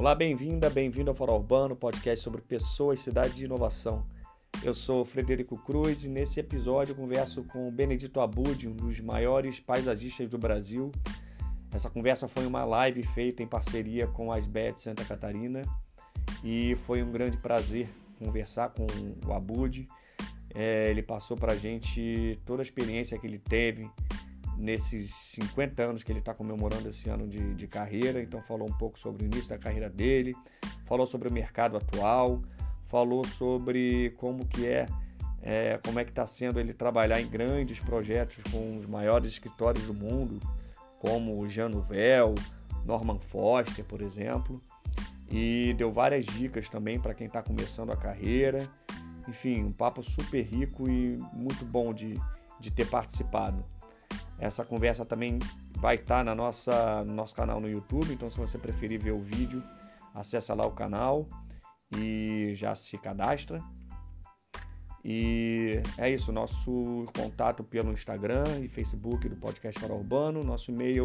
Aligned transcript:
Olá, 0.00 0.14
bem-vinda, 0.14 0.70
bem-vindo 0.70 1.10
ao 1.10 1.14
Fora 1.14 1.32
Urbano, 1.32 1.76
podcast 1.76 2.24
sobre 2.24 2.40
pessoas, 2.40 3.00
cidades 3.00 3.38
e 3.38 3.44
inovação. 3.44 4.06
Eu 4.64 4.72
sou 4.72 5.04
Frederico 5.04 5.58
Cruz 5.58 6.06
e 6.06 6.08
nesse 6.08 6.40
episódio 6.40 6.94
converso 6.94 7.44
com 7.44 7.68
o 7.68 7.70
Benedito 7.70 8.18
Abud, 8.18 8.66
um 8.66 8.72
dos 8.72 8.98
maiores 8.98 9.60
paisagistas 9.60 10.26
do 10.26 10.38
Brasil. 10.38 10.90
Essa 11.70 11.90
conversa 11.90 12.26
foi 12.28 12.46
uma 12.46 12.64
live 12.64 13.02
feita 13.02 13.42
em 13.42 13.46
parceria 13.46 14.06
com 14.06 14.32
a 14.32 14.38
SBET 14.38 14.80
Santa 14.80 15.04
Catarina 15.04 15.66
e 16.42 16.74
foi 16.76 17.02
um 17.02 17.12
grande 17.12 17.36
prazer 17.36 17.86
conversar 18.18 18.70
com 18.70 18.86
o 19.26 19.34
Abud. 19.34 19.86
É, 20.54 20.88
ele 20.88 21.02
passou 21.02 21.36
para 21.36 21.52
a 21.52 21.56
gente 21.56 22.40
toda 22.46 22.62
a 22.62 22.64
experiência 22.64 23.18
que 23.18 23.26
ele 23.26 23.38
teve 23.38 23.86
nesses 24.60 25.12
50 25.12 25.82
anos 25.82 26.02
que 26.02 26.12
ele 26.12 26.18
está 26.18 26.34
comemorando 26.34 26.88
esse 26.88 27.08
ano 27.08 27.26
de, 27.26 27.54
de, 27.54 27.66
carreira. 27.66 28.22
Então 28.22 28.42
falou 28.42 28.68
um 28.68 28.72
pouco 28.72 28.98
sobre 28.98 29.24
o 29.24 29.26
início 29.26 29.48
da 29.48 29.58
carreira 29.58 29.88
dele, 29.88 30.34
falou 30.84 31.06
sobre 31.06 31.28
o 31.28 31.32
mercado 31.32 31.76
atual, 31.76 32.42
falou 32.88 33.24
sobre 33.26 34.14
como 34.18 34.46
que 34.46 34.66
é, 34.66 34.86
é 35.42 35.80
como 35.84 35.98
é 35.98 36.04
que 36.04 36.10
está 36.10 36.26
sendo 36.26 36.60
ele 36.60 36.74
trabalhar 36.74 37.20
em 37.20 37.26
grandes 37.26 37.80
projetos 37.80 38.44
com 38.52 38.76
os 38.76 38.86
maiores 38.86 39.30
escritórios 39.30 39.86
do 39.86 39.94
mundo, 39.94 40.38
como 40.98 41.40
o 41.40 41.48
Jean 41.48 41.70
Nouvel, 41.70 42.34
Norman 42.84 43.18
Foster, 43.18 43.84
por 43.84 44.02
exemplo. 44.02 44.62
E 45.30 45.72
deu 45.74 45.92
várias 45.92 46.26
dicas 46.26 46.68
também 46.68 47.00
para 47.00 47.14
quem 47.14 47.26
está 47.26 47.42
começando 47.42 47.92
a 47.92 47.96
carreira. 47.96 48.68
Enfim, 49.28 49.62
um 49.62 49.72
papo 49.72 50.02
super 50.02 50.42
rico 50.42 50.88
e 50.88 51.16
muito 51.32 51.64
bom 51.64 51.94
de, 51.94 52.20
de 52.58 52.70
ter 52.70 52.86
participado. 52.88 53.64
Essa 54.40 54.64
conversa 54.64 55.04
também 55.04 55.38
vai 55.76 55.96
estar 55.96 56.24
na 56.24 56.34
nossa, 56.34 57.04
no 57.04 57.12
nosso 57.12 57.34
canal 57.34 57.60
no 57.60 57.68
YouTube, 57.68 58.10
então 58.12 58.30
se 58.30 58.38
você 58.38 58.56
preferir 58.56 58.98
ver 58.98 59.12
o 59.12 59.18
vídeo, 59.18 59.62
acessa 60.14 60.54
lá 60.54 60.66
o 60.66 60.70
canal 60.70 61.28
e 61.96 62.52
já 62.54 62.74
se 62.74 62.96
cadastra. 62.96 63.62
E 65.04 65.82
é 65.98 66.08
isso, 66.10 66.32
nosso 66.32 67.06
contato 67.14 67.62
pelo 67.62 67.92
Instagram 67.92 68.60
e 68.60 68.68
Facebook 68.68 69.28
do 69.28 69.36
Podcast 69.36 69.78
Fora 69.78 69.92
Urbano. 69.94 70.42
Nosso 70.42 70.70
e-mail 70.70 71.04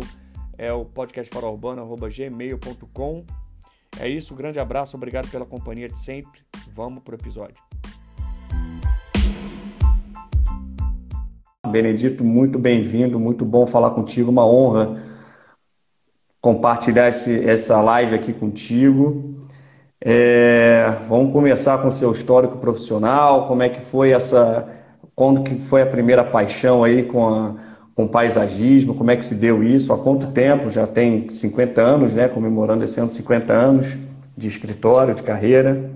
é 0.58 0.72
o 0.72 0.86
podcastfaraurbano.gmail.com. 0.86 3.26
É 4.00 4.08
isso, 4.10 4.34
grande 4.36 4.60
abraço, 4.60 4.98
obrigado 4.98 5.30
pela 5.30 5.46
companhia 5.46 5.88
de 5.88 6.00
sempre. 6.00 6.42
Vamos 6.74 7.04
pro 7.04 7.16
episódio. 7.16 7.64
Benedito, 11.76 12.24
muito 12.24 12.58
bem-vindo, 12.58 13.20
muito 13.20 13.44
bom 13.44 13.68
falar 13.68 13.90
contigo, 13.90 14.32
uma 14.32 14.48
honra 14.48 14.98
compartilhar 16.40 17.10
esse, 17.10 17.44
essa 17.46 17.82
live 17.82 18.16
aqui 18.16 18.32
contigo. 18.32 19.46
É, 20.00 21.00
vamos 21.10 21.34
começar 21.34 21.80
com 21.80 21.90
o 21.90 21.92
seu 21.92 22.14
histórico 22.14 22.60
profissional, 22.60 23.50
como 23.50 23.62
é 23.62 23.68
que 23.68 23.82
foi 23.82 24.12
essa, 24.12 24.70
quando 25.14 25.44
que 25.44 25.60
foi 25.60 25.82
a 25.82 25.86
primeira 25.86 26.24
paixão 26.24 26.82
aí 26.82 27.04
com, 27.04 27.28
a, 27.28 27.56
com 27.94 28.06
o 28.06 28.10
paisagismo, 28.10 28.96
como 28.96 29.12
é 29.12 29.18
que 29.18 29.26
se 29.26 29.36
deu 29.36 29.62
isso, 29.62 29.92
há 29.92 29.98
quanto 29.98 30.32
tempo, 30.32 30.70
já 30.70 30.88
tem 30.88 31.28
50 31.28 31.82
anos, 31.82 32.14
né, 32.14 32.30
comemorando 32.30 32.86
esse 32.86 33.02
ano 33.02 33.10
50 33.10 33.52
anos 33.52 33.98
de 34.38 34.48
escritório, 34.48 35.14
de 35.14 35.24
carreira. 35.24 35.92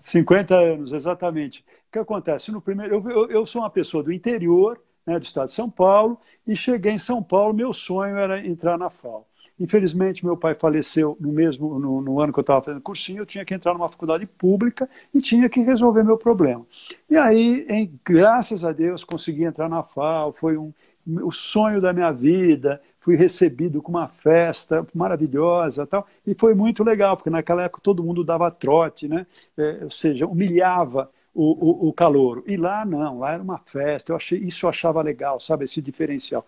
50 0.00 0.54
anos, 0.54 0.92
exatamente. 0.92 1.64
O 1.88 1.92
que 1.92 1.98
acontece? 1.98 2.52
No 2.52 2.60
primeiro, 2.60 2.94
eu, 2.94 3.10
eu, 3.10 3.30
eu 3.30 3.46
sou 3.46 3.62
uma 3.62 3.70
pessoa 3.70 4.00
do 4.00 4.12
interior, 4.12 4.78
né, 5.06 5.18
do 5.18 5.24
estado 5.24 5.48
de 5.48 5.54
São 5.54 5.70
Paulo, 5.70 6.18
e 6.46 6.56
cheguei 6.56 6.92
em 6.92 6.98
São 6.98 7.22
Paulo, 7.22 7.54
meu 7.54 7.72
sonho 7.72 8.16
era 8.16 8.44
entrar 8.46 8.78
na 8.78 8.90
FAO. 8.90 9.26
Infelizmente, 9.58 10.24
meu 10.24 10.36
pai 10.36 10.54
faleceu 10.54 11.16
no 11.20 11.30
mesmo 11.32 11.78
no, 11.78 12.00
no 12.00 12.20
ano 12.20 12.32
que 12.32 12.38
eu 12.40 12.42
estava 12.42 12.60
fazendo 12.60 12.82
cursinho, 12.82 13.22
eu 13.22 13.26
tinha 13.26 13.44
que 13.44 13.54
entrar 13.54 13.72
numa 13.72 13.88
faculdade 13.88 14.26
pública 14.26 14.88
e 15.14 15.20
tinha 15.20 15.48
que 15.48 15.60
resolver 15.60 16.02
meu 16.02 16.18
problema. 16.18 16.66
E 17.08 17.16
aí, 17.16 17.64
em, 17.68 17.92
graças 18.04 18.64
a 18.64 18.72
Deus, 18.72 19.04
consegui 19.04 19.44
entrar 19.44 19.68
na 19.68 19.82
FAO, 19.82 20.32
foi 20.32 20.56
um, 20.56 20.72
o 21.06 21.30
sonho 21.30 21.80
da 21.80 21.92
minha 21.92 22.10
vida, 22.10 22.80
fui 22.98 23.14
recebido 23.14 23.80
com 23.80 23.90
uma 23.90 24.08
festa 24.08 24.84
maravilhosa 24.92 25.86
tal, 25.86 26.06
e 26.26 26.34
foi 26.34 26.54
muito 26.54 26.82
legal, 26.82 27.16
porque 27.16 27.30
naquela 27.30 27.62
época 27.62 27.80
todo 27.82 28.02
mundo 28.02 28.24
dava 28.24 28.50
trote, 28.50 29.06
né? 29.06 29.26
É, 29.56 29.80
ou 29.84 29.90
seja, 29.90 30.26
humilhava 30.26 31.10
o, 31.34 31.88
o, 31.88 31.88
o. 31.88 32.44
E 32.46 32.56
lá 32.56 32.84
não, 32.84 33.18
lá 33.18 33.32
era 33.32 33.42
uma 33.42 33.58
festa, 33.58 34.12
eu 34.12 34.16
achei, 34.16 34.38
isso 34.38 34.66
eu 34.66 34.70
achava 34.70 35.02
legal, 35.02 35.40
sabe, 35.40 35.64
esse 35.64 35.82
diferencial. 35.82 36.46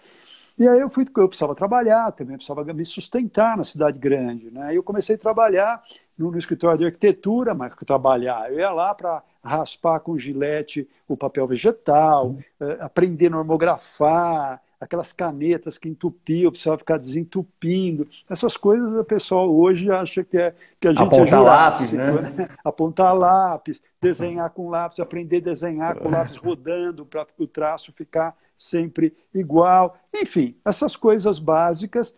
E 0.58 0.66
aí 0.66 0.80
eu 0.80 0.88
fui, 0.88 1.04
eu 1.16 1.28
precisava 1.28 1.54
trabalhar 1.54 2.10
também, 2.12 2.36
precisava 2.36 2.64
me 2.72 2.84
sustentar 2.84 3.58
na 3.58 3.64
cidade 3.64 3.98
grande, 3.98 4.50
né? 4.50 4.74
Eu 4.74 4.82
comecei 4.82 5.14
a 5.16 5.18
trabalhar 5.18 5.82
no, 6.18 6.30
no 6.30 6.38
escritório 6.38 6.78
de 6.78 6.86
arquitetura, 6.86 7.54
mas 7.54 7.76
trabalhar, 7.76 8.50
eu 8.50 8.58
ia 8.58 8.70
lá 8.70 8.94
para 8.94 9.22
raspar 9.44 10.00
com 10.00 10.16
gilete 10.16 10.88
o 11.06 11.16
papel 11.16 11.46
vegetal, 11.46 12.30
uh, 12.30 12.76
aprender 12.80 13.26
a 13.26 13.30
normografar, 13.30 14.62
aquelas 14.80 15.12
canetas 15.12 15.78
que 15.78 15.88
entupiam, 15.88 16.50
precisava 16.50 16.78
ficar 16.78 16.98
desentupindo. 16.98 18.06
Essas 18.30 18.56
coisas 18.56 18.96
o 18.96 19.04
pessoal 19.04 19.52
hoje 19.54 19.90
acha 19.90 20.22
que, 20.22 20.36
é, 20.36 20.54
que 20.80 20.88
a 20.88 20.92
gente 20.92 21.02
Apontar 21.02 21.40
é 21.40 21.42
lápis, 21.42 21.92
né? 21.92 22.48
Apontar 22.64 23.14
lápis, 23.16 23.82
desenhar 24.00 24.50
com 24.50 24.68
lápis, 24.68 25.00
aprender 25.00 25.38
a 25.38 25.40
desenhar 25.40 25.96
com 25.96 26.10
lápis 26.10 26.36
rodando 26.36 27.06
para 27.06 27.26
o 27.38 27.46
traço 27.46 27.92
ficar 27.92 28.36
sempre 28.56 29.14
igual. 29.34 29.96
Enfim, 30.14 30.56
essas 30.64 30.96
coisas 30.96 31.38
básicas 31.38 32.14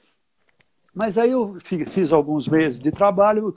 mas 0.98 1.16
aí 1.16 1.31
eu 1.31 1.56
fiz 1.60 2.12
alguns 2.12 2.48
meses 2.48 2.81
de 2.81 2.91
trabalho, 2.91 3.53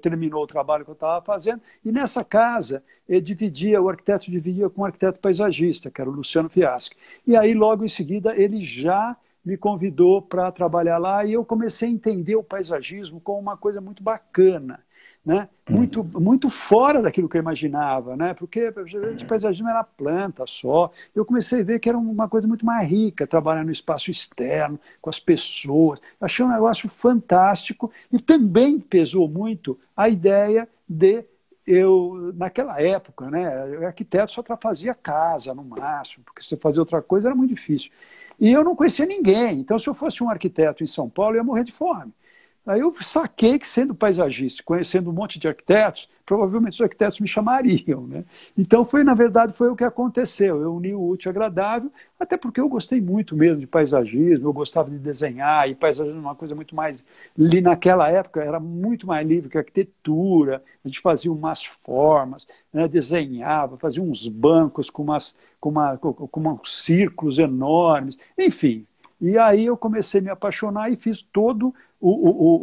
terminou 0.00 0.44
o 0.44 0.46
trabalho 0.46 0.84
que 0.86 0.90
eu 0.90 0.94
estava 0.94 1.22
fazendo, 1.22 1.60
e 1.84 1.92
nessa 1.92 2.24
casa 2.24 2.82
eu 3.06 3.20
dividia, 3.20 3.80
o 3.82 3.90
arquiteto 3.90 4.30
dividia 4.30 4.70
com 4.70 4.80
um 4.80 4.84
arquiteto 4.86 5.20
paisagista, 5.20 5.90
que 5.90 6.00
era 6.00 6.08
o 6.08 6.12
Luciano 6.14 6.48
Fiaschi. 6.48 6.92
E 7.26 7.36
aí, 7.36 7.52
logo 7.52 7.84
em 7.84 7.88
seguida, 7.88 8.34
ele 8.34 8.64
já 8.64 9.14
me 9.44 9.58
convidou 9.58 10.22
para 10.22 10.50
trabalhar 10.50 10.96
lá 10.96 11.26
e 11.26 11.34
eu 11.34 11.44
comecei 11.44 11.88
a 11.90 11.92
entender 11.92 12.36
o 12.36 12.42
paisagismo 12.42 13.20
como 13.20 13.38
uma 13.38 13.56
coisa 13.56 13.82
muito 13.82 14.02
bacana 14.02 14.82
né? 15.28 15.46
muito, 15.68 16.02
muito 16.02 16.48
fora 16.48 17.02
daquilo 17.02 17.28
que 17.28 17.36
eu 17.36 17.42
imaginava, 17.42 18.16
né? 18.16 18.32
porque 18.32 18.72
de 19.14 19.26
paisagismo 19.26 19.68
era 19.68 19.84
planta 19.84 20.46
só. 20.46 20.90
Eu 21.14 21.22
comecei 21.22 21.60
a 21.60 21.64
ver 21.64 21.78
que 21.78 21.86
era 21.86 21.98
uma 21.98 22.26
coisa 22.26 22.48
muito 22.48 22.64
mais 22.64 22.88
rica, 22.88 23.26
trabalhar 23.26 23.62
no 23.62 23.70
espaço 23.70 24.10
externo, 24.10 24.80
com 25.02 25.10
as 25.10 25.20
pessoas. 25.20 26.00
Achei 26.18 26.42
um 26.42 26.48
negócio 26.48 26.88
fantástico 26.88 27.92
e 28.10 28.18
também 28.18 28.80
pesou 28.80 29.28
muito 29.28 29.78
a 29.94 30.08
ideia 30.08 30.66
de 30.88 31.26
eu, 31.66 32.32
naquela 32.34 32.80
época, 32.80 33.30
né, 33.30 33.66
o 33.80 33.84
arquiteto 33.84 34.32
só 34.32 34.42
fazia 34.58 34.94
casa 34.94 35.52
no 35.52 35.62
máximo, 35.62 36.24
porque 36.24 36.40
se 36.40 36.48
você 36.48 36.56
fazia 36.56 36.80
outra 36.80 37.02
coisa 37.02 37.28
era 37.28 37.34
muito 37.34 37.54
difícil. 37.54 37.90
E 38.40 38.50
eu 38.50 38.64
não 38.64 38.74
conhecia 38.74 39.04
ninguém, 39.04 39.60
então 39.60 39.78
se 39.78 39.86
eu 39.86 39.92
fosse 39.92 40.24
um 40.24 40.30
arquiteto 40.30 40.82
em 40.82 40.86
São 40.86 41.10
Paulo, 41.10 41.34
eu 41.34 41.40
ia 41.40 41.44
morrer 41.44 41.64
de 41.64 41.72
fome. 41.72 42.14
Aí 42.68 42.80
eu 42.80 42.94
saquei 43.00 43.58
que, 43.58 43.66
sendo 43.66 43.94
paisagista, 43.94 44.62
conhecendo 44.62 45.08
um 45.08 45.12
monte 45.14 45.38
de 45.38 45.48
arquitetos, 45.48 46.06
provavelmente 46.26 46.74
os 46.74 46.80
arquitetos 46.82 47.18
me 47.18 47.26
chamariam. 47.26 48.06
Né? 48.06 48.26
Então, 48.58 48.84
foi 48.84 49.02
na 49.02 49.14
verdade, 49.14 49.54
foi 49.54 49.70
o 49.70 49.74
que 49.74 49.84
aconteceu. 49.84 50.60
Eu 50.60 50.74
uni 50.74 50.92
o 50.92 51.02
útil 51.02 51.30
ao 51.30 51.32
agradável, 51.32 51.90
até 52.20 52.36
porque 52.36 52.60
eu 52.60 52.68
gostei 52.68 53.00
muito 53.00 53.34
mesmo 53.34 53.60
de 53.60 53.66
paisagismo, 53.66 54.46
eu 54.46 54.52
gostava 54.52 54.90
de 54.90 54.98
desenhar, 54.98 55.66
e 55.66 55.74
paisagismo 55.74 56.20
é 56.20 56.24
uma 56.24 56.34
coisa 56.34 56.54
muito 56.54 56.76
mais. 56.76 57.02
Naquela 57.34 58.10
época 58.10 58.42
era 58.42 58.60
muito 58.60 59.06
mais 59.06 59.26
livre 59.26 59.48
que 59.48 59.56
arquitetura, 59.56 60.62
a 60.84 60.88
gente 60.88 61.00
fazia 61.00 61.32
umas 61.32 61.64
formas, 61.64 62.46
né? 62.70 62.86
desenhava, 62.86 63.78
fazia 63.78 64.02
uns 64.02 64.28
bancos 64.28 64.90
com, 64.90 65.04
umas, 65.04 65.34
com, 65.58 65.70
uma, 65.70 65.96
com, 65.96 66.12
com 66.12 66.40
uns 66.50 66.84
círculos 66.84 67.38
enormes, 67.38 68.18
enfim. 68.36 68.86
E 69.20 69.36
aí 69.36 69.66
eu 69.66 69.76
comecei 69.76 70.20
a 70.20 70.24
me 70.24 70.30
apaixonar 70.30 70.90
e 70.90 70.96
fiz 70.96 71.22
todo 71.22 71.74
o, 72.00 72.10
o, 72.10 72.54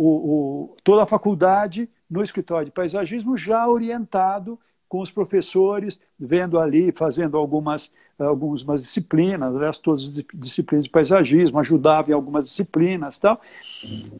o, 0.71 0.75
toda 0.83 1.03
a 1.03 1.07
faculdade 1.07 1.89
no 2.09 2.21
escritório 2.21 2.65
de 2.65 2.71
paisagismo 2.71 3.35
já 3.35 3.67
orientado 3.67 4.57
com 4.87 5.01
os 5.01 5.11
professores, 5.11 5.99
vendo 6.17 6.59
ali, 6.59 6.91
fazendo 6.91 7.37
algumas, 7.37 7.91
algumas 8.17 8.81
disciplinas, 8.81 9.53
aliás, 9.53 9.79
todas 9.79 10.03
as 10.03 10.23
disciplinas 10.33 10.85
de 10.85 10.91
paisagismo, 10.91 11.59
ajudava 11.59 12.11
em 12.11 12.13
algumas 12.13 12.47
disciplinas 12.47 13.17
tal. 13.17 13.41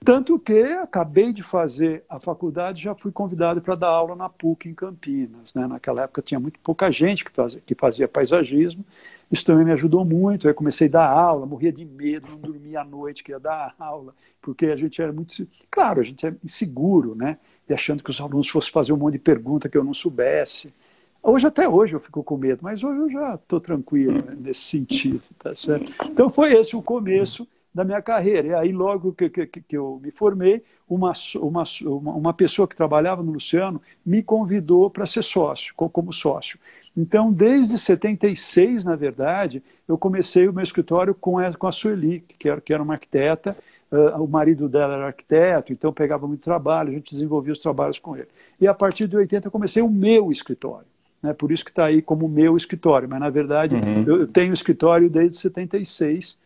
Tanto 0.04 0.40
que 0.40 0.64
acabei 0.64 1.32
de 1.32 1.44
fazer 1.44 2.04
a 2.10 2.20
faculdade, 2.20 2.82
já 2.82 2.96
fui 2.96 3.12
convidado 3.12 3.62
para 3.62 3.76
dar 3.76 3.88
aula 3.88 4.16
na 4.16 4.28
PUC 4.28 4.68
em 4.68 4.74
Campinas. 4.74 5.54
Né? 5.54 5.68
Naquela 5.68 6.04
época 6.04 6.22
tinha 6.22 6.40
muito 6.40 6.60
pouca 6.60 6.92
gente 6.92 7.24
que 7.24 7.32
fazia, 7.32 7.62
que 7.66 7.76
fazia 7.76 8.08
paisagismo, 8.08 8.84
isso 9.32 9.46
também 9.46 9.66
me 9.66 9.72
ajudou 9.72 10.06
muito. 10.06 10.48
Aí 10.48 10.54
comecei 10.54 10.88
a 10.88 10.92
dar 10.92 11.10
aula, 11.10 11.46
morria 11.46 11.72
de 11.72 11.86
medo, 11.86 12.28
não 12.30 12.38
dormia 12.38 12.82
à 12.82 12.84
noite 12.84 13.24
que 13.24 13.32
ia 13.32 13.40
dar 13.40 13.76
aula, 13.80 14.14
porque 14.42 14.68
a 14.68 14.76
gente 14.76 15.02
era 15.02 15.12
muito. 15.12 15.48
Claro, 15.70 16.02
a 16.02 16.04
gente 16.04 16.26
é 16.26 16.34
inseguro, 16.44 17.16
né? 17.16 17.38
E 17.68 17.74
achando 17.74 18.04
que 18.04 18.10
os 18.10 18.22
alunos 18.22 18.48
fossem 18.48 18.72
fazer 18.72 18.94
um 18.94 18.98
monte 18.98 19.14
de 19.14 19.20
pergunta 19.20 19.68
que 19.68 19.78
eu 19.78 19.84
não 19.84 19.94
soubesse. 19.94 20.74
Hoje, 21.22 21.48
até 21.48 21.68
hoje, 21.68 21.96
eu 21.96 22.00
fico 22.00 22.24
com 22.24 22.38
medo, 22.38 22.60
mas 22.62 22.84
hoje 22.84 23.00
eu 23.00 23.10
já 23.10 23.34
estou 23.34 23.60
tranquilo 23.60 24.24
né, 24.24 24.36
nesse 24.40 24.62
sentido, 24.62 25.24
tá 25.40 25.56
certo? 25.56 25.92
Então, 26.06 26.30
foi 26.30 26.54
esse 26.54 26.76
o 26.76 26.84
começo 26.84 27.48
da 27.74 27.84
minha 27.84 28.00
carreira. 28.00 28.48
E 28.48 28.54
aí, 28.54 28.72
logo 28.72 29.12
que, 29.12 29.28
que, 29.30 29.48
que 29.48 29.76
eu 29.76 30.00
me 30.04 30.12
formei, 30.12 30.64
uma, 30.88 31.14
uma, 31.42 31.64
uma 32.12 32.34
pessoa 32.34 32.68
que 32.68 32.76
trabalhava 32.76 33.24
no 33.24 33.32
Luciano 33.32 33.82
me 34.06 34.22
convidou 34.22 34.88
para 34.90 35.08
ser 35.08 35.24
sócio, 35.24 35.74
como 35.76 36.14
sócio. 36.14 36.60
Então, 36.98 37.32
desde 37.32 37.78
76, 37.78 38.86
na 38.86 38.96
verdade, 38.96 39.62
eu 39.88 39.98
comecei 39.98 40.48
o 40.48 40.54
meu 40.54 40.64
escritório 40.64 41.14
com 41.14 41.38
a, 41.38 41.54
com 41.54 41.68
a 41.68 41.72
Sueli, 41.72 42.22
que 42.22 42.48
era, 42.48 42.62
que 42.62 42.74
era 42.74 42.82
uma 42.82 42.94
arquiteta, 42.94 43.56
uh, 43.92 44.24
o 44.24 44.28
marido 44.28 44.70
dela 44.70 44.96
era 44.96 45.08
arquiteto, 45.08 45.74
então 45.74 45.92
pegava 45.92 46.28
muito 46.28 46.42
trabalho, 46.42 46.90
a 46.90 46.94
gente 46.94 47.14
desenvolvia 47.14 47.52
os 47.52 47.60
trabalhos 47.60 48.00
com 48.00 48.16
ele. 48.16 48.28
E 48.62 48.68
a 48.68 48.74
partir 48.74 49.08
de 49.08 49.18
80 49.18 49.48
eu 49.48 49.52
comecei 49.52 49.84
o 49.84 49.90
meu 49.90 50.32
escritório. 50.32 50.88
Né, 51.22 51.34
por 51.34 51.52
isso 51.52 51.66
que 51.66 51.72
está 51.72 51.86
aí 51.86 52.02
como 52.02 52.30
meu 52.30 52.56
escritório, 52.56 53.10
mas 53.10 53.20
na 53.20 53.30
verdade 53.30 53.76
uhum. 53.76 54.04
eu 54.08 54.28
tenho 54.28 54.54
escritório 54.54 55.10
desde 55.10 55.38
76, 55.38 56.38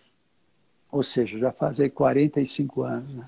ou 0.92 1.04
seja, 1.04 1.38
já 1.38 1.52
faz 1.52 1.80
aí 1.80 1.90
45 1.90 2.82
anos. 2.82 3.14
Né? 3.14 3.26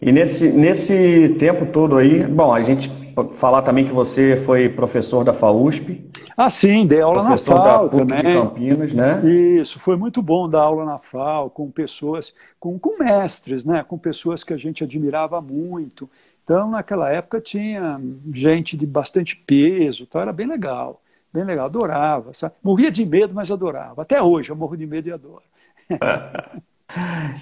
E 0.00 0.12
nesse, 0.12 0.50
nesse 0.50 1.36
tempo 1.38 1.66
todo 1.66 1.96
aí, 1.96 2.24
bom, 2.24 2.54
a 2.54 2.62
gente 2.62 2.90
falar 3.32 3.62
também 3.62 3.86
que 3.86 3.92
você 3.92 4.36
foi 4.36 4.68
professor 4.68 5.24
da 5.24 5.32
FAUSP. 5.32 6.10
Ah, 6.36 6.50
sim, 6.50 6.86
dei 6.86 7.00
aula 7.00 7.22
na 7.22 7.36
FAO 7.36 7.88
também. 7.88 8.16
de 8.16 8.22
Campinas, 8.22 8.92
né? 8.92 9.22
Isso, 9.24 9.78
foi 9.78 9.96
muito 9.96 10.22
bom 10.22 10.48
dar 10.48 10.62
aula 10.62 10.84
na 10.84 10.98
FAO 10.98 11.50
com 11.50 11.70
pessoas, 11.70 12.32
com, 12.58 12.78
com 12.78 12.98
mestres, 12.98 13.64
né? 13.64 13.82
Com 13.82 13.98
pessoas 13.98 14.42
que 14.42 14.52
a 14.52 14.56
gente 14.56 14.84
admirava 14.84 15.40
muito. 15.40 16.08
Então, 16.44 16.70
naquela 16.70 17.10
época 17.10 17.40
tinha 17.40 18.00
gente 18.34 18.76
de 18.76 18.86
bastante 18.86 19.36
peso, 19.36 20.02
então 20.02 20.20
era 20.20 20.32
bem 20.32 20.46
legal, 20.46 21.00
bem 21.32 21.44
legal, 21.44 21.66
adorava. 21.66 22.32
Sabe? 22.34 22.54
Morria 22.62 22.90
de 22.90 23.04
medo, 23.04 23.34
mas 23.34 23.50
adorava. 23.50 24.02
Até 24.02 24.22
hoje 24.22 24.50
eu 24.50 24.56
morro 24.56 24.76
de 24.76 24.86
medo 24.86 25.08
e 25.08 25.12
adoro. 25.12 25.42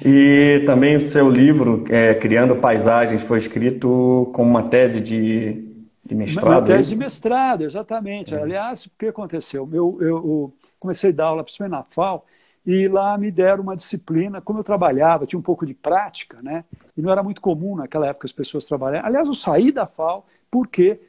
E 0.05 0.63
também 0.67 0.97
o 0.97 1.01
seu 1.01 1.31
livro, 1.31 1.85
é, 1.89 2.15
Criando 2.15 2.57
Paisagens, 2.57 3.23
foi 3.23 3.39
escrito 3.39 4.31
como 4.33 4.51
uma 4.51 4.65
tese 4.65 5.01
de, 5.01 5.65
de 6.05 6.15
mestrado? 6.15 6.47
Uma 6.47 6.75
é 6.75 6.77
tese 6.77 6.91
de 6.91 6.97
mestrado, 6.97 7.65
exatamente. 7.65 8.35
É. 8.35 8.41
Aliás, 8.41 8.87
o 8.87 8.91
que 8.99 9.07
aconteceu? 9.07 9.69
Eu, 9.73 9.99
eu, 10.01 10.09
eu 10.09 10.53
comecei 10.79 11.11
a 11.11 11.15
dar 11.15 11.25
aula 11.27 11.45
para 11.45 11.69
na 11.69 11.83
FAO 11.83 12.25
e 12.67 12.87
lá 12.89 13.17
me 13.17 13.31
deram 13.31 13.63
uma 13.63 13.77
disciplina. 13.77 14.41
Como 14.41 14.59
eu 14.59 14.65
trabalhava, 14.65 15.27
tinha 15.27 15.39
um 15.39 15.43
pouco 15.43 15.65
de 15.65 15.75
prática, 15.75 16.39
né? 16.43 16.65
E 16.97 17.01
não 17.01 17.11
era 17.11 17.23
muito 17.23 17.41
comum 17.41 17.77
naquela 17.77 18.07
época 18.07 18.27
as 18.27 18.33
pessoas 18.33 18.67
trabalharem. 18.67 19.07
Aliás, 19.07 19.27
eu 19.27 19.35
saí 19.35 19.73
da 19.73 19.87
FAO 19.87 20.27
porque 20.51 21.01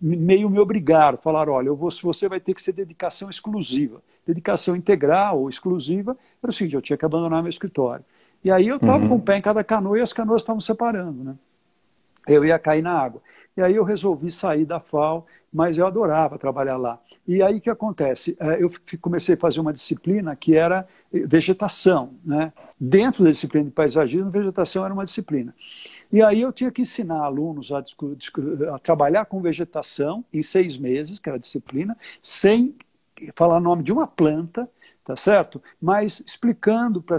meio 0.00 0.50
me 0.50 0.58
obrigaram, 0.58 1.16
falaram, 1.16 1.52
olha, 1.52 1.72
vou, 1.72 1.90
você 1.90 2.28
vai 2.28 2.40
ter 2.40 2.52
que 2.52 2.62
ser 2.62 2.72
dedicação 2.72 3.30
exclusiva 3.30 4.02
dedicação 4.26 4.76
integral 4.76 5.40
ou 5.40 5.48
exclusiva, 5.48 6.16
era 6.42 6.50
o 6.50 6.52
seguinte, 6.52 6.74
eu 6.74 6.82
tinha 6.82 6.96
que 6.96 7.04
abandonar 7.04 7.42
meu 7.42 7.50
escritório. 7.50 8.04
E 8.44 8.50
aí 8.50 8.66
eu 8.66 8.76
estava 8.76 9.02
uhum. 9.02 9.08
com 9.08 9.14
o 9.16 9.20
pé 9.22 9.38
em 9.38 9.42
cada 9.42 9.62
canoa 9.62 9.98
e 9.98 10.02
as 10.02 10.12
canoas 10.12 10.42
estavam 10.42 10.60
separando, 10.60 11.22
né? 11.24 11.34
Eu 12.26 12.44
ia 12.44 12.58
cair 12.58 12.82
na 12.82 12.92
água. 12.92 13.20
E 13.56 13.60
aí 13.60 13.76
eu 13.76 13.84
resolvi 13.84 14.30
sair 14.30 14.64
da 14.64 14.80
FAO, 14.80 15.26
mas 15.52 15.76
eu 15.76 15.86
adorava 15.86 16.38
trabalhar 16.38 16.76
lá. 16.76 16.98
E 17.28 17.42
aí 17.42 17.58
o 17.58 17.60
que 17.60 17.68
acontece? 17.68 18.36
É, 18.40 18.62
eu 18.62 18.70
comecei 19.00 19.34
a 19.34 19.38
fazer 19.38 19.60
uma 19.60 19.72
disciplina 19.72 20.34
que 20.34 20.56
era 20.56 20.88
vegetação. 21.12 22.14
Né? 22.24 22.52
Dentro 22.80 23.22
da 23.22 23.30
disciplina 23.30 23.66
de 23.66 23.72
paisagismo, 23.72 24.30
vegetação 24.30 24.84
era 24.84 24.94
uma 24.94 25.04
disciplina. 25.04 25.54
E 26.10 26.22
aí 26.22 26.40
eu 26.40 26.52
tinha 26.52 26.70
que 26.70 26.82
ensinar 26.82 27.22
alunos 27.24 27.70
a, 27.70 27.84
a 28.74 28.78
trabalhar 28.78 29.26
com 29.26 29.42
vegetação 29.42 30.24
em 30.32 30.42
seis 30.42 30.78
meses, 30.78 31.18
que 31.18 31.28
era 31.28 31.36
a 31.36 31.40
disciplina, 31.40 31.96
sem 32.22 32.74
falar 33.34 33.58
o 33.58 33.60
nome 33.60 33.82
de 33.82 33.92
uma 33.92 34.06
planta, 34.06 34.68
tá 35.04 35.16
certo? 35.16 35.62
Mas 35.80 36.22
explicando 36.24 37.02
para 37.02 37.16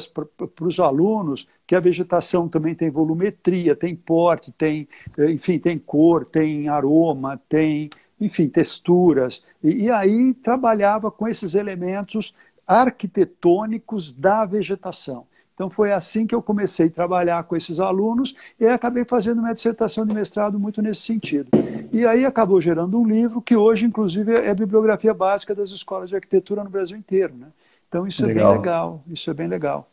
os 0.61 0.79
alunos 0.79 1.47
que 1.67 1.75
a 1.75 1.79
vegetação 1.79 2.47
também 2.47 2.75
tem 2.75 2.89
volumetria, 2.89 3.75
tem 3.75 3.95
porte, 3.95 4.51
tem, 4.51 4.87
enfim, 5.29 5.59
tem 5.59 5.77
cor, 5.77 6.25
tem 6.25 6.69
aroma, 6.69 7.39
tem, 7.49 7.89
enfim, 8.19 8.47
texturas. 8.47 9.43
E, 9.63 9.83
e 9.83 9.91
aí 9.91 10.33
trabalhava 10.33 11.11
com 11.11 11.27
esses 11.27 11.55
elementos 11.55 12.33
arquitetônicos 12.65 14.13
da 14.13 14.45
vegetação. 14.45 15.27
Então 15.53 15.69
foi 15.69 15.91
assim 15.91 16.25
que 16.25 16.33
eu 16.33 16.41
comecei 16.41 16.87
a 16.87 16.89
trabalhar 16.91 17.43
com 17.43 17.55
esses 17.55 17.79
alunos 17.79 18.35
e 18.59 18.65
acabei 18.65 19.05
fazendo 19.05 19.41
minha 19.41 19.53
dissertação 19.53 20.05
de 20.05 20.13
mestrado 20.13 20.59
muito 20.59 20.81
nesse 20.81 21.01
sentido. 21.01 21.49
E 21.91 22.07
aí 22.07 22.25
acabou 22.25 22.59
gerando 22.59 22.99
um 22.99 23.05
livro 23.05 23.41
que 23.41 23.55
hoje, 23.55 23.85
inclusive, 23.85 24.33
é 24.33 24.49
a 24.49 24.55
bibliografia 24.55 25.13
básica 25.13 25.53
das 25.53 25.69
escolas 25.69 26.09
de 26.09 26.15
arquitetura 26.15 26.63
no 26.63 26.69
Brasil 26.69 26.97
inteiro. 26.97 27.33
Né? 27.37 27.47
Então 27.87 28.07
isso 28.07 28.25
legal. 28.25 28.43
é 28.43 28.47
bem 28.47 28.57
legal, 28.57 29.03
isso 29.07 29.29
é 29.29 29.33
bem 29.33 29.47
legal. 29.47 29.87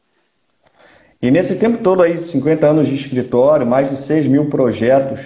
E 1.21 1.31
nesse 1.31 1.59
tempo 1.59 1.83
todo 1.83 2.03
aí, 2.03 2.17
50 2.17 2.67
anos 2.67 2.87
de 2.87 2.95
escritório, 2.95 3.67
mais 3.67 3.91
de 3.91 3.99
6 3.99 4.27
mil 4.27 4.49
projetos, 4.49 5.21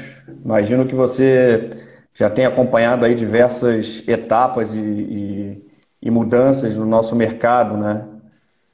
imagino 0.45 0.85
que 0.85 0.95
você 0.95 1.71
já 2.13 2.29
tenha 2.29 2.49
acompanhado 2.49 3.05
aí 3.05 3.15
diversas 3.15 4.03
etapas 4.09 4.75
e, 4.75 4.81
e, 4.81 5.65
e 6.03 6.11
mudanças 6.11 6.75
no 6.75 6.85
nosso 6.85 7.15
mercado, 7.15 7.77
né? 7.77 8.09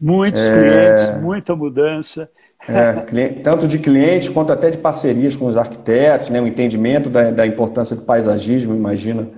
Muitos 0.01 0.41
é... 0.41 0.51
clientes, 0.51 1.23
muita 1.23 1.55
mudança. 1.55 2.31
É, 2.69 2.93
tanto 3.43 3.67
de 3.67 3.79
clientes 3.79 4.29
quanto 4.29 4.53
até 4.53 4.71
de 4.71 4.79
parcerias 4.79 5.35
com 5.35 5.47
os 5.47 5.57
arquitetos, 5.57 6.29
né, 6.29 6.41
o 6.41 6.47
entendimento 6.47 7.09
da, 7.09 7.31
da 7.31 7.47
importância 7.47 7.97
do 7.97 8.03
paisagismo, 8.03 8.75
imagina. 8.75 9.29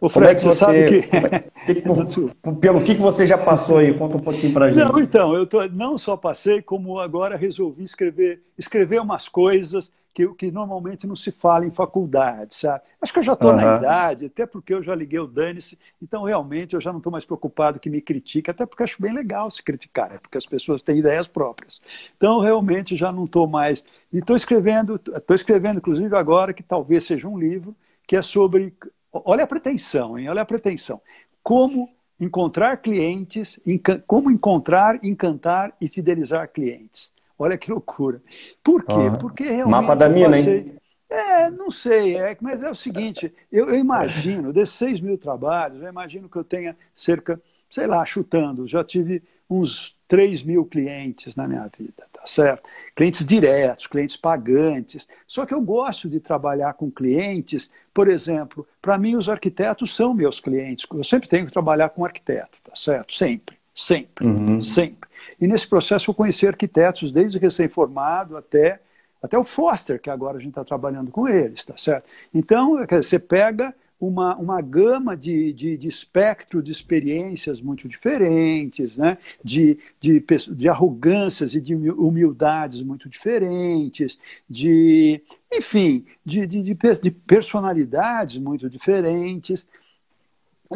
O 0.00 0.08
Fred, 0.08 0.24
Como 0.24 0.26
é 0.26 0.34
que 0.34 0.40
você, 0.40 0.52
sabe 0.54 1.02
que... 1.02 1.16
É, 1.16 2.52
pelo 2.60 2.80
que, 2.82 2.94
você 2.94 3.26
já 3.26 3.38
passou 3.38 3.76
aí? 3.76 3.94
Conta 3.94 4.16
um 4.16 4.20
pouquinho 4.20 4.52
para 4.52 4.70
gente. 4.72 4.84
Não, 4.84 4.98
então, 4.98 5.34
eu 5.34 5.46
tô, 5.46 5.64
não 5.68 5.96
só 5.96 6.16
passei, 6.16 6.60
como 6.60 6.98
agora 6.98 7.36
resolvi 7.36 7.84
escrever, 7.84 8.42
escrever 8.58 9.00
umas 9.00 9.28
coisas 9.28 9.92
que, 10.14 10.28
que 10.34 10.50
normalmente 10.50 11.06
não 11.06 11.16
se 11.16 11.32
fala 11.32 11.64
em 11.64 11.70
faculdade, 11.70 12.54
sabe? 12.54 12.82
Acho 13.00 13.12
que 13.12 13.18
eu 13.18 13.22
já 13.22 13.32
estou 13.32 13.50
uhum. 13.50 13.56
na 13.56 13.76
idade, 13.78 14.26
até 14.26 14.44
porque 14.44 14.74
eu 14.74 14.82
já 14.82 14.94
liguei 14.94 15.18
o 15.18 15.26
dane-se, 15.26 15.78
então 16.00 16.24
realmente 16.24 16.74
eu 16.74 16.80
já 16.80 16.92
não 16.92 16.98
estou 16.98 17.10
mais 17.10 17.24
preocupado 17.24 17.78
que 17.78 17.88
me 17.88 18.00
critique, 18.00 18.50
até 18.50 18.66
porque 18.66 18.82
acho 18.82 19.00
bem 19.00 19.12
legal 19.12 19.50
se 19.50 19.62
criticar, 19.62 20.12
é 20.14 20.18
porque 20.18 20.36
as 20.36 20.46
pessoas 20.46 20.82
têm 20.82 20.98
ideias 20.98 21.26
próprias. 21.26 21.80
Então 22.16 22.40
realmente 22.40 22.96
já 22.96 23.10
não 23.10 23.24
estou 23.24 23.46
mais. 23.46 23.84
E 24.12 24.18
estou 24.18 24.36
escrevendo, 24.36 25.00
estou 25.14 25.34
escrevendo, 25.34 25.78
inclusive 25.78 26.14
agora, 26.16 26.52
que 26.52 26.62
talvez 26.62 27.04
seja 27.04 27.26
um 27.26 27.38
livro, 27.38 27.74
que 28.06 28.16
é 28.16 28.22
sobre. 28.22 28.74
Olha 29.12 29.44
a 29.44 29.46
pretensão, 29.46 30.18
hein? 30.18 30.28
Olha 30.28 30.42
a 30.42 30.46
pretensão. 30.46 31.00
Como 31.42 31.88
encontrar 32.20 32.76
clientes, 32.78 33.58
como 34.06 34.30
encontrar, 34.30 35.04
encantar 35.04 35.74
e 35.80 35.88
fidelizar 35.88 36.48
clientes. 36.48 37.11
Olha 37.38 37.58
que 37.58 37.70
loucura. 37.70 38.22
Por 38.62 38.84
quê? 38.84 38.92
Uhum. 38.92 39.18
Porque 39.18 39.44
realmente. 39.44 39.70
Mapa 39.70 39.96
da 39.96 40.08
mina, 40.08 40.36
passei... 40.36 40.58
hein? 40.58 40.76
É, 41.12 41.50
não 41.50 41.70
sei, 41.70 42.16
é, 42.16 42.36
mas 42.40 42.62
é 42.62 42.70
o 42.70 42.74
seguinte: 42.74 43.32
eu, 43.50 43.68
eu 43.68 43.74
imagino, 43.74 44.52
desses 44.52 44.76
6 44.76 45.00
mil 45.00 45.18
trabalhos, 45.18 45.82
eu 45.82 45.88
imagino 45.88 46.26
que 46.28 46.36
eu 46.36 46.44
tenha 46.44 46.74
cerca, 46.96 47.40
sei 47.68 47.86
lá, 47.86 48.02
chutando, 48.06 48.66
já 48.66 48.82
tive 48.82 49.22
uns 49.48 49.94
3 50.08 50.42
mil 50.42 50.64
clientes 50.64 51.36
na 51.36 51.46
minha 51.46 51.70
vida, 51.78 52.06
tá 52.10 52.22
certo? 52.24 52.62
Clientes 52.94 53.24
diretos, 53.26 53.86
clientes 53.86 54.16
pagantes. 54.16 55.06
Só 55.26 55.44
que 55.44 55.52
eu 55.52 55.60
gosto 55.60 56.08
de 56.08 56.20
trabalhar 56.20 56.72
com 56.74 56.90
clientes, 56.90 57.70
por 57.92 58.08
exemplo, 58.08 58.66
para 58.80 58.96
mim 58.96 59.14
os 59.16 59.28
arquitetos 59.28 59.94
são 59.94 60.14
meus 60.14 60.40
clientes. 60.40 60.86
Eu 60.90 61.04
sempre 61.04 61.28
tenho 61.28 61.46
que 61.46 61.52
trabalhar 61.52 61.90
com 61.90 62.04
arquiteto, 62.04 62.58
tá 62.64 62.74
certo? 62.74 63.14
Sempre, 63.14 63.56
sempre, 63.74 64.26
uhum. 64.26 64.62
sempre. 64.62 65.10
E 65.42 65.46
nesse 65.48 65.66
processo 65.66 66.08
eu 66.08 66.14
conheci 66.14 66.46
arquitetos 66.46 67.10
desde 67.10 67.36
recém-formado 67.36 68.36
até, 68.36 68.78
até 69.20 69.36
o 69.36 69.42
Foster, 69.42 70.00
que 70.00 70.08
agora 70.08 70.36
a 70.36 70.40
gente 70.40 70.50
está 70.50 70.64
trabalhando 70.64 71.10
com 71.10 71.26
eles, 71.26 71.64
tá 71.64 71.76
certo? 71.76 72.08
Então, 72.32 72.76
dizer, 72.76 73.02
você 73.02 73.18
pega 73.18 73.74
uma, 74.00 74.36
uma 74.36 74.60
gama 74.60 75.16
de, 75.16 75.52
de, 75.52 75.76
de, 75.76 75.88
espectro 75.88 76.62
de 76.62 76.70
experiências 76.70 77.60
muito 77.60 77.88
diferentes, 77.88 78.96
né? 78.96 79.18
de, 79.42 79.80
de, 80.00 80.24
de 80.52 80.68
arrogâncias 80.68 81.56
e 81.56 81.60
de 81.60 81.74
humildades 81.74 82.80
muito 82.80 83.08
diferentes, 83.08 84.20
de, 84.48 85.20
enfim, 85.52 86.06
de, 86.24 86.46
de, 86.46 86.62
de 86.62 87.10
personalidades 87.10 88.38
muito 88.38 88.70
diferentes. 88.70 89.66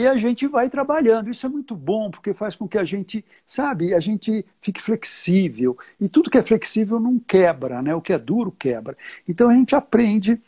E 0.00 0.07
a 0.07 0.17
gente 0.17 0.47
vai 0.47 0.69
trabalhando. 0.69 1.31
Isso 1.31 1.47
é 1.47 1.49
muito 1.49 1.75
bom, 1.75 2.11
porque 2.11 2.35
faz 2.35 2.55
com 2.57 2.69
que 2.69 2.79
a 2.79 2.85
gente, 2.85 3.25
sabe, 3.47 3.95
a 3.95 4.00
gente 4.00 4.45
fique 4.61 4.81
flexível. 4.81 5.76
E 6.00 6.09
tudo 6.09 6.31
que 6.31 6.38
é 6.38 6.43
flexível 6.43 7.00
não 7.00 7.19
quebra, 7.19 7.83
né? 7.83 7.95
O 7.95 8.00
que 8.00 8.12
é 8.12 8.19
duro 8.19 8.53
quebra. 8.53 8.97
Então 9.29 9.49
a 9.49 9.55
gente 9.55 9.75
aprende 9.75 10.41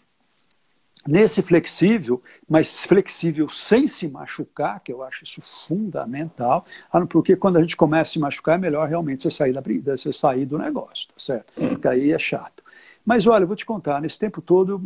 nesse 1.06 1.40
flexível, 1.42 2.22
mas 2.48 2.84
flexível 2.84 3.48
sem 3.48 3.88
se 3.88 4.06
machucar, 4.08 4.80
que 4.80 4.92
eu 4.92 5.02
acho 5.02 5.24
isso 5.24 5.40
fundamental, 5.66 6.66
porque 7.08 7.36
quando 7.36 7.56
a 7.56 7.60
gente 7.60 7.76
começa 7.76 8.10
a 8.10 8.12
se 8.12 8.18
machucar 8.18 8.56
é 8.56 8.58
melhor 8.58 8.86
realmente 8.88 9.22
você 9.22 9.30
sair, 9.30 9.52
da, 9.52 9.62
você 9.62 10.12
sair 10.12 10.44
do 10.44 10.58
negócio, 10.58 11.08
tá 11.08 11.14
certo? 11.16 11.52
Porque 11.54 11.88
aí 11.88 12.12
é 12.12 12.18
chato. 12.18 12.62
Mas 13.06 13.26
olha, 13.26 13.44
eu 13.44 13.46
vou 13.46 13.56
te 13.56 13.64
contar, 13.64 14.02
nesse 14.02 14.18
tempo 14.18 14.42
todo 14.42 14.82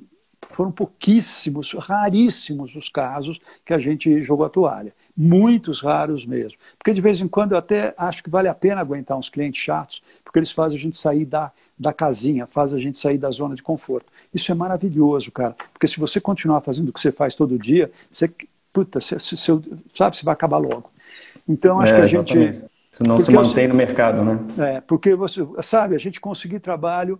foram 0.50 0.70
pouquíssimos, 0.70 1.72
raríssimos 1.74 2.74
os 2.74 2.88
casos 2.88 3.40
que 3.64 3.72
a 3.72 3.78
gente 3.78 4.22
jogou 4.22 4.46
a 4.46 4.50
toalha. 4.50 4.92
muitos 5.16 5.82
raros 5.82 6.24
mesmo. 6.24 6.58
Porque 6.78 6.94
de 6.94 7.00
vez 7.00 7.20
em 7.20 7.28
quando 7.28 7.52
eu 7.52 7.58
até 7.58 7.94
acho 7.98 8.22
que 8.22 8.30
vale 8.30 8.48
a 8.48 8.54
pena 8.54 8.80
aguentar 8.80 9.16
uns 9.18 9.28
clientes 9.28 9.60
chatos, 9.60 10.02
porque 10.24 10.38
eles 10.38 10.50
fazem 10.50 10.78
a 10.78 10.80
gente 10.80 10.96
sair 10.96 11.26
da, 11.26 11.52
da 11.78 11.92
casinha, 11.92 12.46
fazem 12.46 12.78
a 12.78 12.82
gente 12.82 12.96
sair 12.96 13.18
da 13.18 13.30
zona 13.30 13.54
de 13.54 13.62
conforto. 13.62 14.06
Isso 14.32 14.50
é 14.50 14.54
maravilhoso, 14.54 15.30
cara, 15.30 15.54
porque 15.72 15.86
se 15.86 16.00
você 16.00 16.20
continuar 16.20 16.62
fazendo 16.62 16.88
o 16.88 16.92
que 16.92 17.00
você 17.00 17.12
faz 17.12 17.34
todo 17.34 17.58
dia, 17.58 17.90
você, 18.10 18.30
puta, 18.72 19.00
você, 19.00 19.18
você, 19.18 19.36
sabe, 19.94 20.16
você 20.16 20.24
vai 20.24 20.32
acabar 20.32 20.58
logo. 20.58 20.84
Então, 21.46 21.80
acho 21.80 21.92
é, 21.92 21.96
que 21.96 22.02
a 22.02 22.06
gente. 22.06 22.64
Se 22.90 23.02
não 23.06 23.20
se 23.20 23.30
mantém 23.30 23.68
no 23.68 23.74
mercado, 23.74 24.22
né? 24.22 24.38
É, 24.58 24.80
porque 24.80 25.14
você 25.14 25.46
sabe, 25.62 25.94
a 25.94 25.98
gente 25.98 26.20
conseguir 26.20 26.60
trabalho 26.60 27.18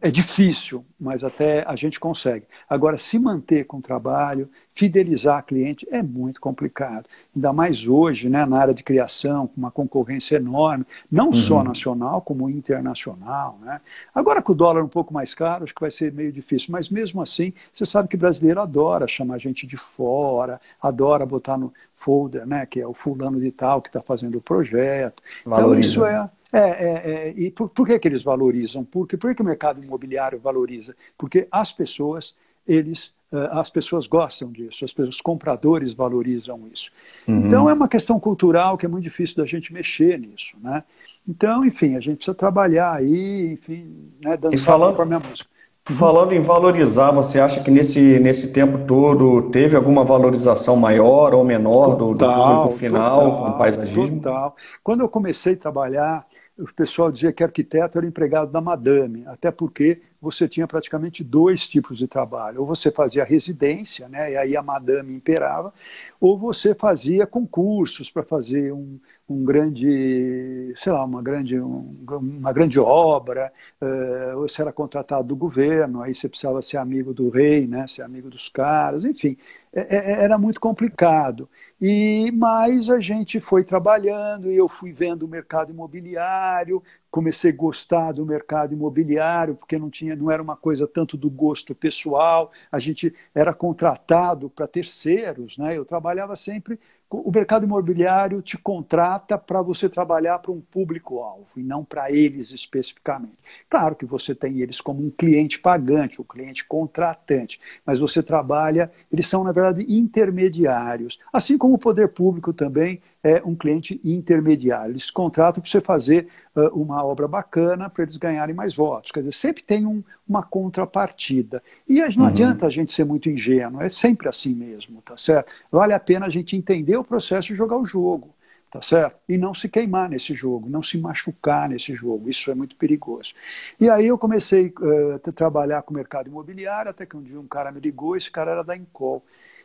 é 0.00 0.10
difícil, 0.10 0.84
mas 0.98 1.24
até 1.24 1.64
a 1.66 1.74
gente 1.74 1.98
consegue. 1.98 2.46
Agora, 2.70 2.96
se 2.96 3.18
manter 3.18 3.64
com 3.64 3.78
o 3.78 3.82
trabalho, 3.82 4.48
fidelizar 4.74 5.44
cliente 5.44 5.86
é 5.90 6.00
muito 6.02 6.40
complicado. 6.40 7.08
Ainda 7.34 7.52
mais 7.52 7.88
hoje, 7.88 8.28
né, 8.28 8.46
na 8.46 8.58
área 8.58 8.72
de 8.72 8.82
criação, 8.82 9.48
com 9.48 9.56
uma 9.56 9.72
concorrência 9.72 10.36
enorme, 10.36 10.86
não 11.10 11.26
uhum. 11.26 11.32
só 11.32 11.64
nacional, 11.64 12.20
como 12.20 12.48
internacional. 12.48 13.58
Né? 13.60 13.80
Agora, 14.14 14.40
com 14.40 14.52
o 14.52 14.54
dólar 14.54 14.84
um 14.84 14.88
pouco 14.88 15.12
mais 15.12 15.34
caro, 15.34 15.64
acho 15.64 15.74
que 15.74 15.80
vai 15.80 15.90
ser 15.90 16.12
meio 16.12 16.32
difícil. 16.32 16.68
Mas 16.70 16.88
mesmo 16.88 17.20
assim, 17.20 17.52
você 17.74 17.84
sabe 17.84 18.08
que 18.08 18.16
brasileiro 18.16 18.60
adora 18.60 19.08
chamar 19.08 19.38
gente 19.38 19.66
de 19.66 19.76
fora, 19.76 20.60
adora 20.80 21.26
botar 21.26 21.58
no 21.58 21.72
folder, 21.96 22.46
né, 22.46 22.66
que 22.66 22.80
é 22.80 22.86
o 22.86 22.94
fulano 22.94 23.40
de 23.40 23.50
tal 23.50 23.82
que 23.82 23.88
está 23.88 24.00
fazendo 24.00 24.38
o 24.38 24.40
projeto. 24.40 25.20
Valoriza. 25.44 25.70
Então, 25.70 25.80
isso 25.80 26.04
é 26.04 26.30
é, 26.52 26.58
é, 26.58 27.02
é, 27.28 27.30
e 27.30 27.50
por, 27.50 27.70
por, 27.70 27.86
que, 27.86 27.98
que 27.98 28.06
eles 28.06 28.22
valorizam? 28.22 28.84
Porque, 28.84 29.16
por 29.16 29.30
que, 29.30 29.36
que 29.36 29.42
o 29.42 29.44
mercado 29.44 29.82
imobiliário 29.82 30.38
valoriza? 30.38 30.94
Porque 31.16 31.48
as 31.50 31.72
pessoas, 31.72 32.34
eles, 32.66 33.06
uh, 33.32 33.48
as 33.52 33.70
pessoas 33.70 34.06
gostam 34.06 34.52
disso, 34.52 34.84
as 34.84 34.92
pessoas, 34.92 35.16
os 35.16 35.20
compradores 35.22 35.94
valorizam 35.94 36.68
isso. 36.70 36.90
Uhum. 37.26 37.46
Então 37.46 37.70
é 37.70 37.72
uma 37.72 37.88
questão 37.88 38.20
cultural 38.20 38.76
que 38.76 38.84
é 38.84 38.88
muito 38.88 39.04
difícil 39.04 39.38
da 39.38 39.46
gente 39.46 39.72
mexer 39.72 40.18
nisso, 40.18 40.54
né? 40.62 40.84
Então, 41.26 41.64
enfim, 41.64 41.96
a 41.96 42.00
gente 42.00 42.16
precisa 42.16 42.34
trabalhar 42.34 42.92
aí, 42.92 43.52
enfim, 43.52 44.10
né, 44.20 44.36
dançar 44.36 44.74
falando, 44.74 44.90
conforme 44.90 45.14
a 45.14 45.20
música. 45.20 45.48
Falando 45.84 46.32
em 46.32 46.40
valorizar, 46.40 47.12
você 47.12 47.40
acha 47.40 47.62
que 47.62 47.70
nesse, 47.70 48.20
nesse 48.20 48.52
tempo 48.52 48.86
todo 48.86 49.50
teve 49.50 49.74
alguma 49.74 50.04
valorização 50.04 50.76
maior 50.76 51.32
ou 51.32 51.44
menor 51.44 51.96
total, 51.96 51.96
do, 51.96 52.14
do 52.14 52.34
público 52.34 52.78
final 52.78 53.20
total, 53.20 53.44
com 53.44 53.50
o 53.50 53.58
paisagismo? 53.58 54.16
Total. 54.20 54.56
Quando 54.82 55.00
eu 55.00 55.08
comecei 55.08 55.54
a 55.54 55.56
trabalhar 55.56 56.26
o 56.62 56.74
pessoal 56.74 57.10
dizia 57.10 57.32
que 57.32 57.42
arquiteto 57.42 57.98
era 57.98 58.06
empregado 58.06 58.52
da 58.52 58.60
madame, 58.60 59.24
até 59.26 59.50
porque 59.50 59.94
você 60.20 60.48
tinha 60.48 60.66
praticamente 60.66 61.24
dois 61.24 61.68
tipos 61.68 61.98
de 61.98 62.06
trabalho. 62.06 62.60
Ou 62.60 62.66
você 62.66 62.90
fazia 62.90 63.24
residência, 63.24 64.08
né, 64.08 64.32
e 64.32 64.36
aí 64.36 64.56
a 64.56 64.62
madame 64.62 65.14
imperava, 65.14 65.72
ou 66.20 66.38
você 66.38 66.74
fazia 66.74 67.26
concursos 67.26 68.10
para 68.10 68.22
fazer 68.22 68.72
um, 68.72 68.98
um 69.28 69.44
grande, 69.44 70.72
sei 70.76 70.92
lá, 70.92 71.04
uma 71.04 71.22
grande, 71.22 71.58
um, 71.60 72.04
uma 72.08 72.52
grande 72.52 72.78
obra, 72.78 73.52
uh, 73.80 74.38
ou 74.38 74.48
você 74.48 74.62
era 74.62 74.72
contratado 74.72 75.26
do 75.28 75.36
governo, 75.36 76.02
aí 76.02 76.14
você 76.14 76.28
precisava 76.28 76.62
ser 76.62 76.76
amigo 76.76 77.12
do 77.12 77.28
rei, 77.28 77.66
né, 77.66 77.86
ser 77.88 78.02
amigo 78.02 78.30
dos 78.30 78.48
caras, 78.48 79.04
enfim, 79.04 79.36
é, 79.72 79.96
é, 79.96 80.24
era 80.24 80.38
muito 80.38 80.60
complicado. 80.60 81.48
E 81.84 82.30
mais 82.30 82.88
a 82.88 83.00
gente 83.00 83.40
foi 83.40 83.64
trabalhando 83.64 84.48
e 84.52 84.56
eu 84.56 84.68
fui 84.68 84.92
vendo 84.92 85.24
o 85.24 85.28
mercado 85.28 85.72
imobiliário, 85.72 86.80
comecei 87.10 87.50
a 87.50 87.56
gostar 87.56 88.12
do 88.12 88.24
mercado 88.24 88.72
imobiliário, 88.72 89.56
porque 89.56 89.76
não 89.76 89.90
tinha, 89.90 90.14
não 90.14 90.30
era 90.30 90.40
uma 90.40 90.56
coisa 90.56 90.86
tanto 90.86 91.16
do 91.16 91.28
gosto 91.28 91.74
pessoal, 91.74 92.52
a 92.70 92.78
gente 92.78 93.12
era 93.34 93.52
contratado 93.52 94.48
para 94.48 94.68
terceiros, 94.68 95.58
né? 95.58 95.76
Eu 95.76 95.84
trabalhava 95.84 96.36
sempre 96.36 96.78
o 97.18 97.30
mercado 97.30 97.64
imobiliário 97.64 98.40
te 98.40 98.56
contrata 98.56 99.36
para 99.36 99.60
você 99.60 99.88
trabalhar 99.88 100.38
para 100.38 100.52
um 100.52 100.60
público-alvo 100.60 101.58
e 101.58 101.62
não 101.62 101.84
para 101.84 102.10
eles 102.10 102.50
especificamente. 102.50 103.38
Claro 103.68 103.94
que 103.94 104.06
você 104.06 104.34
tem 104.34 104.60
eles 104.60 104.80
como 104.80 105.04
um 105.04 105.10
cliente 105.10 105.58
pagante, 105.58 106.20
um 106.20 106.24
cliente 106.24 106.64
contratante, 106.64 107.60
mas 107.84 107.98
você 107.98 108.22
trabalha, 108.22 108.90
eles 109.12 109.26
são, 109.28 109.44
na 109.44 109.52
verdade, 109.52 109.84
intermediários. 109.88 111.18
Assim 111.32 111.58
como 111.58 111.74
o 111.74 111.78
poder 111.78 112.08
público 112.08 112.52
também 112.52 113.00
é 113.22 113.40
um 113.44 113.54
cliente 113.54 114.00
intermediário. 114.02 114.92
Eles 114.92 115.10
contratam 115.10 115.62
para 115.62 115.70
você 115.70 115.80
fazer 115.80 116.28
uh, 116.56 116.68
uma 116.80 117.04
obra 117.04 117.28
bacana 117.28 117.88
para 117.88 118.02
eles 118.02 118.16
ganharem 118.16 118.54
mais 118.54 118.74
votos. 118.74 119.12
Quer 119.12 119.20
dizer, 119.20 119.32
sempre 119.32 119.62
tem 119.62 119.86
um, 119.86 120.02
uma 120.28 120.42
contrapartida. 120.42 121.62
E 121.88 122.00
não 122.16 122.24
uhum. 122.24 122.30
adianta 122.30 122.66
a 122.66 122.70
gente 122.70 122.92
ser 122.92 123.04
muito 123.04 123.30
ingênuo, 123.30 123.80
é 123.80 123.88
sempre 123.88 124.28
assim 124.28 124.54
mesmo, 124.54 125.00
tá 125.02 125.16
certo? 125.16 125.52
Vale 125.70 125.92
a 125.92 126.00
pena 126.00 126.26
a 126.26 126.30
gente 126.30 126.56
entender 126.56 126.96
o 126.96 127.04
processo 127.04 127.52
e 127.52 127.56
jogar 127.56 127.76
o 127.76 127.86
jogo 127.86 128.34
tá 128.72 128.80
certo? 128.80 129.18
E 129.28 129.36
não 129.36 129.52
se 129.52 129.68
queimar 129.68 130.08
nesse 130.08 130.32
jogo, 130.32 130.66
não 130.66 130.82
se 130.82 130.96
machucar 130.96 131.68
nesse 131.68 131.94
jogo, 131.94 132.30
isso 132.30 132.50
é 132.50 132.54
muito 132.54 132.74
perigoso. 132.74 133.34
E 133.78 133.90
aí 133.90 134.06
eu 134.06 134.16
comecei 134.16 134.72
uh, 134.80 135.28
a 135.28 135.30
trabalhar 135.30 135.82
com 135.82 135.92
o 135.92 135.94
mercado 135.94 136.28
imobiliário, 136.28 136.90
até 136.90 137.04
que 137.04 137.14
um 137.14 137.22
dia 137.22 137.38
um 137.38 137.46
cara 137.46 137.70
me 137.70 137.80
ligou, 137.80 138.16
esse 138.16 138.30
cara 138.30 138.52
era 138.52 138.64
da 138.64 138.74
Incol, 138.74 139.22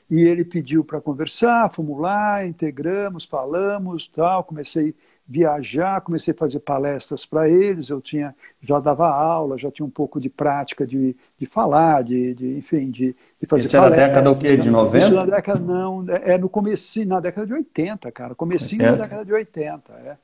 e 0.10 0.22
ele 0.22 0.46
pediu 0.46 0.84
para 0.84 1.02
conversar, 1.02 1.72
fomos 1.74 2.00
lá, 2.00 2.46
integramos, 2.46 3.26
falamos, 3.26 4.08
tal, 4.08 4.44
comecei 4.44 4.90
a 4.90 5.18
viajar, 5.28 6.00
comecei 6.00 6.34
a 6.34 6.38
fazer 6.38 6.62
palestras 6.62 7.26
para 7.26 7.50
eles, 7.50 7.90
eu 7.90 8.00
tinha 8.00 8.34
já 8.62 8.80
dava 8.80 9.10
aula, 9.10 9.58
já 9.58 9.70
tinha 9.70 9.86
um 9.86 9.90
pouco 9.90 10.22
de 10.22 10.30
prática 10.30 10.88
de, 10.88 11.16
de 11.38 11.46
falar, 11.46 12.04
de, 12.04 12.34
de 12.34 12.58
enfim, 12.58 12.90
de, 12.90 13.14
de 13.40 13.48
fazer 13.48 13.66
Isso 13.66 13.76
palestras. 13.78 13.78
Isso 13.78 13.80
na 13.80 13.90
década 13.90 14.32
o 14.32 14.40
quê? 14.40 14.56
De 14.56 14.70
90? 14.70 14.98
Isso 14.98 15.14
na 15.14 15.26
década, 15.26 15.60
não, 15.60 16.06
é 16.10 16.38
no 16.38 16.48
começo, 16.48 17.06
na 17.06 17.20
década 17.20 17.46
de 17.46 17.54
80, 17.54 18.12
cara, 18.14 18.34
comecinho 18.34 18.84
é. 18.84 18.92
da 18.92 19.04
década 19.04 19.26
de 19.26 19.34
80, 19.34 19.94
é. 19.94 20.18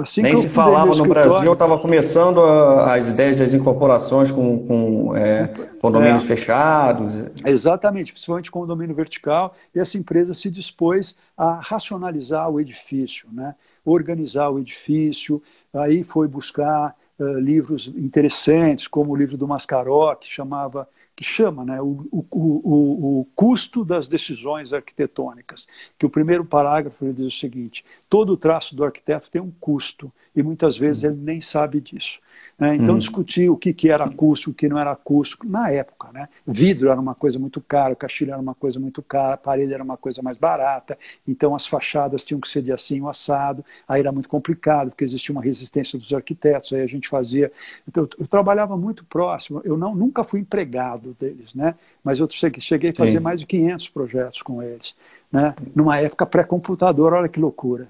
Assim 0.00 0.22
Nem 0.22 0.36
se 0.36 0.48
falava 0.48 0.94
no 0.94 1.06
Brasil, 1.06 1.52
estava 1.52 1.76
começando 1.78 2.40
a, 2.40 2.94
as 2.94 3.08
ideias 3.08 3.36
das 3.36 3.52
incorporações 3.52 4.30
com, 4.30 4.66
com 4.66 5.16
é, 5.16 5.48
condomínios 5.80 6.22
é, 6.24 6.26
fechados. 6.26 7.14
Exatamente, 7.44 8.12
principalmente 8.12 8.50
condomínio 8.50 8.94
vertical, 8.94 9.54
e 9.74 9.80
essa 9.80 9.98
empresa 9.98 10.34
se 10.34 10.50
dispôs 10.50 11.16
a 11.36 11.58
racionalizar 11.60 12.48
o 12.48 12.60
edifício, 12.60 13.28
né? 13.32 13.54
organizar 13.84 14.50
o 14.50 14.58
edifício, 14.58 15.42
aí 15.72 16.02
foi 16.02 16.26
buscar 16.26 16.94
uh, 17.18 17.38
livros 17.38 17.92
interessantes, 17.96 18.88
como 18.88 19.12
o 19.12 19.16
livro 19.16 19.36
do 19.36 19.46
Mascaró, 19.46 20.14
que 20.14 20.28
chamava 20.28 20.88
que 21.16 21.24
chama 21.24 21.64
né, 21.64 21.80
o, 21.80 22.06
o, 22.12 22.26
o, 22.30 23.20
o, 23.20 23.24
custo 23.34 23.82
das 23.82 24.06
decisões 24.06 24.74
arquitetônicas. 24.74 25.66
Que 25.98 26.04
o 26.04 26.10
primeiro 26.10 26.44
parágrafo 26.44 27.02
ele 27.02 27.14
diz 27.14 27.26
o 27.26 27.38
seguinte: 27.38 27.82
todo 28.08 28.36
traço 28.36 28.76
do 28.76 28.84
arquiteto 28.84 29.30
tem 29.30 29.40
um 29.40 29.50
custo 29.50 30.12
e 30.34 30.42
muitas 30.42 30.76
vezes 30.76 31.04
ele 31.04 31.16
nem 31.16 31.40
sabe 31.40 31.80
disso. 31.80 32.20
Né? 32.58 32.76
Então, 32.76 32.94
hum. 32.94 32.98
discutir 32.98 33.50
o 33.50 33.56
que, 33.56 33.72
que 33.74 33.90
era 33.90 34.04
acústico, 34.04 34.50
o 34.50 34.54
que 34.54 34.68
não 34.68 34.78
era 34.78 34.90
acústico, 34.90 35.46
na 35.46 35.70
época. 35.70 36.10
Né? 36.12 36.28
Vidro 36.46 36.88
era 36.88 36.98
uma 36.98 37.14
coisa 37.14 37.38
muito 37.38 37.60
cara, 37.60 37.92
o 37.92 37.96
caixilho 37.96 38.32
era 38.32 38.40
uma 38.40 38.54
coisa 38.54 38.80
muito 38.80 39.02
cara, 39.02 39.34
a 39.34 39.36
parede 39.36 39.74
era 39.74 39.82
uma 39.82 39.96
coisa 39.96 40.22
mais 40.22 40.38
barata, 40.38 40.98
então 41.28 41.54
as 41.54 41.66
fachadas 41.66 42.24
tinham 42.24 42.40
que 42.40 42.48
ser 42.48 42.62
de 42.62 42.72
assim 42.72 43.00
o 43.00 43.08
assado, 43.08 43.64
aí 43.86 44.00
era 44.00 44.10
muito 44.10 44.28
complicado, 44.28 44.88
porque 44.88 45.04
existia 45.04 45.32
uma 45.34 45.42
resistência 45.42 45.98
dos 45.98 46.12
arquitetos, 46.12 46.72
aí 46.72 46.80
a 46.80 46.86
gente 46.86 47.08
fazia. 47.08 47.52
Então, 47.86 48.04
eu, 48.04 48.10
eu 48.20 48.26
trabalhava 48.26 48.76
muito 48.76 49.04
próximo, 49.04 49.60
eu 49.64 49.76
não, 49.76 49.94
nunca 49.94 50.24
fui 50.24 50.40
empregado 50.40 51.14
deles, 51.20 51.54
né? 51.54 51.74
mas 52.02 52.18
eu 52.18 52.28
cheguei 52.30 52.90
a 52.90 52.94
fazer 52.94 53.12
Sim. 53.12 53.20
mais 53.20 53.40
de 53.40 53.46
500 53.46 53.88
projetos 53.90 54.40
com 54.40 54.62
eles, 54.62 54.94
né? 55.30 55.54
numa 55.74 55.98
época 55.98 56.24
pré-computador, 56.24 57.12
olha 57.12 57.28
que 57.28 57.38
loucura 57.38 57.88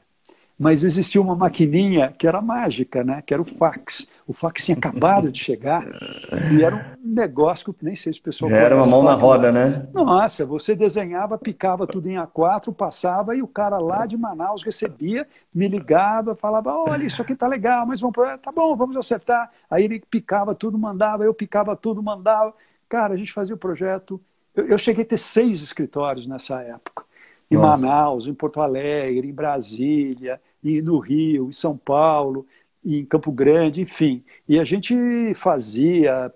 mas 0.58 0.84
existia 0.84 1.20
uma 1.20 1.36
maquininha 1.36 2.14
que 2.16 2.26
era 2.26 2.40
mágica, 2.40 3.04
né? 3.04 3.22
que 3.24 3.34
era 3.34 3.42
o 3.42 3.44
fax. 3.44 4.08
O 4.26 4.32
fax 4.32 4.64
tinha 4.64 4.76
acabado 4.76 5.30
de 5.30 5.38
chegar 5.38 5.86
e 6.50 6.64
era 6.64 6.96
um 7.04 7.14
negócio 7.14 7.74
que 7.74 7.84
nem 7.84 7.94
sei 7.94 8.12
se 8.12 8.18
o 8.18 8.22
pessoal. 8.22 8.50
era 8.50 8.74
uma 8.74 8.86
mão 8.86 9.02
na 9.02 9.12
roda, 9.12 9.52
né? 9.52 9.86
Nossa, 9.92 10.46
você 10.46 10.74
desenhava, 10.74 11.36
picava 11.36 11.86
tudo 11.86 12.08
em 12.08 12.14
A4, 12.14 12.74
passava 12.74 13.36
e 13.36 13.42
o 13.42 13.46
cara 13.46 13.78
lá 13.78 14.06
de 14.06 14.16
Manaus 14.16 14.62
recebia, 14.62 15.28
me 15.54 15.68
ligava, 15.68 16.34
falava: 16.34 16.72
olha, 16.72 17.04
isso 17.04 17.20
aqui 17.20 17.36
tá 17.36 17.46
legal, 17.46 17.86
mas 17.86 18.00
vamos. 18.00 18.16
Tá 18.42 18.50
bom, 18.50 18.74
vamos 18.74 18.96
acertar. 18.96 19.50
Aí 19.70 19.84
ele 19.84 20.00
picava 20.00 20.54
tudo, 20.54 20.78
mandava, 20.78 21.22
eu 21.22 21.34
picava 21.34 21.76
tudo, 21.76 22.02
mandava. 22.02 22.52
Cara, 22.88 23.14
a 23.14 23.16
gente 23.16 23.32
fazia 23.32 23.54
o 23.54 23.58
projeto. 23.58 24.20
Eu, 24.54 24.66
eu 24.66 24.78
cheguei 24.78 25.04
a 25.04 25.06
ter 25.06 25.18
seis 25.18 25.62
escritórios 25.62 26.26
nessa 26.26 26.62
época 26.62 27.04
em 27.50 27.56
Nossa. 27.56 27.80
Manaus, 27.80 28.26
em 28.26 28.34
Porto 28.34 28.60
Alegre, 28.60 29.28
em 29.28 29.32
Brasília, 29.32 30.40
e 30.66 30.82
no 30.82 30.98
Rio, 30.98 31.48
em 31.48 31.52
São 31.52 31.76
Paulo, 31.76 32.46
em 32.84 33.04
Campo 33.04 33.30
Grande, 33.30 33.80
enfim. 33.80 34.24
E 34.48 34.58
a 34.58 34.64
gente 34.64 34.94
fazia, 35.34 36.32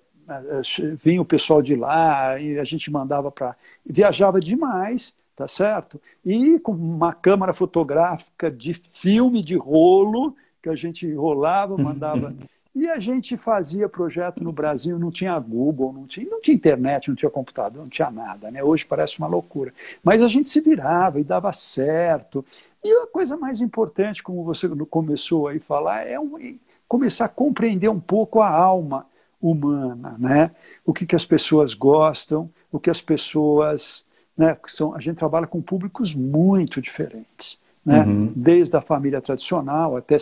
vinha 1.03 1.21
o 1.21 1.25
pessoal 1.25 1.61
de 1.61 1.75
lá, 1.75 2.39
e 2.41 2.59
a 2.59 2.65
gente 2.65 2.91
mandava 2.91 3.31
para. 3.31 3.57
viajava 3.85 4.39
demais, 4.39 5.15
tá 5.35 5.49
certo? 5.49 6.01
E 6.25 6.59
com 6.61 6.73
uma 6.73 7.13
câmera 7.13 7.53
fotográfica 7.53 8.51
de 8.51 8.73
filme 8.75 9.43
de 9.43 9.57
rolo, 9.57 10.37
que 10.63 10.69
a 10.69 10.75
gente 10.75 11.13
rolava, 11.15 11.77
mandava 11.77 12.35
E 12.75 12.89
a 12.89 13.01
gente 13.01 13.37
fazia 13.37 13.89
projeto 13.89 14.43
no 14.45 14.53
Brasil, 14.53 14.97
não 14.97 15.11
tinha 15.11 15.37
Google, 15.41 15.93
não 15.93 16.07
tinha, 16.07 16.31
não 16.31 16.41
tinha 16.41 16.55
internet, 16.55 17.09
não 17.09 17.17
tinha 17.17 17.31
computador, 17.31 17.83
não 17.83 17.91
tinha 17.91 18.11
nada. 18.11 18.49
Né? 18.51 18.63
Hoje 18.63 18.87
parece 18.87 19.19
uma 19.19 19.27
loucura. 19.27 19.75
Mas 20.05 20.23
a 20.23 20.29
gente 20.29 20.49
se 20.49 20.61
virava 20.61 21.19
e 21.19 21.25
dava 21.25 21.53
certo. 21.53 22.45
E 22.83 22.91
a 22.91 23.07
coisa 23.07 23.37
mais 23.37 23.61
importante, 23.61 24.23
como 24.23 24.45
você 24.45 24.69
começou 24.69 25.49
aí 25.49 25.59
a 25.59 25.61
falar, 25.61 26.07
é 26.07 26.19
um, 26.19 26.59
começar 26.89 27.27
a 27.27 27.29
compreender 27.29 27.89
um 27.89 28.01
pouco 28.01 28.41
a 28.41 28.49
alma 28.49 29.07
humana, 29.41 30.17
né? 30.19 30.51
O 30.85 30.93
que, 30.93 31.07
que 31.07 31.17
as 31.17 31.25
pessoas 31.25 31.75
gostam, 31.75 32.51
o 32.71 32.79
que 32.79 32.91
as 32.91 33.01
pessoas, 33.01 34.05
né? 34.37 34.57
São, 34.67 34.95
a 34.95 35.01
gente 35.01 35.17
trabalha 35.17 35.47
com 35.47 35.61
públicos 35.61 36.15
muito 36.15 36.81
diferentes 36.81 37.59
né? 37.85 38.05
Uhum. 38.05 38.33
desde 38.37 38.77
a 38.77 38.81
família 38.81 39.21
tradicional 39.21 39.97
até 39.97 40.17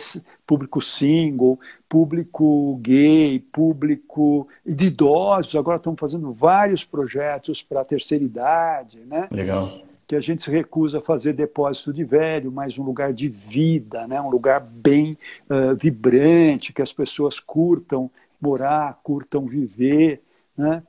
público 0.47 0.81
single, 0.81 1.59
público 1.87 2.77
gay, 2.81 3.39
público 3.51 4.47
de 4.65 4.87
idosos. 4.87 5.55
Agora 5.55 5.77
estamos 5.77 5.99
fazendo 5.99 6.31
vários 6.31 6.83
projetos 6.83 7.61
para 7.61 7.81
a 7.81 7.85
terceira 7.85 8.23
idade. 8.23 8.99
Né? 9.05 9.27
Legal. 9.29 9.69
Que 10.09 10.15
a 10.15 10.21
gente 10.21 10.41
se 10.41 10.49
recusa 10.49 10.97
a 10.97 11.01
fazer 11.01 11.33
depósito 11.33 11.93
de 11.93 12.03
velho, 12.03 12.51
mas 12.51 12.79
um 12.79 12.83
lugar 12.83 13.13
de 13.13 13.27
vida, 13.27 14.07
né? 14.07 14.19
um 14.19 14.31
lugar 14.31 14.59
bem 14.67 15.15
uh, 15.47 15.75
vibrante, 15.75 16.73
que 16.73 16.81
as 16.81 16.91
pessoas 16.91 17.39
curtam 17.39 18.09
morar, 18.41 18.99
curtam 19.03 19.45
viver. 19.45 20.19
Né? 20.57 20.81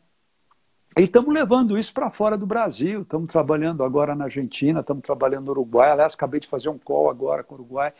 E 0.99 1.03
estamos 1.03 1.35
levando 1.35 1.79
isso 1.79 1.93
para 1.93 2.09
fora 2.09 2.35
do 2.35 2.47
Brasil. 2.47 3.03
Estamos 3.03 3.31
trabalhando 3.31 3.85
agora 3.85 4.15
na 4.15 4.25
Argentina, 4.25 4.81
estamos 4.81 5.03
trabalhando 5.03 5.45
no 5.45 5.51
Uruguai. 5.51 5.91
Aliás, 5.91 6.15
acabei 6.15 6.41
de 6.41 6.49
fazer 6.49 6.71
um 6.71 6.79
call 6.79 7.11
agora 7.11 7.45
com 7.45 7.57
o 7.57 7.59
Uruguai. 7.59 7.93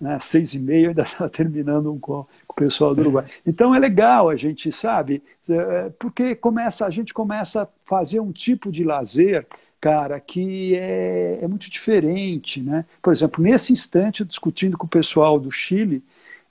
Né, 0.00 0.18
seis 0.20 0.52
e 0.54 0.58
meia, 0.60 0.90
ainda 0.90 1.02
está 1.02 1.26
terminando 1.30 1.92
um 1.92 1.98
call 1.98 2.28
com 2.46 2.54
o 2.54 2.56
pessoal 2.64 2.94
do 2.94 3.00
Uruguai. 3.02 3.26
Então 3.44 3.74
é 3.74 3.80
legal 3.80 4.28
a 4.28 4.34
gente, 4.36 4.70
sabe, 4.70 5.22
é, 5.48 5.90
porque 5.90 6.34
começa, 6.34 6.86
a 6.86 6.90
gente 6.90 7.12
começa 7.12 7.62
a 7.62 7.68
fazer 7.84 8.18
um 8.18 8.32
tipo 8.32 8.72
de 8.72 8.82
lazer, 8.82 9.46
cara, 9.82 10.20
que 10.20 10.76
é, 10.76 11.40
é 11.42 11.48
muito 11.48 11.68
diferente. 11.68 12.62
Né? 12.62 12.86
Por 13.02 13.12
exemplo, 13.12 13.42
nesse 13.42 13.72
instante, 13.72 14.24
discutindo 14.24 14.78
com 14.78 14.86
o 14.86 14.88
pessoal 14.88 15.38
do 15.38 15.50
Chile, 15.50 16.02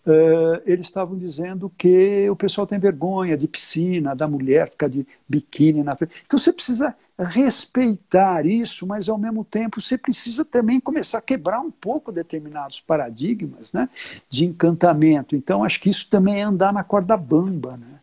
Uh, 0.03 0.57
eles 0.65 0.87
estavam 0.87 1.15
dizendo 1.15 1.71
que 1.77 2.27
o 2.27 2.35
pessoal 2.35 2.65
tem 2.65 2.79
vergonha 2.79 3.37
de 3.37 3.47
piscina, 3.47 4.15
da 4.15 4.27
mulher 4.27 4.71
ficar 4.71 4.87
de 4.87 5.05
biquíni 5.29 5.83
na 5.83 5.95
frente. 5.95 6.23
Então 6.25 6.39
você 6.39 6.51
precisa 6.51 6.95
respeitar 7.19 8.43
isso, 8.43 8.87
mas 8.87 9.07
ao 9.07 9.19
mesmo 9.19 9.45
tempo 9.45 9.79
você 9.79 9.99
precisa 9.99 10.43
também 10.43 10.79
começar 10.79 11.19
a 11.19 11.21
quebrar 11.21 11.59
um 11.59 11.69
pouco 11.69 12.11
determinados 12.11 12.81
paradigmas 12.81 13.71
né, 13.71 13.87
de 14.27 14.43
encantamento. 14.43 15.35
Então 15.35 15.63
acho 15.63 15.79
que 15.79 15.91
isso 15.91 16.09
também 16.09 16.41
é 16.41 16.41
andar 16.41 16.73
na 16.73 16.83
corda 16.83 17.15
bamba. 17.15 17.77
Né? 17.77 18.00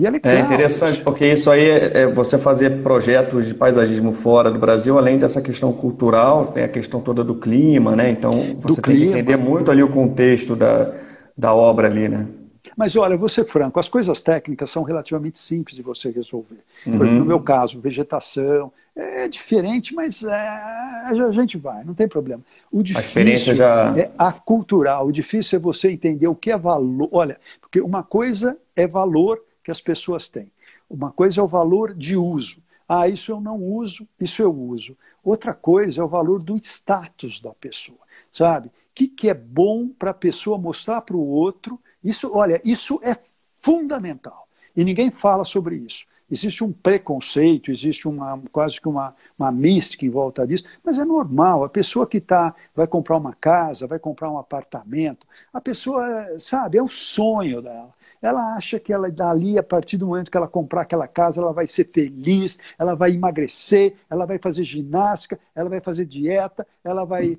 E 0.00 0.06
é, 0.06 0.10
legal, 0.10 0.32
é 0.32 0.40
interessante, 0.40 0.94
isso. 0.94 1.04
porque 1.04 1.26
isso 1.26 1.50
aí 1.50 1.68
é, 1.68 1.98
é 1.98 2.06
você 2.06 2.38
fazer 2.38 2.82
projetos 2.82 3.46
de 3.46 3.52
paisagismo 3.52 4.14
fora 4.14 4.50
do 4.50 4.58
Brasil, 4.58 4.96
além 4.96 5.18
dessa 5.18 5.42
questão 5.42 5.74
cultural, 5.74 6.42
você 6.42 6.54
tem 6.54 6.64
a 6.64 6.68
questão 6.68 7.02
toda 7.02 7.22
do 7.22 7.34
clima, 7.34 7.94
né? 7.94 8.08
Então 8.08 8.56
você 8.62 8.76
do 8.76 8.82
tem 8.82 8.94
clima. 8.94 9.12
que 9.12 9.18
entender 9.18 9.36
muito 9.36 9.70
ali 9.70 9.82
o 9.82 9.88
contexto 9.88 10.56
da 10.56 10.90
da 11.36 11.54
obra 11.54 11.88
ali, 11.88 12.08
né? 12.08 12.26
Mas 12.76 12.96
olha, 12.96 13.14
vou 13.14 13.28
ser 13.28 13.44
franco, 13.44 13.78
as 13.78 13.90
coisas 13.90 14.22
técnicas 14.22 14.70
são 14.70 14.82
relativamente 14.82 15.38
simples 15.38 15.76
de 15.76 15.82
você 15.82 16.10
resolver. 16.10 16.60
Uhum. 16.86 16.94
Exemplo, 16.94 17.14
no 17.14 17.24
meu 17.26 17.40
caso, 17.40 17.78
vegetação, 17.78 18.72
é 18.96 19.28
diferente, 19.28 19.94
mas 19.94 20.22
é, 20.22 20.28
a 20.30 21.32
gente 21.32 21.58
vai, 21.58 21.84
não 21.84 21.92
tem 21.92 22.08
problema. 22.08 22.42
O 22.72 22.82
difícil 22.82 22.98
a 22.98 23.06
experiência 23.06 23.54
já... 23.54 23.94
é 23.98 24.10
a 24.16 24.32
cultural, 24.32 25.06
o 25.06 25.12
difícil 25.12 25.58
é 25.58 25.60
você 25.60 25.90
entender 25.90 26.26
o 26.26 26.34
que 26.34 26.50
é 26.50 26.56
valor. 26.56 27.08
Olha, 27.12 27.38
porque 27.60 27.80
uma 27.82 28.02
coisa 28.02 28.56
é 28.74 28.86
valor 28.86 29.40
que 29.70 29.72
as 29.72 29.80
pessoas 29.80 30.28
têm, 30.28 30.50
uma 30.88 31.12
coisa 31.12 31.40
é 31.40 31.44
o 31.44 31.48
valor 31.48 31.94
de 31.94 32.16
uso. 32.16 32.60
Ah, 32.88 33.08
isso 33.08 33.30
eu 33.30 33.40
não 33.40 33.56
uso, 33.62 34.06
isso 34.20 34.42
eu 34.42 34.52
uso. 34.52 34.96
Outra 35.22 35.54
coisa 35.54 36.00
é 36.00 36.04
o 36.04 36.08
valor 36.08 36.42
do 36.42 36.56
status 36.56 37.40
da 37.40 37.54
pessoa, 37.54 38.00
sabe? 38.32 38.70
que, 38.94 39.08
que 39.08 39.28
é 39.28 39.34
bom 39.34 39.88
para 39.88 40.10
a 40.10 40.14
pessoa 40.14 40.58
mostrar 40.58 41.00
para 41.00 41.16
o 41.16 41.26
outro. 41.26 41.80
Isso, 42.02 42.30
olha, 42.34 42.60
isso 42.64 43.00
é 43.02 43.16
fundamental. 43.60 44.48
E 44.76 44.84
ninguém 44.84 45.10
fala 45.10 45.44
sobre 45.44 45.76
isso. 45.76 46.04
Existe 46.30 46.62
um 46.62 46.70
preconceito, 46.70 47.72
existe 47.72 48.06
uma, 48.06 48.40
quase 48.52 48.80
que 48.80 48.86
uma, 48.86 49.14
uma 49.36 49.50
mística 49.50 50.04
em 50.06 50.10
volta 50.10 50.46
disso, 50.46 50.64
mas 50.84 50.98
é 50.98 51.04
normal. 51.04 51.64
A 51.64 51.68
pessoa 51.68 52.06
que 52.06 52.20
tá, 52.20 52.54
vai 52.74 52.86
comprar 52.86 53.16
uma 53.16 53.34
casa, 53.34 53.86
vai 53.86 53.98
comprar 53.98 54.30
um 54.30 54.38
apartamento, 54.38 55.26
a 55.52 55.60
pessoa, 55.60 56.38
sabe, 56.38 56.78
é 56.78 56.82
o 56.82 56.88
sonho 56.88 57.60
dela. 57.60 57.90
Ela 58.22 58.54
acha 58.54 58.78
que 58.78 58.92
ela 58.92 59.10
dali, 59.10 59.58
a 59.58 59.62
partir 59.62 59.96
do 59.96 60.06
momento 60.06 60.30
que 60.30 60.36
ela 60.36 60.48
comprar 60.48 60.82
aquela 60.82 61.08
casa, 61.08 61.40
ela 61.40 61.52
vai 61.52 61.66
ser 61.66 61.88
feliz, 61.90 62.58
ela 62.78 62.94
vai 62.94 63.12
emagrecer, 63.12 63.94
ela 64.08 64.26
vai 64.26 64.38
fazer 64.38 64.62
ginástica, 64.64 65.38
ela 65.54 65.70
vai 65.70 65.80
fazer 65.80 66.04
dieta, 66.04 66.66
ela 66.84 67.04
vai. 67.04 67.38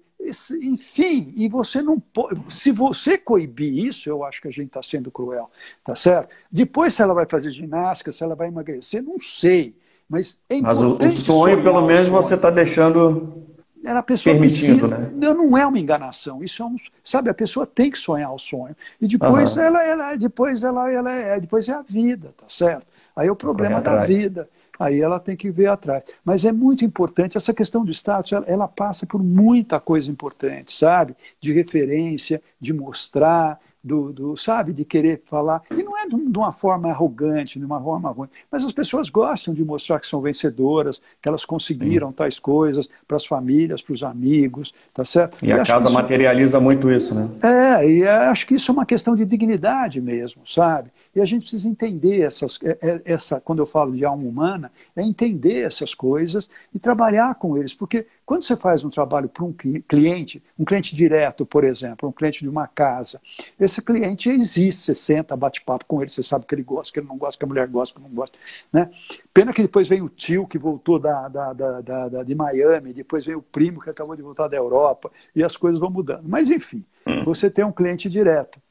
Enfim, 0.62 1.34
e 1.36 1.48
você 1.50 1.82
não 1.82 2.00
pode. 2.00 2.41
Se 2.54 2.72
você 2.72 3.17
coibir 3.17 3.86
isso, 3.86 4.10
eu 4.10 4.24
acho 4.24 4.41
que 4.41 4.48
a 4.48 4.52
gente 4.52 4.67
está 4.67 4.82
sendo 4.82 5.12
cruel, 5.12 5.50
tá 5.84 5.96
certo? 5.96 6.34
Depois, 6.52 6.94
se 6.94 7.02
ela 7.02 7.13
vai 7.13 7.26
fazer 7.26 7.52
ginástica, 7.52 8.12
se 8.12 8.24
ela 8.24 8.36
vai 8.36 8.48
emagrecer, 8.48 9.04
não 9.04 9.20
sei. 9.20 9.76
Mas 10.10 10.39
é. 10.50 10.62
Mas 10.62 10.80
o, 10.82 11.00
sonho, 11.12 11.62
pelo 11.63 11.82
menos, 11.86 12.08
você 12.08 12.36
está 12.36 12.50
deixando 12.50 13.34
a 13.86 14.04
pessoa 14.04 14.36
Permitindo, 14.36 14.88
né? 14.88 15.10
Não 15.13 15.58
é 15.58 15.65
uma 15.65 15.80
enganação. 15.80 16.44
Isso 16.44 16.62
é 16.62 16.65
um, 16.65 16.76
sabe, 17.04 17.30
a 17.30 17.34
pessoa 17.34 17.65
tem 17.65 17.89
que 17.89 17.98
sonhar 17.98 18.32
o 18.34 18.39
sonho. 18.39 18.76
E 19.00 19.08
depois 19.08 19.56
uhum. 19.56 19.63
ela, 19.63 19.84
ela, 19.84 20.15
depois 20.15 20.63
ela, 20.63 20.91
ela 20.91 21.12
é, 21.12 21.39
depois 21.39 21.67
é 21.67 21.74
a 21.74 21.82
vida, 21.82 22.34
tá 22.38 22.46
certo? 22.48 22.86
Aí 23.15 23.28
é 23.28 23.32
o 23.32 23.36
problema 23.36 23.82
da 23.82 24.06
vida 24.06 24.48
aí 24.82 25.02
ela 25.02 25.20
tem 25.20 25.36
que 25.36 25.50
ver 25.50 25.67
atrás. 25.67 26.04
Mas 26.24 26.46
é 26.46 26.52
muito 26.52 26.84
importante, 26.84 27.38
essa 27.38 27.54
questão 27.54 27.86
do 27.86 27.91
status, 27.91 28.32
ela, 28.32 28.46
ela, 28.48 28.67
passa 28.67 29.06
por 29.06 29.22
muita 29.24 29.80
coisa 29.80 30.10
importante, 30.10 30.74
sabe? 30.74 31.15
De 31.39 31.54
referência, 31.54 32.41
de 32.60 32.74
mostrar, 32.74 33.60
do, 33.84 34.12
do, 34.12 34.38
sabe, 34.38 34.74
de 34.74 34.86
querer 34.86 35.22
falar. 35.26 35.62
E 35.72 35.84
não 35.84 35.98
é 35.98 36.08
de, 36.08 36.15
uma 36.15 36.52
forma 36.52 36.89
arrogante, 36.89 37.60
de 37.60 37.65
uma 37.65 37.82
forma 37.82 38.10
ruim, 38.10 38.28
mas 38.52 38.63
as 38.63 38.72
pessoas 38.72 39.10
gostam 39.10 39.54
de 39.54 39.63
mostrar 39.63 40.00
que 40.00 40.08
são 40.08 40.22
vencedoras, 40.22 41.02
que 41.22 41.28
elas 41.28 41.46
conseguiram 41.46 42.10
Sim. 42.10 42.15
tais 42.15 42.39
coisas 42.39 42.89
para 43.08 43.17
as 43.17 43.26
famílias, 43.26 43.82
para 43.82 43.94
os 43.94 44.04
amigos, 44.04 44.74
tá 44.94 45.04
certo? 45.04 45.38
E, 45.41 45.48
e 45.48 45.52
a 45.52 45.63
casa 45.63 45.89
materializa 45.89 46.60
muito 46.60 46.89
isso, 46.91 47.13
né? 47.13 47.30
É, 47.44 47.89
e 47.89 48.08
acho 48.08 48.48
que 48.48 48.56
isso 48.56 48.72
é 48.72 48.74
uma 48.74 48.86
questão 48.86 49.15
de 49.15 49.26
dignidade 49.26 50.00
mesmo, 50.02 50.41
sabe? 50.46 50.91
E 51.15 51.19
a 51.19 51.26
gente 51.26 51.41
precisa 51.41 51.67
entender 51.67 52.21
essas, 52.21 52.58
é, 52.63 52.78
é, 52.82 53.02
essa, 53.06 53.41
quando 53.41 53.60
eu 53.60 53.65
falo 53.65 53.95
de 53.95 54.06
alma 54.06 54.24
humana, 54.24 54.71
é 54.95 55.02
entender 55.02 55.62
essas 55.62 55.93
coisas 55.93 56.50
e 56.74 56.80
trabalhar 56.80 57.36
com 57.36 57.58
eles. 57.58 57.74
Porque 57.74 58.08
quando 58.26 58.43
você 58.43 58.56
faz 58.56 58.84
um 58.84 58.89
trabalho 58.89 59.28
para 59.28 59.43
um 59.43 59.54
cliente, 59.54 60.41
um 60.58 60.63
cliente 60.63 60.95
direto, 60.95 61.45
por 61.45 61.63
exemplo, 61.63 62.08
um 62.08 62.13
cliente 62.13 62.39
de 62.39 62.50
uma 62.50 62.65
casa, 62.65 63.19
esse 63.60 63.82
cliente 63.82 64.30
existe, 64.30 64.84
você 64.84 64.95
senta, 64.95 65.36
bate 65.36 65.62
papo 65.62 65.86
com 65.86 66.02
ele, 66.02 66.10
você 66.10 66.24
sabe 66.24 66.45
que 66.45 66.56
ele 66.56 66.63
gosta, 66.63 66.93
que 66.93 67.00
ele 67.00 67.08
não 67.08 67.17
gosta, 67.17 67.38
que 67.38 67.43
a 67.43 67.47
mulher 67.47 67.67
gosta, 67.67 68.00
que 68.00 68.08
não 68.08 68.15
gosta. 68.15 68.38
Né? 68.71 68.89
Pena 69.34 69.52
que 69.52 69.62
depois 69.62 69.88
vem 69.88 70.02
o 70.02 70.08
tio 70.08 70.47
que 70.47 70.58
voltou 70.58 70.97
da, 70.97 71.28
da, 71.28 71.54
da, 71.54 71.82
da, 71.82 72.24
de 72.24 72.36
Miami, 72.36 72.93
depois 72.93 73.26
vem 73.26 73.36
o 73.36 73.41
primo 73.41 73.82
que 73.82 73.89
acabou 73.89 74.15
de 74.15 74.21
voltar 74.21 74.47
da 74.47 74.56
Europa, 74.56 75.12
e 75.36 75.43
as 75.43 75.58
coisas 75.58 75.80
vão 75.80 75.89
mudando. 75.89 76.24
Mas 76.24 76.50
enfim, 76.50 76.86
hum. 77.06 77.26
você 77.26 77.50
tem 77.50 77.65
um 77.65 77.71
cliente 77.71 78.10
direto. 78.10 78.62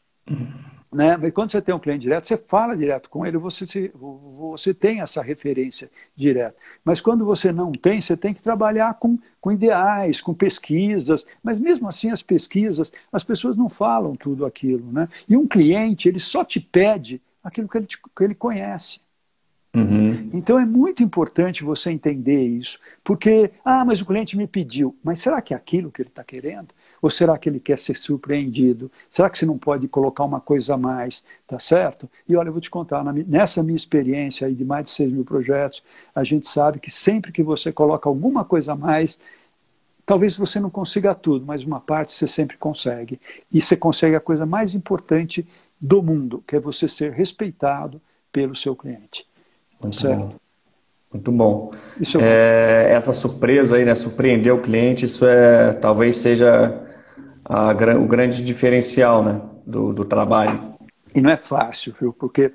Né? 0.93 1.17
Mas 1.17 1.33
quando 1.33 1.53
você 1.53 1.63
tem 1.63 1.75
um 1.75 1.79
cliente 1.79 2.03
direto, 2.03 2.27
você 2.27 2.37
fala 2.37 2.77
direto 2.77 3.09
com 3.09 3.25
ele, 3.25 3.39
você, 3.39 3.65
se, 3.65 3.93
você 3.95 4.75
tem 4.75 5.01
essa 5.01 5.23
referência 5.23 5.89
direta. 6.17 6.57
Mas 6.85 7.01
quando 7.01 7.25
você 7.25 7.53
não 7.53 7.71
tem, 7.71 8.01
você 8.01 8.17
tem 8.17 8.35
que 8.35 8.43
trabalhar 8.43 8.95
com, 8.95 9.17
com 9.41 9.53
ideais, 9.53 10.21
com 10.21 10.35
pesquisas. 10.35 11.25
Mas 11.45 11.61
mesmo 11.61 11.87
assim, 11.87 12.11
as 12.11 12.23
pesquisas, 12.23 12.91
as 13.13 13.23
pessoas 13.23 13.57
não 13.57 13.69
falam 13.69 14.17
tudo 14.17 14.45
aquilo. 14.45 14.91
Né? 14.93 15.09
E 15.29 15.37
um 15.37 15.47
cliente, 15.47 16.09
ele 16.09 16.19
só 16.19 16.45
te 16.45 16.59
pede 16.59 17.23
aquilo 17.45 17.69
que 17.69 17.79
ele, 17.79 17.87
que 17.87 18.25
ele 18.25 18.35
conhece. 18.35 19.01
Uhum. 19.75 20.31
Então 20.35 20.59
é 20.59 20.67
muito 20.67 21.03
importante 21.03 21.63
você 21.63 21.93
entender 21.93 22.45
isso, 22.45 22.79
porque, 23.05 23.53
ah, 23.65 23.85
mas 23.85 24.01
o 24.01 24.05
cliente 24.05 24.37
me 24.37 24.49
pediu, 24.49 24.97
mas 25.01 25.21
será 25.21 25.41
que 25.41 25.55
é 25.55 25.57
aquilo 25.57 25.93
que 25.93 26.03
ele 26.03 26.09
está 26.09 26.25
querendo? 26.25 26.75
Ou 27.03 27.09
será 27.09 27.39
que 27.39 27.49
ele 27.49 27.61
quer 27.61 27.79
ser 27.79 27.97
surpreendido? 27.97 28.91
Será 29.11 29.31
que 29.31 29.39
você 29.39 29.47
não 29.47 29.57
pode 29.57 29.89
colocar 29.89 30.25
uma 30.25 30.41
coisa 30.41 30.75
a 30.75 30.77
mais? 30.77 31.25
Tá 31.47 31.59
certo? 31.59 32.09
E 32.29 32.37
olha, 32.37 32.49
eu 32.49 32.53
vou 32.53 32.61
te 32.61 32.71
contar, 32.71 33.03
nessa 33.27 33.63
minha 33.63 33.77
experiência 33.77 34.47
aí 34.47 34.55
de 34.55 34.65
mais 34.65 34.85
de 34.85 34.91
6 34.91 35.13
mil 35.13 35.25
projetos, 35.25 35.83
a 36.15 36.23
gente 36.25 36.47
sabe 36.47 36.79
que 36.79 36.91
sempre 36.91 37.33
que 37.33 37.43
você 37.43 37.73
coloca 37.73 38.09
alguma 38.09 38.45
coisa 38.45 38.73
a 38.73 38.77
mais, 38.77 39.19
talvez 40.05 40.37
você 40.37 40.61
não 40.61 40.71
consiga 40.71 41.15
tudo, 41.15 41.47
mas 41.47 41.65
uma 41.65 41.81
parte 41.81 42.13
você 42.13 42.27
sempre 42.27 42.57
consegue. 42.57 43.21
E 43.53 43.63
você 43.63 43.77
consegue 43.77 44.17
a 44.17 44.21
coisa 44.21 44.45
mais 44.45 44.75
importante 44.75 45.47
do 45.81 46.03
mundo, 46.03 46.45
que 46.47 46.57
é 46.57 46.61
você 46.61 46.89
ser 46.89 47.13
respeitado 47.13 48.01
pelo 48.31 48.55
seu 48.55 48.77
cliente. 48.77 49.27
Muito 49.81 49.97
certo? 49.97 50.21
Bom. 50.21 50.35
Muito 51.13 51.33
bom. 51.33 51.73
É, 52.21 52.89
essa 52.93 53.13
surpresa 53.13 53.77
aí, 53.77 53.85
né? 53.85 53.97
Surpreender 53.97 54.55
o 54.55 54.61
cliente, 54.61 55.07
isso 55.07 55.27
é 55.27 55.73
talvez 55.73 56.17
seja 56.17 56.73
a, 57.51 57.73
o 57.99 58.07
grande 58.07 58.45
diferencial 58.45 59.25
né, 59.25 59.41
do, 59.67 59.93
do 59.93 60.05
trabalho. 60.05 60.73
E 61.13 61.21
não 61.21 61.31
é 61.31 61.37
fácil, 61.37 61.93
viu? 62.01 62.13
Porque 62.13 62.53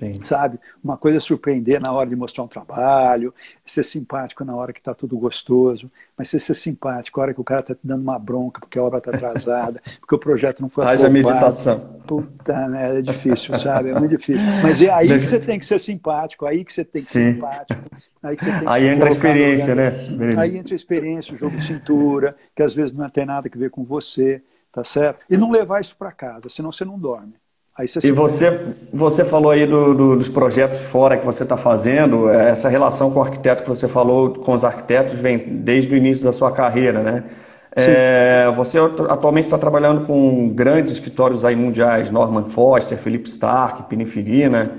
Sim. 0.00 0.22
Sabe? 0.22 0.58
Uma 0.82 0.96
coisa 0.96 1.18
é 1.18 1.20
surpreender 1.20 1.78
na 1.78 1.92
hora 1.92 2.08
de 2.08 2.16
mostrar 2.16 2.42
um 2.42 2.48
trabalho, 2.48 3.34
ser 3.66 3.84
simpático 3.84 4.44
na 4.44 4.56
hora 4.56 4.72
que 4.72 4.80
está 4.80 4.94
tudo 4.94 5.18
gostoso, 5.18 5.90
mas 6.16 6.30
ser, 6.30 6.40
ser 6.40 6.54
simpático 6.54 7.20
na 7.20 7.24
hora 7.24 7.34
que 7.34 7.40
o 7.40 7.44
cara 7.44 7.60
está 7.60 7.74
te 7.74 7.80
dando 7.84 8.00
uma 8.00 8.18
bronca 8.18 8.60
porque 8.60 8.78
a 8.78 8.82
obra 8.82 8.98
está 8.98 9.10
atrasada, 9.10 9.82
porque 10.00 10.14
o 10.14 10.18
projeto 10.18 10.60
não 10.60 10.70
foi 10.70 10.86
Haja 10.86 11.10
meditação. 11.10 12.00
Puta, 12.06 12.68
né? 12.68 12.98
É 12.98 13.02
difícil, 13.02 13.56
sabe? 13.58 13.90
É 13.90 13.98
muito 13.98 14.16
difícil. 14.16 14.44
Mas 14.62 14.80
é 14.80 14.90
aí 14.90 15.08
que 15.08 15.20
você 15.20 15.38
tem 15.38 15.58
que 15.58 15.66
ser 15.66 15.78
simpático, 15.78 16.46
aí 16.46 16.64
que 16.64 16.72
você 16.72 16.84
tem 16.84 17.02
que 17.02 17.08
Sim. 17.08 17.12
ser 17.12 17.34
simpático. 17.34 17.82
Aí, 18.22 18.36
que 18.36 18.44
você 18.44 18.50
tem 18.50 18.60
que 18.60 18.68
aí 18.68 18.86
entra 18.88 19.08
a 19.08 19.12
experiência, 19.12 19.74
né? 19.74 19.92
Aí 20.38 20.56
entra 20.56 20.74
a 20.74 20.76
experiência, 20.76 21.34
o 21.34 21.38
jogo 21.38 21.56
de 21.56 21.66
cintura, 21.66 22.34
que 22.54 22.62
às 22.62 22.74
vezes 22.74 22.92
não 22.92 23.08
tem 23.08 23.24
nada 23.26 23.48
a 23.52 23.58
ver 23.58 23.70
com 23.70 23.84
você, 23.84 24.42
tá 24.72 24.82
certo? 24.82 25.24
E 25.28 25.36
não 25.36 25.50
levar 25.50 25.80
isso 25.80 25.96
para 25.96 26.12
casa, 26.12 26.48
senão 26.48 26.72
você 26.72 26.84
não 26.84 26.98
dorme. 26.98 27.34
Você 27.86 28.08
e 28.08 28.12
você, 28.12 28.60
você 28.92 29.24
falou 29.24 29.50
aí 29.50 29.66
do, 29.66 29.94
do, 29.94 30.16
dos 30.16 30.28
projetos 30.28 30.80
fora 30.80 31.16
que 31.16 31.24
você 31.24 31.44
está 31.44 31.56
fazendo, 31.56 32.28
é, 32.28 32.50
essa 32.50 32.68
relação 32.68 33.10
com 33.10 33.20
o 33.20 33.22
arquiteto 33.22 33.62
que 33.62 33.68
você 33.68 33.88
falou 33.88 34.30
com 34.30 34.52
os 34.52 34.64
arquitetos 34.64 35.14
vem 35.14 35.38
desde 35.38 35.94
o 35.94 35.96
início 35.96 36.24
da 36.24 36.32
sua 36.32 36.52
carreira, 36.52 37.02
né? 37.02 37.24
É, 37.74 38.50
você 38.56 38.78
atualmente 38.78 39.44
está 39.44 39.56
trabalhando 39.56 40.04
com 40.04 40.48
grandes 40.48 40.90
escritórios 40.90 41.44
aí 41.44 41.54
mundiais, 41.54 42.10
Norman 42.10 42.48
Foster, 42.48 42.98
Philip 42.98 43.28
Stark, 43.28 43.84
Pinifirina. 43.84 44.72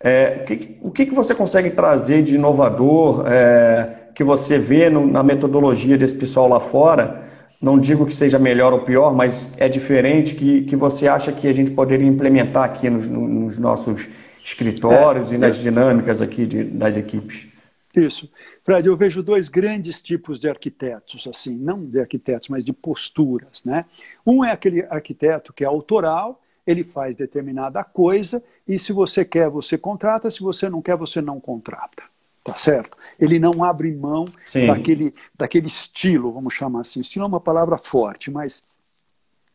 É, 0.00 0.38
o 0.40 0.44
que, 0.46 0.78
o 0.80 0.90
que 0.90 1.14
você 1.14 1.34
consegue 1.34 1.70
trazer 1.70 2.22
de 2.22 2.36
inovador 2.36 3.24
é, 3.26 3.88
que 4.14 4.24
você 4.24 4.58
vê 4.58 4.88
no, 4.88 5.06
na 5.06 5.22
metodologia 5.22 5.98
desse 5.98 6.14
pessoal 6.14 6.48
lá 6.48 6.58
fora 6.58 7.27
não 7.60 7.78
digo 7.78 8.06
que 8.06 8.12
seja 8.12 8.38
melhor 8.38 8.72
ou 8.72 8.80
pior, 8.82 9.14
mas 9.14 9.46
é 9.56 9.68
diferente 9.68 10.34
que, 10.34 10.62
que 10.62 10.76
você 10.76 11.08
acha 11.08 11.32
que 11.32 11.48
a 11.48 11.52
gente 11.52 11.72
poderia 11.72 12.06
implementar 12.06 12.64
aqui 12.64 12.88
nos, 12.88 13.08
nos 13.08 13.58
nossos 13.58 14.08
escritórios 14.44 15.32
é, 15.32 15.34
e 15.34 15.38
nas 15.38 15.58
dinâmicas 15.58 16.22
aqui 16.22 16.46
de, 16.46 16.64
das 16.64 16.96
equipes? 16.96 17.48
Isso. 17.94 18.30
Fred, 18.64 18.86
eu 18.86 18.96
vejo 18.96 19.22
dois 19.22 19.48
grandes 19.48 20.00
tipos 20.00 20.38
de 20.38 20.48
arquitetos, 20.48 21.26
assim, 21.26 21.56
não 21.56 21.84
de 21.84 21.98
arquitetos, 21.98 22.48
mas 22.48 22.64
de 22.64 22.72
posturas, 22.72 23.64
né? 23.64 23.84
Um 24.24 24.44
é 24.44 24.52
aquele 24.52 24.82
arquiteto 24.88 25.52
que 25.52 25.64
é 25.64 25.66
autoral, 25.66 26.40
ele 26.66 26.84
faz 26.84 27.16
determinada 27.16 27.82
coisa 27.82 28.42
e 28.68 28.78
se 28.78 28.92
você 28.92 29.24
quer, 29.24 29.48
você 29.48 29.76
contrata, 29.76 30.30
se 30.30 30.40
você 30.40 30.68
não 30.68 30.80
quer, 30.80 30.96
você 30.96 31.20
não 31.20 31.40
contrata 31.40 32.04
tá 32.48 32.54
certo? 32.54 32.96
Ele 33.18 33.38
não 33.38 33.64
abre 33.64 33.92
mão 33.94 34.24
daquele, 34.66 35.14
daquele 35.36 35.66
estilo, 35.66 36.32
vamos 36.32 36.54
chamar 36.54 36.80
assim. 36.80 37.00
Estilo 37.00 37.24
é 37.24 37.28
uma 37.28 37.40
palavra 37.40 37.76
forte, 37.76 38.30
mas 38.30 38.62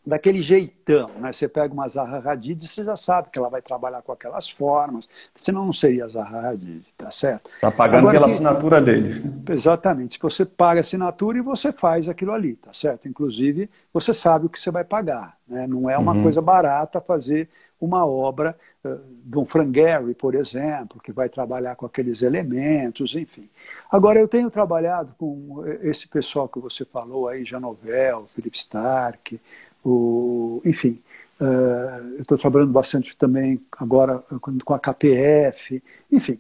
daquele 0.06 0.44
jeitão, 0.44 1.10
né? 1.20 1.32
Você 1.32 1.48
pega 1.48 1.74
uma 1.74 1.88
Zaha 1.88 2.22
Hadid 2.30 2.64
e 2.64 2.68
você 2.68 2.84
já 2.84 2.98
sabe 2.98 3.30
que 3.32 3.40
ela 3.40 3.50
vai 3.50 3.62
trabalhar 3.62 4.02
com 4.02 4.12
aquelas 4.12 4.50
formas, 4.50 5.08
senão 5.42 5.66
não 5.66 5.74
seria 5.74 6.08
Zaha 6.08 6.50
Hadid, 6.50 6.86
tá 6.98 7.10
certo? 7.10 7.50
Tá 7.62 7.72
pagando 7.72 8.10
Agora, 8.10 8.14
pela 8.14 8.28
que, 8.28 8.34
assinatura 8.34 8.82
deles. 8.82 9.22
Exatamente. 9.50 10.16
Se 10.16 10.20
você 10.20 10.46
paga 10.46 10.80
a 10.80 10.82
assinatura 10.82 11.38
e 11.38 11.42
você 11.42 11.72
faz 11.72 12.10
aquilo 12.10 12.34
ali, 12.34 12.56
tá 12.58 12.74
certo? 12.74 13.08
Inclusive, 13.08 13.70
você 13.94 14.14
sabe 14.14 14.46
o 14.46 14.50
que 14.50 14.60
você 14.60 14.72
vai 14.72 14.84
pagar, 14.84 15.38
né? 15.48 15.66
Não 15.68 15.90
é 15.90 15.98
uma 15.98 16.14
uhum. 16.14 16.24
coisa 16.24 16.42
barata 16.42 17.00
fazer 17.00 17.50
uma 17.84 18.06
obra 18.06 18.58
uh, 18.84 19.00
de 19.26 19.38
um 19.38 19.46
Frank 19.46 19.74
Gehry, 19.74 20.14
por 20.14 20.36
exemplo, 20.36 21.02
que 21.02 21.12
vai 21.12 21.28
trabalhar 21.28 21.76
com 21.76 21.86
aqueles 21.86 22.22
elementos, 22.22 23.16
enfim. 23.16 23.50
Agora, 23.92 24.20
eu 24.20 24.28
tenho 24.28 24.50
trabalhado 24.50 25.14
com 25.18 25.64
esse 25.82 26.08
pessoal 26.08 26.48
que 26.48 26.60
você 26.60 26.86
falou 26.86 27.28
aí, 27.28 27.44
Janovel, 27.44 28.30
Philip 28.34 28.58
Stark, 28.58 29.40
o, 29.84 30.62
enfim, 30.64 31.02
uh, 31.42 32.16
eu 32.16 32.22
estou 32.22 32.38
trabalhando 32.38 32.72
bastante 32.72 33.18
também 33.18 33.62
agora 33.78 34.20
com 34.40 34.74
a 34.74 34.80
KPF, 34.80 35.84
enfim, 36.10 36.40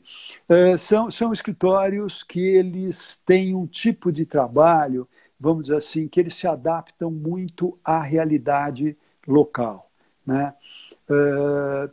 uh, 0.49 0.77
são, 0.77 1.11
são 1.11 1.33
escritórios 1.33 2.23
que 2.23 2.39
eles 2.39 3.21
têm 3.25 3.53
um 3.53 3.67
tipo 3.67 4.13
de 4.13 4.25
trabalho, 4.25 5.07
vamos 5.37 5.63
dizer 5.63 5.75
assim, 5.75 6.07
que 6.07 6.21
eles 6.21 6.35
se 6.35 6.47
adaptam 6.47 7.11
muito 7.11 7.77
à 7.83 8.01
realidade 8.01 8.95
local, 9.27 9.89
né? 10.25 10.53
Uh, 11.09 11.91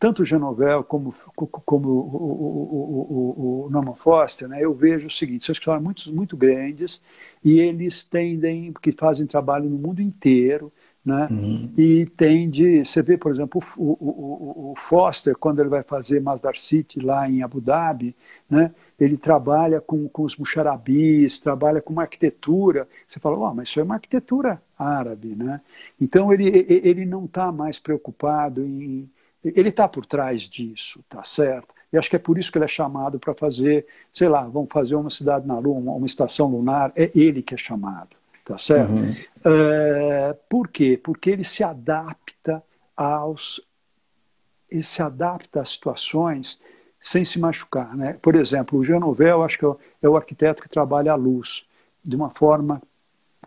tanto 0.00 0.22
o 0.22 0.24
Genovel 0.24 0.82
como, 0.82 1.14
como 1.34 1.88
o, 1.88 1.92
o, 1.92 3.64
o, 3.64 3.66
o, 3.66 3.70
Norman 3.70 3.94
Foster, 3.94 4.48
né, 4.48 4.64
eu 4.64 4.72
vejo 4.72 5.08
o 5.08 5.10
seguinte, 5.10 5.44
são 5.44 5.52
escritórios 5.52 5.84
muito, 5.84 6.12
muito 6.12 6.36
grandes 6.38 7.02
e 7.44 7.60
eles 7.60 8.02
tendem, 8.02 8.72
que 8.80 8.92
fazem 8.92 9.26
trabalho 9.26 9.68
no 9.68 9.76
mundo 9.76 10.00
inteiro, 10.00 10.72
né? 11.04 11.28
Uhum. 11.30 11.72
E 11.78 12.06
tende, 12.16 12.84
você 12.84 13.02
vê, 13.02 13.16
por 13.16 13.30
exemplo, 13.32 13.60
o, 13.76 13.92
o, 13.92 14.72
o, 14.72 14.74
Foster, 14.76 15.34
quando 15.34 15.60
ele 15.60 15.68
vai 15.68 15.82
fazer 15.82 16.20
Masdar 16.20 16.56
City 16.58 17.00
lá 17.00 17.28
em 17.28 17.42
Abu 17.42 17.60
Dhabi, 17.60 18.14
né? 18.48 18.72
Ele 19.00 19.16
trabalha 19.16 19.80
com, 19.80 20.06
com 20.08 20.22
os 20.22 20.36
muxarabis, 20.36 21.40
trabalha 21.40 21.80
com 21.80 21.92
uma 21.92 22.02
arquitetura. 22.02 22.86
Você 23.08 23.18
fala, 23.18 23.38
oh, 23.38 23.54
mas 23.54 23.68
isso 23.68 23.80
é 23.80 23.82
uma 23.82 23.94
arquitetura 23.94 24.60
árabe. 24.78 25.34
Né? 25.34 25.60
Então 25.98 26.32
ele, 26.32 26.66
ele 26.68 27.06
não 27.06 27.24
está 27.24 27.50
mais 27.50 27.78
preocupado 27.78 28.62
em. 28.62 29.10
Ele 29.42 29.70
está 29.70 29.88
por 29.88 30.04
trás 30.04 30.42
disso, 30.42 31.02
tá 31.08 31.24
certo? 31.24 31.74
E 31.90 31.96
acho 31.96 32.10
que 32.10 32.16
é 32.16 32.18
por 32.18 32.38
isso 32.38 32.52
que 32.52 32.58
ele 32.58 32.66
é 32.66 32.68
chamado 32.68 33.18
para 33.18 33.32
fazer, 33.32 33.86
sei 34.12 34.28
lá, 34.28 34.42
vamos 34.42 34.68
fazer 34.70 34.94
uma 34.94 35.10
cidade 35.10 35.46
na 35.46 35.58
Lua, 35.58 35.78
uma, 35.78 35.92
uma 35.92 36.06
estação 36.06 36.46
lunar, 36.48 36.92
é 36.94 37.10
ele 37.18 37.42
que 37.42 37.54
é 37.54 37.56
chamado 37.56 38.20
tá 38.44 38.58
certo? 38.58 38.92
Uhum. 38.92 39.14
É, 39.44 40.36
por 40.48 40.66
quê? 40.68 40.98
Porque 41.00 41.30
ele 41.30 41.44
se 41.44 41.62
adapta 41.62 42.62
aos 42.96 43.60
ele 44.68 44.82
se 44.82 45.02
adapta 45.02 45.60
às 45.60 45.70
situações 45.70 46.60
sem 47.00 47.24
se 47.24 47.38
machucar, 47.38 47.96
né? 47.96 48.18
Por 48.20 48.34
exemplo, 48.34 48.78
o 48.78 48.84
Jean 48.84 49.00
Nouvel, 49.00 49.42
acho 49.42 49.58
que 49.58 49.64
é 49.64 49.68
o, 49.68 49.78
é 50.02 50.08
o 50.08 50.16
arquiteto 50.16 50.62
que 50.62 50.68
trabalha 50.68 51.12
a 51.12 51.16
luz 51.16 51.64
de 52.04 52.14
uma 52.14 52.30
forma 52.30 52.82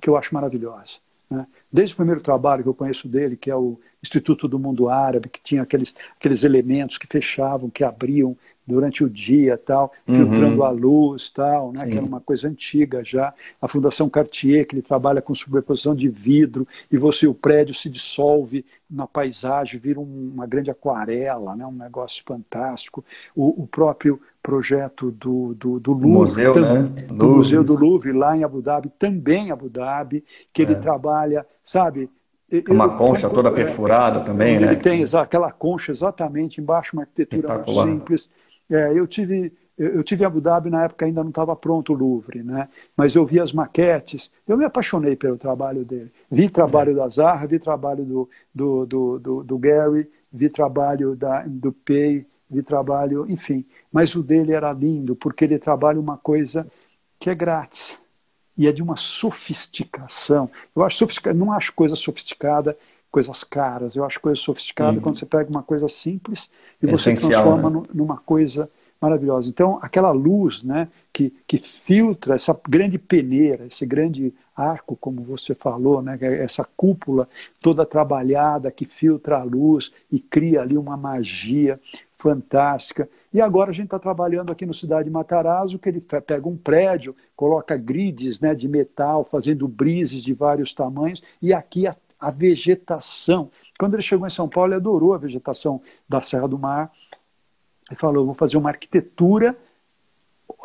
que 0.01 0.09
eu 0.09 0.17
acho 0.17 0.33
maravilhosa. 0.33 0.97
Né? 1.29 1.45
Desde 1.71 1.93
o 1.93 1.97
primeiro 1.97 2.21
trabalho 2.21 2.63
que 2.63 2.69
eu 2.69 2.73
conheço 2.73 3.07
dele, 3.07 3.37
que 3.37 3.49
é 3.49 3.55
o 3.55 3.79
Instituto 4.01 4.47
do 4.47 4.59
Mundo 4.59 4.89
Árabe, 4.89 5.29
que 5.29 5.41
tinha 5.41 5.61
aqueles, 5.61 5.95
aqueles 6.17 6.43
elementos 6.43 6.97
que 6.97 7.07
fechavam, 7.07 7.69
que 7.69 7.83
abriam, 7.83 8.35
durante 8.65 9.03
o 9.03 9.09
dia 9.09 9.57
tal, 9.57 9.91
filtrando 10.05 10.59
uhum. 10.59 10.63
a 10.63 10.69
luz 10.69 11.29
tal, 11.29 11.71
né, 11.73 11.85
que 11.85 11.97
era 11.97 12.05
uma 12.05 12.21
coisa 12.21 12.47
antiga 12.47 13.03
já. 13.03 13.33
A 13.61 13.67
Fundação 13.67 14.09
Cartier, 14.09 14.65
que 14.65 14.75
ele 14.75 14.81
trabalha 14.81 15.21
com 15.21 15.35
sobreposição 15.35 15.93
de 15.93 16.07
vidro, 16.07 16.65
e 16.91 16.97
você, 16.97 17.27
o 17.27 17.33
prédio 17.33 17.75
se 17.75 17.89
dissolve 17.89 18.65
na 18.89 19.07
paisagem, 19.07 19.79
vira 19.79 19.99
uma 19.99 20.45
grande 20.45 20.71
aquarela, 20.71 21.55
né, 21.55 21.65
um 21.65 21.75
negócio 21.75 22.23
fantástico. 22.25 23.03
O, 23.35 23.63
o 23.63 23.67
próprio 23.67 24.19
projeto 24.41 25.11
do, 25.11 25.53
do, 25.55 25.79
do 25.79 25.91
Louvre, 25.91 26.09
Museu, 26.09 26.55
né? 26.55 26.81
do 27.07 27.25
Museu 27.27 27.63
do 27.63 27.77
Louvre, 27.77 28.11
lá 28.11 28.35
em 28.35 28.43
Abu 28.43 28.61
Dhabi, 28.61 28.91
também 28.99 29.51
Abu 29.51 29.69
Dhabi, 29.69 30.23
que 30.51 30.61
é. 30.61 30.65
ele 30.65 30.75
trabalha, 30.75 31.45
sabe, 31.63 32.09
uma 32.69 32.89
concha 32.89 33.29
toda 33.29 33.51
perfurada 33.51 34.19
também, 34.19 34.55
ele 34.55 34.65
né? 34.65 34.71
Ele 34.73 34.81
tem 34.81 35.03
aquela 35.19 35.51
concha 35.51 35.91
exatamente 35.91 36.61
embaixo, 36.61 36.91
uma 36.93 37.03
arquitetura 37.03 37.63
simples. 37.65 38.29
É, 38.71 38.97
eu 38.97 39.05
tive 39.07 39.53
eu 39.75 40.03
tive 40.03 40.23
em 40.23 40.27
Abu 40.27 40.39
Dhabi 40.39 40.69
na 40.69 40.83
época 40.83 41.05
ainda 41.05 41.23
não 41.23 41.29
estava 41.29 41.55
pronto 41.55 41.93
o 41.93 41.95
Louvre, 41.95 42.43
né? 42.43 42.69
Mas 42.95 43.15
eu 43.15 43.25
vi 43.25 43.39
as 43.39 43.51
maquetes, 43.51 44.29
eu 44.47 44.55
me 44.55 44.65
apaixonei 44.65 45.15
pelo 45.15 45.35
trabalho 45.35 45.83
dele. 45.83 46.11
Vi 46.29 46.47
trabalho 46.47 46.95
da 46.95 47.07
Zaha, 47.09 47.47
vi 47.47 47.57
trabalho 47.57 48.05
do, 48.05 48.29
do, 48.53 48.85
do, 48.85 49.19
do, 49.19 49.43
do 49.43 49.57
Gary, 49.57 50.07
vi 50.31 50.47
trabalho 50.47 51.15
da, 51.15 51.43
do 51.47 51.71
Pei, 51.71 52.23
vi 52.49 52.61
trabalho, 52.61 53.25
enfim. 53.27 53.65
Mas 53.91 54.13
o 54.13 54.21
dele 54.21 54.53
era 54.53 54.71
lindo 54.71 55.15
porque 55.15 55.43
ele 55.43 55.57
trabalha 55.57 55.99
uma 55.99 56.17
coisa 56.17 56.67
que 57.17 57.29
é 57.29 57.35
grátis 57.35 57.97
e 58.55 58.67
é 58.67 58.71
de 58.71 58.83
uma 58.83 58.95
sofisticação. 58.95 60.49
Eu 60.75 60.83
acho 60.83 60.97
sofisticada, 60.97 61.35
não 61.35 61.51
acho 61.51 61.73
coisa 61.73 61.95
sofisticada 61.95 62.77
coisas 63.13 63.43
caras. 63.43 63.95
Eu 63.95 64.03
acho 64.03 64.19
coisa 64.19 64.41
sofisticada 64.41 64.97
uhum. 64.97 64.99
quando 64.99 65.19
você 65.19 65.25
pega 65.25 65.47
uma 65.47 65.61
coisa 65.61 65.87
simples 65.87 66.49
e 66.81 66.87
você 66.87 67.11
Essencial, 67.11 67.43
transforma 67.43 67.69
né? 67.69 67.87
numa 67.93 68.17
coisa 68.17 68.67
maravilhosa. 68.99 69.47
Então, 69.47 69.77
aquela 69.83 70.09
luz 70.09 70.63
né, 70.63 70.87
que, 71.11 71.31
que 71.45 71.59
filtra 71.59 72.33
essa 72.33 72.59
grande 72.67 72.97
peneira, 72.97 73.65
esse 73.67 73.85
grande 73.85 74.33
arco, 74.55 74.95
como 74.95 75.21
você 75.21 75.53
falou, 75.53 76.01
né, 76.01 76.17
é 76.21 76.43
essa 76.43 76.67
cúpula 76.75 77.27
toda 77.61 77.85
trabalhada 77.85 78.71
que 78.71 78.85
filtra 78.85 79.37
a 79.37 79.43
luz 79.43 79.91
e 80.11 80.19
cria 80.19 80.61
ali 80.61 80.75
uma 80.77 80.97
magia 80.97 81.79
fantástica. 82.17 83.09
E 83.33 83.41
agora 83.41 83.71
a 83.71 83.73
gente 83.73 83.87
está 83.87 83.99
trabalhando 83.99 84.51
aqui 84.51 84.65
no 84.65 84.73
Cidade 84.73 85.03
de 85.05 85.11
Matarazzo, 85.11 85.77
que 85.77 85.89
ele 85.89 85.99
pega 85.99 86.47
um 86.47 86.55
prédio, 86.55 87.13
coloca 87.35 87.75
grids 87.75 88.39
né, 88.39 88.55
de 88.55 88.67
metal, 88.69 89.27
fazendo 89.29 89.67
brises 89.67 90.23
de 90.23 90.33
vários 90.33 90.73
tamanhos, 90.73 91.21
e 91.41 91.53
aqui 91.53 91.85
a 91.85 91.93
a 92.23 92.31
vegetação. 92.31 93.49
Quando 93.77 93.95
ele 93.95 94.01
chegou 94.01 94.25
em 94.25 94.29
São 94.29 94.47
Paulo, 94.47 94.69
ele 94.69 94.77
adorou 94.77 95.13
a 95.13 95.17
vegetação 95.17 95.81
da 96.07 96.21
Serra 96.21 96.47
do 96.47 96.57
Mar. 96.57 96.89
Ele 97.89 97.99
falou: 97.99 98.25
vou 98.25 98.33
fazer 98.33 98.57
uma 98.57 98.69
arquitetura. 98.69 99.57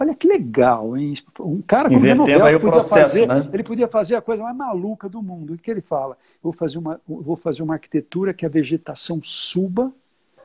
Olha 0.01 0.15
que 0.15 0.29
legal, 0.29 0.97
hein? 0.97 1.15
Um 1.41 1.61
cara 1.61 1.89
como 1.89 1.99
Invertendo 1.99 2.41
podia 2.41 2.59
processo, 2.61 3.09
fazer, 3.09 3.27
né? 3.27 3.51
ele 3.53 3.65
podia 3.65 3.89
fazer 3.89 4.15
a 4.15 4.23
coisa 4.23 4.45
mais 4.45 4.57
maluca 4.57 5.09
do 5.09 5.21
mundo. 5.21 5.55
O 5.55 5.59
que 5.59 5.69
ele 5.69 5.81
fala? 5.81 6.17
Vou 6.41 6.53
fazer 6.53 6.79
uma, 6.79 7.01
vou 7.07 7.37
fazer 7.37 7.65
uma 7.65 7.75
arquitetura 7.75 8.33
que 8.33 8.47
a 8.47 8.49
vegetação 8.49 9.21
suba 9.21 9.93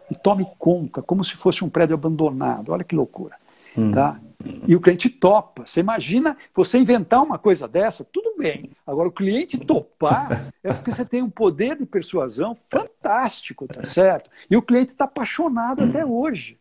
e 0.10 0.18
tome 0.18 0.48
conta, 0.58 1.04
como 1.04 1.24
se 1.24 1.36
fosse 1.36 1.64
um 1.64 1.70
prédio 1.70 1.94
abandonado. 1.94 2.70
Olha 2.72 2.84
que 2.84 2.96
loucura. 2.96 3.36
Hum. 3.78 3.92
Tá? 3.92 4.20
E 4.68 4.76
o 4.76 4.82
cliente 4.82 5.10
topa. 5.10 5.66
Você 5.66 5.80
imagina 5.80 6.38
você 6.54 6.78
inventar 6.78 7.24
uma 7.24 7.38
coisa 7.38 7.68
dessa, 7.68 8.04
tudo 8.04 8.36
bem. 8.38 8.72
Agora, 8.86 9.08
o 9.08 9.12
cliente 9.12 9.58
topar 9.58 10.54
é 10.64 10.74
porque 10.74 10.92
você 10.92 11.06
tem 11.06 11.22
um 11.22 11.30
poder 11.30 11.78
de 11.78 11.86
persuasão 11.86 12.56
fantástico, 12.70 13.68
tá 13.68 13.84
certo? 13.84 14.30
E 14.50 14.58
o 14.58 14.62
cliente 14.62 14.92
está 14.92 15.06
apaixonado 15.06 15.84
até 15.84 16.06
hoje. 16.06 16.58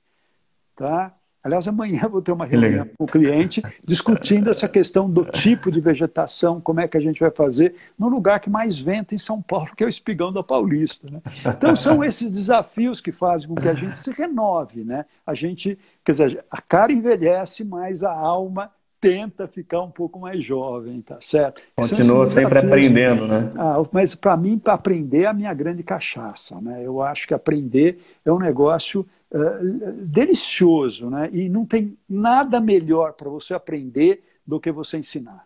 Tá? 0.76 1.14
Aliás, 1.42 1.66
amanhã 1.66 2.08
vou 2.08 2.22
ter 2.22 2.30
uma 2.30 2.46
reunião 2.46 2.88
com 2.96 3.04
o 3.04 3.06
cliente 3.06 3.60
discutindo 3.86 4.48
essa 4.48 4.68
questão 4.68 5.10
do 5.10 5.24
tipo 5.32 5.70
de 5.72 5.80
vegetação, 5.80 6.60
como 6.60 6.80
é 6.80 6.86
que 6.86 6.96
a 6.96 7.00
gente 7.00 7.18
vai 7.18 7.30
fazer 7.30 7.74
no 7.98 8.08
lugar 8.08 8.38
que 8.38 8.48
mais 8.48 8.78
venta 8.78 9.14
em 9.14 9.18
São 9.18 9.42
Paulo, 9.42 9.70
que 9.76 9.82
é 9.82 9.86
o 9.86 9.88
Espigão 9.88 10.32
da 10.32 10.42
Paulista. 10.42 11.10
Né? 11.10 11.20
Então, 11.44 11.74
são 11.74 12.02
esses 12.04 12.30
desafios 12.32 13.00
que 13.00 13.10
fazem 13.10 13.48
com 13.48 13.56
que 13.56 13.68
a 13.68 13.74
gente 13.74 13.98
se 13.98 14.12
renove. 14.12 14.84
Né? 14.84 15.04
A 15.26 15.34
gente, 15.34 15.76
quer 16.04 16.12
dizer, 16.12 16.44
a 16.50 16.60
cara 16.60 16.92
envelhece, 16.92 17.64
mas 17.64 18.04
a 18.04 18.12
alma 18.12 18.70
tenta 19.02 19.48
ficar 19.48 19.82
um 19.82 19.90
pouco 19.90 20.20
mais 20.20 20.44
jovem, 20.44 21.02
tá 21.02 21.18
certo? 21.20 21.60
Continua 21.74 22.24
sempre 22.26 22.60
aprendendo, 22.60 23.26
né? 23.26 23.50
Ah, 23.58 23.82
mas 23.90 24.14
para 24.14 24.36
mim, 24.36 24.56
para 24.56 24.74
aprender 24.74 25.22
é 25.22 25.26
a 25.26 25.32
minha 25.32 25.52
grande 25.52 25.82
cachaça, 25.82 26.60
né? 26.60 26.86
Eu 26.86 27.02
acho 27.02 27.26
que 27.26 27.34
aprender 27.34 27.98
é 28.24 28.30
um 28.30 28.38
negócio 28.38 29.04
uh, 29.32 29.92
delicioso, 30.06 31.10
né? 31.10 31.28
E 31.32 31.48
não 31.48 31.66
tem 31.66 31.98
nada 32.08 32.60
melhor 32.60 33.14
para 33.14 33.28
você 33.28 33.52
aprender 33.52 34.22
do 34.46 34.60
que 34.60 34.70
você 34.70 34.98
ensinar. 34.98 35.44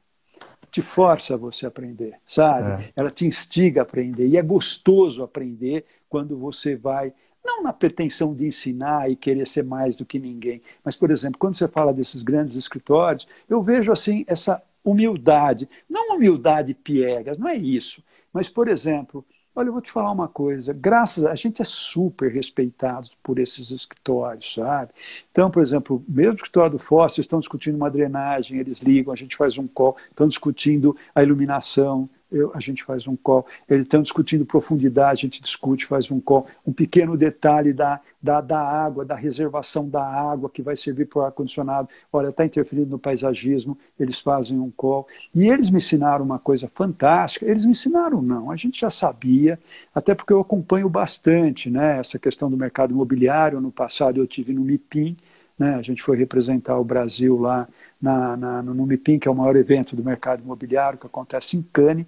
Te 0.71 0.83
força 0.83 1.33
a 1.33 1.39
você 1.39 1.65
aprender, 1.65 2.17
sabe? 2.27 2.85
É. 2.85 2.89
Ela 2.95 3.11
te 3.11 3.25
instiga 3.25 3.81
a 3.81 3.85
aprender 3.85 4.27
e 4.27 4.37
é 4.37 4.43
gostoso 4.43 5.23
aprender 5.23 5.87
quando 6.11 6.37
você 6.37 6.77
vai 6.77 7.11
não 7.47 7.63
na 7.63 7.73
pretensão 7.73 8.35
de 8.35 8.47
ensinar 8.47 9.11
e 9.11 9.17
querer 9.17 9.47
ser 9.47 9.65
mais 9.65 9.97
do 9.97 10.05
que 10.05 10.19
ninguém, 10.19 10.61
mas, 10.85 10.97
por 10.97 11.11
exemplo, 11.11 11.39
quando 11.39 11.57
você 11.57 11.69
fala 11.69 11.93
desses 11.95 12.23
grandes 12.23 12.57
escritórios, 12.57 13.27
eu 13.49 13.63
vejo 13.63 13.93
assim 13.93 14.25
essa 14.29 14.63
humildade, 14.85 15.69
não 15.89 16.17
humildade 16.17 16.75
piegas, 16.75 17.39
não 17.39 17.49
é 17.49 17.57
isso, 17.57 18.03
mas, 18.33 18.49
por 18.49 18.69
exemplo, 18.69 19.25
Olha, 19.59 19.69
eu 19.69 19.73
vou 19.73 19.81
te 19.81 19.91
falar 19.91 20.13
uma 20.13 20.29
coisa. 20.29 20.75
Graças 20.75 21.25
a, 21.25 21.33
a 21.33 21.35
gente 21.35 21.63
é 21.63 21.65
super 21.65 22.31
respeitado 22.31 23.09
por 23.23 23.39
esses 23.39 23.71
escritórios, 23.71 24.53
sabe? 24.53 24.91
Então, 25.33 25.51
por 25.51 25.63
exemplo, 25.63 26.05
mesmo 26.07 26.33
o 26.33 26.37
escritório 26.37 26.73
do 26.73 26.79
Fóssil 26.79 27.23
estão 27.23 27.41
discutindo 27.41 27.75
uma 27.75 27.91
drenagem, 27.91 28.59
eles 28.59 28.81
ligam, 28.81 29.15
a 29.15 29.17
gente 29.17 29.35
faz 29.35 29.57
um 29.57 29.67
call, 29.67 29.97
estão 30.09 30.29
discutindo 30.29 30.95
a 31.15 31.23
iluminação, 31.23 32.05
eu, 32.31 32.53
a 32.55 32.61
gente 32.61 32.85
faz 32.85 33.09
um 33.09 33.17
call. 33.17 33.47
Eles 33.67 33.85
estão 33.85 34.03
discutindo 34.03 34.45
profundidade, 34.45 35.21
a 35.21 35.23
gente 35.23 35.41
discute, 35.41 35.87
faz 35.87 36.11
um 36.11 36.21
call. 36.21 36.47
Um 36.67 36.73
pequeno 36.73 37.17
detalhe 37.17 37.73
da, 37.73 37.99
da, 38.27 38.41
da 38.41 38.59
água, 38.59 39.05
da 39.05 39.15
reservação 39.15 39.89
da 39.89 40.05
água 40.05 40.51
que 40.51 40.61
vai 40.61 40.75
servir 40.75 41.07
para 41.07 41.21
o 41.21 41.23
ar-condicionado. 41.23 41.89
Olha, 42.13 42.31
está 42.31 42.45
interferindo 42.45 42.91
no 42.91 42.99
paisagismo, 42.99 43.79
eles 43.99 44.19
fazem 44.21 44.59
um 44.59 44.71
call. 44.71 45.07
E 45.35 45.49
eles 45.49 45.71
me 45.71 45.77
ensinaram 45.77 46.25
uma 46.25 46.39
coisa 46.39 46.69
fantástica. 46.75 47.47
Eles 47.47 47.65
me 47.65 47.71
ensinaram, 47.71 48.21
não, 48.21 48.51
a 48.51 48.57
gente 48.57 48.81
já 48.81 48.91
sabia, 48.91 49.59
até 49.95 50.13
porque 50.13 50.33
eu 50.33 50.41
acompanho 50.41 50.89
bastante 50.89 51.71
né, 51.71 51.99
essa 51.99 52.19
questão 52.19 52.51
do 52.51 52.57
mercado 52.57 52.93
imobiliário. 52.93 53.61
No 53.61 53.71
passado 53.71 54.21
eu 54.21 54.27
tive 54.27 54.53
no 54.53 54.63
MIPIM, 54.63 55.17
né, 55.57 55.77
a 55.77 55.83
gente 55.83 56.03
foi 56.03 56.17
representar 56.17 56.77
o 56.79 56.85
Brasil 56.85 57.39
lá 57.39 57.65
na, 58.03 58.37
na, 58.37 58.63
no 58.63 58.85
MIPIM, 58.85 59.21
que 59.21 59.29
é 59.29 59.31
o 59.31 59.37
maior 59.37 59.55
evento 59.55 59.95
do 59.95 60.03
mercado 60.03 60.43
imobiliário, 60.43 60.99
que 60.99 61.07
acontece 61.07 61.57
em 61.57 61.63
Cannes. 61.63 62.07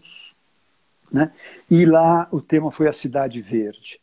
Né? 1.13 1.31
E 1.71 1.87
lá 1.87 2.27
o 2.33 2.41
tema 2.41 2.73
foi 2.73 2.89
a 2.89 2.93
Cidade 2.93 3.41
Verde. 3.41 4.01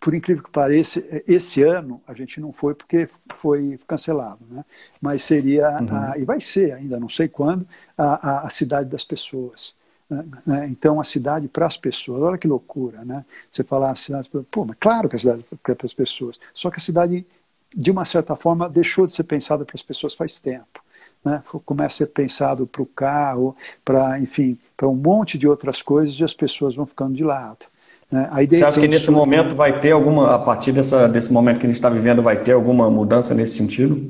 Por 0.00 0.14
incrível 0.14 0.42
que 0.42 0.50
pareça, 0.50 1.02
esse 1.26 1.62
ano 1.62 2.00
a 2.06 2.14
gente 2.14 2.40
não 2.40 2.52
foi 2.52 2.74
porque 2.74 3.08
foi 3.34 3.78
cancelado, 3.86 4.38
né? 4.50 4.64
mas 5.00 5.22
seria, 5.22 5.70
uhum. 5.80 5.88
a, 5.90 6.18
e 6.18 6.24
vai 6.24 6.40
ser 6.40 6.72
ainda, 6.72 7.00
não 7.00 7.08
sei 7.08 7.28
quando, 7.28 7.66
a, 7.96 8.30
a, 8.30 8.46
a 8.46 8.50
cidade 8.50 8.88
das 8.88 9.04
pessoas. 9.04 9.74
Né? 10.08 10.24
né? 10.46 10.68
Então, 10.68 11.00
a 11.00 11.04
cidade 11.04 11.48
para 11.48 11.66
as 11.66 11.76
pessoas, 11.76 12.22
olha 12.22 12.38
que 12.38 12.46
loucura, 12.46 13.04
né? 13.04 13.24
Você 13.50 13.62
falar 13.62 13.90
a 13.90 13.94
cidade, 13.94 14.28
pô, 14.50 14.64
mas 14.64 14.76
claro 14.78 15.08
que 15.08 15.16
a 15.16 15.18
cidade 15.18 15.44
é 15.50 15.74
para 15.74 15.86
as 15.86 15.92
pessoas, 15.92 16.38
só 16.54 16.70
que 16.70 16.78
a 16.78 16.82
cidade, 16.82 17.26
de 17.74 17.90
uma 17.90 18.04
certa 18.04 18.36
forma, 18.36 18.68
deixou 18.68 19.06
de 19.06 19.12
ser 19.12 19.24
pensada 19.24 19.64
para 19.64 19.74
as 19.74 19.82
pessoas 19.82 20.14
faz 20.14 20.40
tempo. 20.40 20.82
Né? 21.24 21.42
Começa 21.64 22.04
a 22.04 22.06
ser 22.06 22.12
pensado 22.12 22.66
para 22.66 22.82
o 22.82 22.86
carro, 22.86 23.56
para, 23.84 24.18
enfim, 24.20 24.58
para 24.76 24.88
um 24.88 24.96
monte 24.96 25.36
de 25.36 25.48
outras 25.48 25.82
coisas 25.82 26.18
e 26.18 26.24
as 26.24 26.34
pessoas 26.34 26.74
vão 26.74 26.86
ficando 26.86 27.14
de 27.14 27.24
lado. 27.24 27.66
Né? 28.10 28.28
Aí, 28.30 28.46
Você 28.46 28.64
acha 28.64 28.80
que 28.80 28.88
nesse 28.88 29.10
momento 29.10 29.54
vai 29.54 29.80
ter 29.80 29.92
alguma, 29.92 30.34
a 30.34 30.38
partir 30.38 30.72
dessa, 30.72 31.06
desse 31.06 31.32
momento 31.32 31.58
que 31.58 31.66
a 31.66 31.68
gente 31.68 31.76
está 31.76 31.90
vivendo, 31.90 32.22
vai 32.22 32.36
ter 32.36 32.52
alguma 32.52 32.90
mudança 32.90 33.34
nesse 33.34 33.56
sentido? 33.56 34.00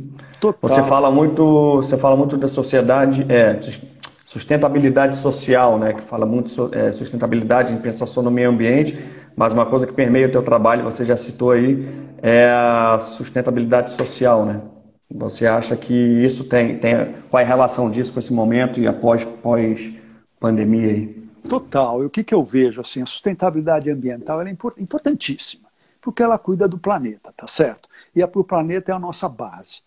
Total. 0.40 0.68
Você 0.68 0.82
fala 0.84 1.11
muito, 1.11 1.76
você 1.76 1.96
fala 1.96 2.16
muito 2.16 2.37
da 2.37 2.46
sociedade, 2.46 3.26
é, 3.28 3.58
sustentabilidade 4.24 5.16
social, 5.16 5.78
né? 5.78 5.94
Que 5.94 6.02
fala 6.02 6.24
muito 6.24 6.70
é, 6.72 6.92
sustentabilidade 6.92 7.72
em 7.72 7.78
pensar 7.78 8.06
só 8.06 8.22
no 8.22 8.30
meio 8.30 8.50
ambiente, 8.50 8.96
mas 9.34 9.52
uma 9.52 9.66
coisa 9.66 9.84
que 9.87 9.92
permeia 9.92 10.28
o 10.28 10.30
teu 10.30 10.42
trabalho, 10.42 10.84
você 10.84 11.04
já 11.04 11.16
citou 11.16 11.50
aí, 11.50 11.88
é 12.22 12.48
a 12.48 12.98
sustentabilidade 13.00 13.90
social, 13.90 14.46
né? 14.46 14.61
Você 15.11 15.46
acha 15.46 15.74
que 15.74 15.94
isso 15.94 16.44
tem, 16.44 16.76
tem 16.76 17.14
qual 17.30 17.40
é 17.40 17.44
a 17.44 17.48
relação 17.48 17.90
disso 17.90 18.12
com 18.12 18.18
esse 18.18 18.32
momento 18.32 18.78
e 18.78 18.87
após 18.87 19.24
pós 19.24 19.90
pandemia 20.38 20.88
aí? 20.90 21.17
Total. 21.48 22.02
E 22.02 22.06
o 22.06 22.11
que, 22.11 22.22
que 22.22 22.34
eu 22.34 22.44
vejo 22.44 22.80
assim, 22.80 23.02
a 23.02 23.06
sustentabilidade 23.06 23.90
ambiental 23.90 24.42
é 24.42 24.50
importantíssima, 24.50 25.68
porque 26.00 26.22
ela 26.22 26.38
cuida 26.38 26.68
do 26.68 26.78
planeta, 26.78 27.32
tá 27.37 27.46
certo? 27.46 27.88
E 28.14 28.22
o 28.22 28.44
planeta 28.44 28.92
é 28.92 28.94
a 28.94 28.98
nossa 28.98 29.28
base, 29.28 29.80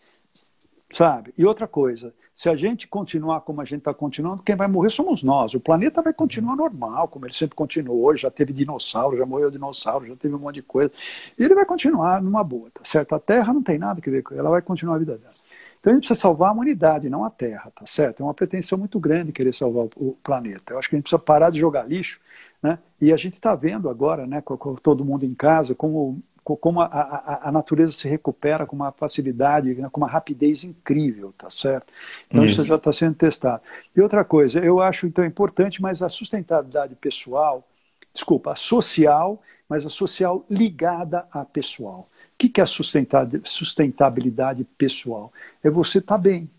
sabe? 0.92 1.34
E 1.38 1.46
outra 1.46 1.68
coisa, 1.68 2.14
se 2.42 2.50
a 2.50 2.56
gente 2.56 2.88
continuar 2.88 3.42
como 3.42 3.62
a 3.62 3.66
gente 3.66 3.80
está 3.80 3.94
continuando, 3.94 4.42
quem 4.42 4.56
vai 4.56 4.68
morrer 4.68 4.90
somos 4.90 5.22
nós. 5.22 5.54
O 5.54 5.60
planeta 5.60 6.02
vai 6.02 6.12
continuar 6.12 6.56
normal, 6.56 7.08
como 7.08 7.26
ele 7.28 7.34
sempre 7.34 7.56
continuou. 7.56 8.18
Já 8.18 8.32
teve 8.32 8.52
dinossauro, 8.52 9.16
já 9.16 9.26
morreu 9.28 9.52
dinossauro, 9.52 10.08
já 10.08 10.16
teve 10.16 10.34
um 10.34 10.40
monte 10.40 10.56
de 10.56 10.62
coisa. 10.64 10.92
E 11.38 11.44
ele 11.44 11.54
vai 11.54 11.66
continuar 11.66 12.20
numa 12.20 12.44
boa, 12.44 12.72
tá 12.74 12.82
certo? 12.84 13.14
A 13.14 13.20
Terra 13.20 13.54
não 13.54 13.62
tem 13.62 13.78
nada 13.78 14.02
a 14.04 14.10
ver 14.10 14.24
com 14.24 14.34
ela, 14.34 14.50
vai 14.50 14.62
continuar 14.64 14.96
a 14.96 15.00
vida 15.00 15.20
dela. 15.20 15.34
Então 15.82 15.92
a 15.92 15.96
gente 15.96 16.04
precisa 16.04 16.20
salvar 16.20 16.50
a 16.50 16.54
humanidade, 16.54 17.10
não 17.10 17.26
a 17.26 17.30
Terra, 17.30 17.72
tá 17.74 17.88
certo? 17.88 18.22
É 18.22 18.24
uma 18.24 18.36
pretensão 18.36 18.78
muito 18.78 19.00
grande 19.00 19.32
querer 19.32 19.52
salvar 19.52 19.88
o 19.96 20.16
planeta. 20.24 20.74
Eu 20.74 20.80
acho 20.80 20.88
que 20.88 20.96
a 20.96 20.98
gente 20.98 21.06
precisa 21.06 21.20
parar 21.20 21.50
de 21.50 21.60
jogar 21.60 21.90
lixo, 21.90 22.20
né? 22.62 22.78
E 23.00 23.12
a 23.12 23.18
gente 23.18 23.34
está 23.34 23.56
vendo 23.56 23.90
agora, 23.90 24.28
né, 24.28 24.42
com, 24.42 24.56
com, 24.56 24.76
todo 24.76 25.04
mundo 25.04 25.26
em 25.26 25.34
casa, 25.34 25.74
como, 25.74 26.22
como 26.44 26.82
a, 26.82 26.86
a, 26.86 27.50
a, 27.50 27.52
natureza 27.52 27.94
se 27.94 28.08
recupera 28.08 28.68
com 28.68 28.76
uma 28.76 28.92
facilidade, 28.92 29.74
né, 29.74 29.90
com 29.92 30.00
uma 30.00 30.08
rapidez 30.08 30.64
incrível, 30.64 31.34
tá 31.36 31.50
certo? 31.50 31.92
Então 32.28 32.46
isso, 32.46 32.62
isso 32.62 32.66
já 32.66 32.76
está 32.76 32.94
sendo 32.94 33.16
testado. 33.16 33.64
E 33.96 34.02
outra 34.02 34.24
coisa, 34.24 34.60
eu 34.60 34.80
acho 34.80 35.08
então 35.08 35.26
importante, 35.26 35.82
mas 35.82 36.04
a 36.04 36.10
sustentabilidade 36.10 36.94
pessoal, 36.94 37.68
desculpa, 38.14 38.52
a 38.52 38.56
social, 38.56 39.36
mas 39.68 39.84
a 39.84 39.90
social 39.90 40.46
ligada 40.48 41.26
à 41.32 41.44
pessoal 41.44 42.06
que, 42.42 42.50
que 42.50 42.62
é 42.62 42.66
sustentabilidade 42.66 44.64
pessoal? 44.78 45.32
É 45.64 45.70
você 45.70 46.00
estar 46.00 46.16
tá 46.16 46.22
bem. 46.22 46.50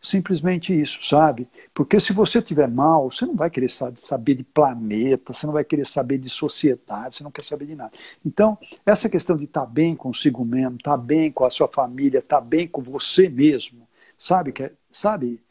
Simplesmente 0.00 0.72
isso, 0.72 1.06
sabe? 1.06 1.46
Porque 1.74 2.00
se 2.00 2.14
você 2.14 2.38
estiver 2.38 2.66
mal, 2.68 3.10
você 3.10 3.26
não 3.26 3.36
vai 3.36 3.50
querer 3.50 3.68
saber 3.68 4.34
de 4.34 4.42
planeta, 4.42 5.34
você 5.34 5.44
não 5.44 5.52
vai 5.52 5.62
querer 5.62 5.86
saber 5.86 6.16
de 6.16 6.30
sociedade, 6.30 7.16
você 7.16 7.22
não 7.22 7.30
quer 7.30 7.44
saber 7.44 7.66
de 7.66 7.74
nada. 7.74 7.92
Então, 8.24 8.56
essa 8.86 9.10
questão 9.10 9.36
de 9.36 9.44
estar 9.44 9.60
tá 9.60 9.66
bem 9.66 9.94
consigo 9.94 10.42
mesmo, 10.42 10.76
estar 10.76 10.92
tá 10.92 10.96
bem 10.96 11.30
com 11.30 11.44
a 11.44 11.50
sua 11.50 11.68
família, 11.68 12.20
estar 12.20 12.40
bem 12.40 12.66
com 12.66 12.80
você 12.80 13.28
mesmo, 13.28 13.86
sabe? 14.18 14.52
Que, 14.52 14.62
é, 14.62 14.72
sabe? 14.90 15.42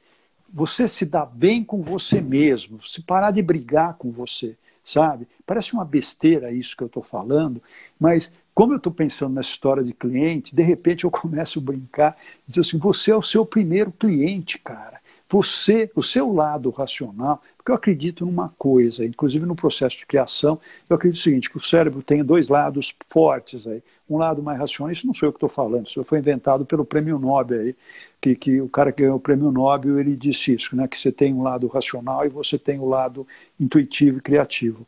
Você 0.52 0.88
se 0.88 1.06
dá 1.06 1.28
bem 1.28 1.64
com 1.64 1.84
você 1.84 2.20
mesmo, 2.20 2.82
se 2.82 3.04
parar 3.04 3.30
de 3.30 3.44
brigar 3.44 3.98
com 4.00 4.12
você, 4.12 4.58
sabe? 4.84 5.28
Parece 5.46 5.74
uma 5.74 5.86
besteira 5.86 6.52
isso 6.52 6.76
que 6.76 6.82
eu 6.82 6.88
estou 6.88 7.04
falando, 7.04 7.62
mas 8.00 8.32
como 8.60 8.74
eu 8.74 8.78
estou 8.78 8.92
pensando 8.92 9.36
nessa 9.36 9.52
história 9.52 9.82
de 9.82 9.94
cliente, 9.94 10.54
de 10.54 10.62
repente 10.62 11.06
eu 11.06 11.10
começo 11.10 11.60
a 11.60 11.62
brincar, 11.62 12.14
dizer 12.46 12.60
assim, 12.60 12.78
você 12.78 13.10
é 13.10 13.16
o 13.16 13.22
seu 13.22 13.46
primeiro 13.46 13.90
cliente, 13.90 14.60
cara. 14.60 15.00
Você, 15.30 15.90
o 15.96 16.04
seu 16.04 16.34
lado 16.34 16.70
racional, 16.70 17.42
porque 17.56 17.72
eu 17.72 17.76
acredito 17.76 18.26
numa 18.26 18.50
coisa, 18.58 19.06
inclusive 19.06 19.46
no 19.46 19.56
processo 19.56 20.00
de 20.00 20.06
criação, 20.06 20.60
eu 20.90 20.98
acredito 20.98 21.22
o 21.22 21.24
seguinte, 21.24 21.50
que 21.50 21.56
o 21.56 21.64
cérebro 21.64 22.04
tem 22.04 22.22
dois 22.22 22.50
lados 22.50 22.94
fortes 23.08 23.66
aí. 23.66 23.82
Um 24.10 24.18
lado 24.18 24.44
mais 24.44 24.60
racional, 24.60 24.92
isso 24.92 25.08
não 25.08 25.14
sou 25.14 25.30
eu 25.30 25.32
que 25.32 25.38
estou 25.38 25.48
falando, 25.48 25.88
isso 25.88 26.04
foi 26.04 26.20
inventado 26.20 26.66
pelo 26.66 26.84
prêmio 26.84 27.18
Nobel 27.18 27.62
aí, 27.62 27.76
que, 28.20 28.36
que 28.36 28.60
o 28.60 28.68
cara 28.68 28.92
que 28.92 29.04
ganhou 29.04 29.16
o 29.16 29.22
prêmio 29.22 29.54
Nobel, 29.54 29.98
ele 29.98 30.18
disse 30.18 30.54
isso, 30.54 30.76
né, 30.76 30.86
que 30.86 30.98
você 30.98 31.14
tem 31.14 31.34
um 31.34 31.44
lado 31.44 31.66
racional 31.68 32.26
e 32.26 32.30
você 32.30 32.58
tem 32.58 32.78
o 32.78 32.84
um 32.84 32.90
lado 32.90 33.26
intuitivo 33.58 34.18
e 34.18 34.22
criativo. 34.22 34.86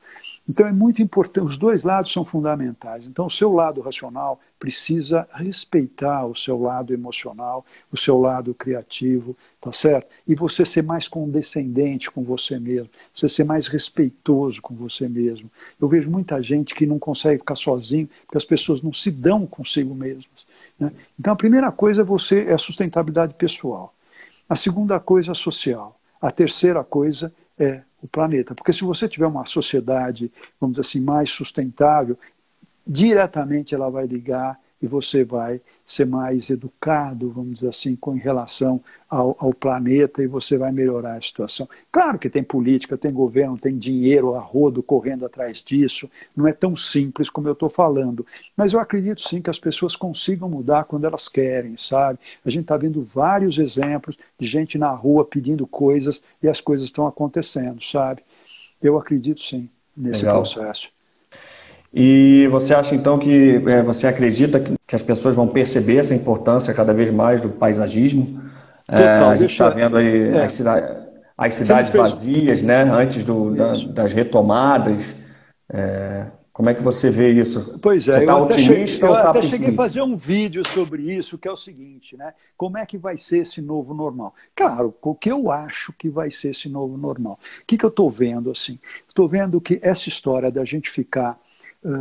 Então 0.51 0.67
é 0.67 0.71
muito 0.73 1.01
importante, 1.01 1.47
os 1.47 1.57
dois 1.57 1.81
lados 1.81 2.11
são 2.11 2.25
fundamentais. 2.25 3.07
Então 3.07 3.27
o 3.27 3.31
seu 3.31 3.53
lado 3.53 3.79
racional 3.79 4.37
precisa 4.59 5.25
respeitar 5.33 6.25
o 6.25 6.35
seu 6.35 6.61
lado 6.61 6.93
emocional, 6.93 7.65
o 7.89 7.95
seu 7.95 8.19
lado 8.19 8.53
criativo, 8.53 9.33
tá 9.61 9.71
certo? 9.71 10.09
E 10.27 10.35
você 10.35 10.65
ser 10.65 10.83
mais 10.83 11.07
condescendente 11.07 12.11
com 12.11 12.21
você 12.21 12.59
mesmo, 12.59 12.89
você 13.15 13.29
ser 13.29 13.45
mais 13.45 13.67
respeitoso 13.67 14.61
com 14.61 14.75
você 14.75 15.07
mesmo. 15.07 15.49
Eu 15.79 15.87
vejo 15.87 16.11
muita 16.11 16.41
gente 16.41 16.75
que 16.75 16.85
não 16.85 16.99
consegue 16.99 17.39
ficar 17.39 17.55
sozinho 17.55 18.09
porque 18.25 18.37
as 18.37 18.43
pessoas 18.43 18.81
não 18.81 18.91
se 18.91 19.09
dão 19.09 19.47
consigo 19.47 19.95
mesmas. 19.95 20.45
Né? 20.77 20.91
Então 21.17 21.31
a 21.31 21.37
primeira 21.37 21.71
coisa 21.71 22.01
é 22.01 22.03
você 22.03 22.43
é 22.43 22.53
a 22.53 22.57
sustentabilidade 22.57 23.35
pessoal. 23.35 23.93
A 24.49 24.57
segunda 24.57 24.99
coisa 24.99 25.31
é 25.31 25.33
social. 25.33 25.97
A 26.21 26.29
terceira 26.29 26.83
coisa 26.83 27.33
é 27.57 27.83
o 28.01 28.07
planeta. 28.07 28.55
Porque 28.55 28.73
se 28.73 28.83
você 28.83 29.07
tiver 29.07 29.27
uma 29.27 29.45
sociedade, 29.45 30.31
vamos 30.59 30.75
dizer 30.75 30.87
assim, 30.87 30.99
mais 30.99 31.29
sustentável, 31.29 32.17
diretamente 32.85 33.75
ela 33.75 33.89
vai 33.89 34.05
ligar 34.05 34.59
e 34.81 34.87
você 34.87 35.23
vai 35.23 35.61
ser 35.85 36.05
mais 36.05 36.49
educado, 36.49 37.31
vamos 37.31 37.55
dizer 37.55 37.69
assim, 37.69 37.95
com 37.95 38.11
relação 38.11 38.81
ao, 39.09 39.35
ao, 39.39 39.53
planeta 39.53 40.23
e 40.23 40.27
você 40.27 40.57
vai 40.57 40.71
melhorar 40.71 41.15
a 41.15 41.21
situação. 41.21 41.67
Claro 41.91 42.17
que 42.17 42.29
tem 42.29 42.43
política, 42.43 42.97
tem 42.97 43.11
governo, 43.11 43.57
tem 43.57 43.77
dinheiro 43.77 44.35
a 44.35 44.39
rodo 44.39 44.81
correndo 44.81 45.25
atrás 45.25 45.63
disso, 45.63 46.09
não 46.35 46.47
é 46.47 46.53
tão 46.53 46.75
simples 46.75 47.29
como 47.29 47.47
eu 47.47 47.53
estou 47.53 47.69
falando, 47.69 48.25
mas 48.55 48.73
eu 48.73 48.79
acredito 48.79 49.21
sim 49.21 49.41
que 49.41 49.49
as 49.49 49.59
pessoas 49.59 49.95
consigam 49.95 50.49
mudar 50.49 50.85
quando 50.85 51.05
elas 51.05 51.27
querem, 51.27 51.77
sabe? 51.77 52.19
A 52.43 52.49
gente 52.49 52.61
está 52.61 52.77
vendo 52.77 53.03
vários 53.03 53.57
exemplos 53.57 54.17
de 54.39 54.47
gente 54.47 54.77
na 54.77 54.91
rua 54.91 55.25
pedindo 55.25 55.67
coisas 55.67 56.23
e 56.41 56.47
as 56.47 56.61
coisas 56.61 56.85
estão 56.85 57.05
acontecendo, 57.05 57.83
sabe? 57.83 58.23
Eu 58.81 58.97
acredito 58.97 59.43
sim 59.43 59.69
nesse 59.95 60.21
Legal. 60.21 60.41
processo. 60.41 60.89
E 61.93 62.47
você 62.47 62.73
acha 62.73 62.95
então 62.95 63.19
que 63.19 63.61
é, 63.67 63.83
você 63.83 64.07
acredita 64.07 64.59
que, 64.59 64.73
que, 64.87 64.95
as 64.95 65.03
pessoas 65.03 65.35
vão 65.35 65.47
perceber 65.47 65.97
essa 65.97 66.15
importância 66.15 66.73
cada 66.73 66.93
vez 66.93 67.09
mais 67.09 67.41
do 67.41 67.49
paisagismo? 67.49 68.41
É, 68.87 68.97
Total, 68.97 69.31
é, 69.31 69.33
a 69.33 69.35
gente 69.35 69.51
está 69.51 69.69
vendo 69.69 69.97
aí 69.97 70.29
é. 70.29 70.45
as, 70.45 70.53
cida 70.53 71.11
as 71.37 71.53
cidades 71.53 71.91
vazias, 71.91 72.61
né? 72.61 72.83
Antes 72.83 73.23
do, 73.23 73.53
da, 73.53 73.73
das 73.93 74.13
retomadas. 74.13 75.15
É, 75.69 76.27
como 76.53 76.69
é 76.69 76.73
que 76.73 76.83
você 76.83 77.09
vê 77.09 77.31
isso? 77.31 77.79
Pois 77.81 78.07
é, 78.07 78.13
você 78.13 78.19
está 78.19 78.37
otimista 78.37 79.07
cheguei, 79.07 79.09
ou 79.09 79.15
está? 79.15 79.39
Eu 79.39 79.49
cheguei 79.49 79.69
a 79.69 79.73
fazer 79.73 80.01
um 80.01 80.15
vídeo 80.15 80.67
sobre 80.67 81.13
isso, 81.13 81.37
que 81.37 81.47
é 81.47 81.51
o 81.51 81.57
seguinte, 81.57 82.15
né? 82.15 82.33
Como 82.55 82.77
é 82.77 82.85
que 82.85 82.97
vai 82.97 83.17
ser 83.17 83.39
esse 83.39 83.61
novo 83.61 83.93
normal? 83.93 84.33
Claro, 84.55 84.93
o 85.01 85.15
que 85.15 85.31
eu 85.31 85.49
acho 85.49 85.93
que 85.93 86.09
vai 86.09 86.29
ser 86.29 86.49
esse 86.49 86.69
novo 86.69 86.97
normal? 86.97 87.39
O 87.61 87.65
que, 87.65 87.77
que 87.77 87.85
eu 87.85 87.89
estou 87.89 88.09
vendo 88.09 88.51
assim? 88.51 88.77
Estou 89.07 89.27
vendo 89.27 89.59
que 89.59 89.79
essa 89.81 90.07
história 90.07 90.51
da 90.51 90.63
gente 90.63 90.89
ficar 90.89 91.37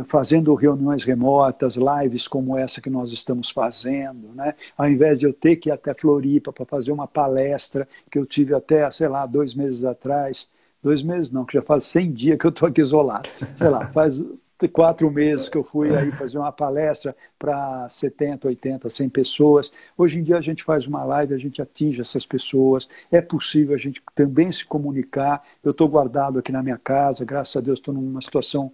fazendo 0.05 0.53
reuniões 0.53 1.03
remotas, 1.03 1.75
lives 1.75 2.27
como 2.27 2.57
essa 2.57 2.79
que 2.79 2.89
nós 2.89 3.11
estamos 3.11 3.49
fazendo, 3.49 4.27
né? 4.35 4.53
ao 4.77 4.87
invés 4.87 5.17
de 5.17 5.25
eu 5.25 5.33
ter 5.33 5.55
que 5.55 5.69
ir 5.69 5.71
até 5.71 5.93
Floripa 5.93 6.53
para 6.53 6.65
fazer 6.65 6.91
uma 6.91 7.07
palestra 7.07 7.87
que 8.11 8.19
eu 8.19 8.25
tive 8.25 8.53
até, 8.53 8.89
sei 8.91 9.07
lá, 9.07 9.25
dois 9.25 9.55
meses 9.55 9.83
atrás, 9.83 10.47
dois 10.83 11.01
meses 11.01 11.31
não, 11.31 11.45
que 11.45 11.53
já 11.53 11.63
faz 11.63 11.85
100 11.85 12.11
dias 12.11 12.37
que 12.37 12.45
eu 12.45 12.49
estou 12.49 12.67
aqui 12.67 12.79
isolado, 12.79 13.27
sei 13.57 13.69
lá, 13.69 13.87
faz 13.89 14.19
quatro 14.67 15.09
meses 15.09 15.49
que 15.49 15.57
eu 15.57 15.63
fui 15.63 15.95
aí 15.95 16.11
fazer 16.11 16.37
uma 16.37 16.51
palestra 16.51 17.15
para 17.37 17.87
70, 17.89 18.47
80, 18.47 18.89
100 18.89 19.09
pessoas. 19.09 19.71
Hoje 19.97 20.19
em 20.19 20.23
dia 20.23 20.37
a 20.37 20.41
gente 20.41 20.63
faz 20.63 20.85
uma 20.85 21.03
live, 21.03 21.33
a 21.33 21.37
gente 21.37 21.61
atinge 21.61 22.01
essas 22.01 22.25
pessoas. 22.25 22.87
É 23.11 23.21
possível 23.21 23.75
a 23.75 23.77
gente 23.77 24.01
também 24.13 24.51
se 24.51 24.65
comunicar. 24.65 25.41
Eu 25.63 25.71
estou 25.71 25.87
guardado 25.87 26.39
aqui 26.39 26.51
na 26.51 26.61
minha 26.61 26.77
casa, 26.77 27.25
graças 27.25 27.55
a 27.55 27.61
Deus 27.61 27.79
estou 27.79 27.93
numa 27.93 28.21
situação 28.21 28.71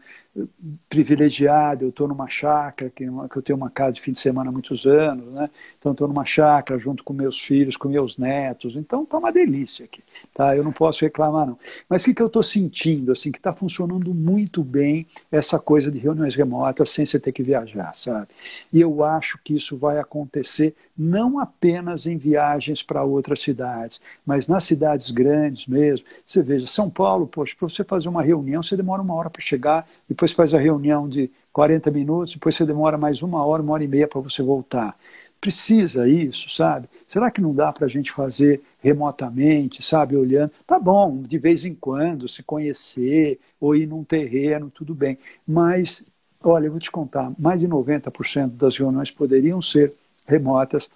privilegiado, 0.90 1.86
eu 1.86 1.90
estou 1.90 2.08
numa 2.08 2.28
chácara, 2.28 2.92
que, 2.94 3.04
eu 3.04 3.42
tenho 3.42 3.58
uma 3.58 3.70
casa 3.70 3.94
de 3.94 4.02
fim 4.02 4.12
de 4.12 4.20
semana 4.20 4.50
há 4.50 4.54
muitos 4.54 4.86
anos, 4.86 5.34
né? 5.34 5.50
então 5.78 5.92
estou 5.92 6.08
numa 6.08 6.26
chácara 6.26 6.80
junto 6.80 7.04
com 7.04 7.14
meus 7.14 7.40
filhos, 7.40 7.78
com 7.78 7.88
meus 7.88 8.18
netos, 8.18 8.76
então 8.76 9.04
está 9.04 9.18
uma 9.18 9.32
delícia 9.32 9.86
aqui, 9.86 10.04
tá? 10.34 10.56
eu 10.56 10.64
não 10.64 10.72
posso 10.72 11.04
reclamar 11.04 11.48
não. 11.48 11.58
Mas 11.90 12.02
o 12.02 12.06
que, 12.06 12.14
que 12.14 12.22
eu 12.22 12.28
estou 12.28 12.44
sentindo, 12.44 13.12
assim, 13.12 13.32
que 13.32 13.40
está 13.40 13.54
funcionando 13.54 14.14
muito 14.14 14.64
bem 14.64 15.06
essa 15.32 15.60
coisa 15.60 15.90
de 15.92 15.98
reuniões 15.98 16.36
remotas 16.36 16.90
sem 16.90 17.06
você 17.06 17.20
ter 17.20 17.32
que 17.32 17.44
viajar, 17.44 17.94
sabe? 17.96 18.28
E 18.72 18.80
eu 18.80 19.04
acho 19.04 19.40
que 19.44 19.56
isso 19.56 19.76
vai 19.78 20.00
acontecer 20.00 20.76
não 20.98 21.40
apenas 21.40 22.08
em 22.08 22.18
viagens 22.18 22.82
para 22.82 23.04
outras 23.04 23.40
cidades, 23.40 24.02
mas 24.26 24.48
nas 24.48 24.64
cidades 24.64 25.12
grandes 25.12 25.68
mesmo. 25.68 26.06
Você 26.26 26.42
veja, 26.42 26.66
São 26.66 26.90
Paulo, 26.90 27.28
poxa, 27.28 27.56
para 27.58 27.70
você 27.70 27.84
fazer 27.84 28.10
uma 28.10 28.24
reunião, 28.24 28.64
você 28.64 28.76
demora 28.76 29.02
uma 29.02 29.14
hora 29.14 29.30
para 29.30 29.42
chegar, 29.42 29.88
depois 30.10 30.27
depois 30.28 30.32
faz 30.34 30.54
a 30.54 30.60
reunião 30.60 31.08
de 31.08 31.30
40 31.54 31.90
minutos, 31.92 32.34
depois 32.34 32.56
você 32.56 32.66
demora 32.66 32.98
mais 32.98 33.22
uma 33.22 33.46
hora, 33.46 33.62
uma 33.62 33.74
hora 33.74 33.84
e 33.84 33.88
meia 33.88 34.08
para 34.08 34.20
você 34.20 34.42
voltar. 34.42 34.96
Precisa 35.40 36.08
isso, 36.08 36.50
sabe? 36.50 36.90
Será 37.08 37.30
que 37.32 37.40
não 37.40 37.54
dá 37.54 37.72
para 37.72 37.86
a 37.86 37.90
gente 37.90 38.12
fazer 38.12 38.62
remotamente, 38.80 39.84
sabe? 39.84 40.18
Olhando. 40.18 40.52
Tá 40.66 40.80
bom, 40.80 41.22
de 41.22 41.38
vez 41.38 41.64
em 41.64 41.76
quando, 41.76 42.28
se 42.28 42.44
conhecer, 42.44 43.40
ou 43.60 43.76
ir 43.76 43.88
num 43.88 44.04
terreno, 44.04 44.72
tudo 44.74 44.94
bem. 44.94 45.18
Mas, 45.48 46.12
olha, 46.44 46.66
eu 46.66 46.72
vou 46.72 46.80
te 46.80 46.92
contar, 46.92 47.32
mais 47.38 47.60
de 47.60 47.68
90% 47.68 48.50
das 48.50 48.78
reuniões 48.78 49.12
poderiam 49.12 49.62
ser 49.62 49.94
remotas 50.28 50.90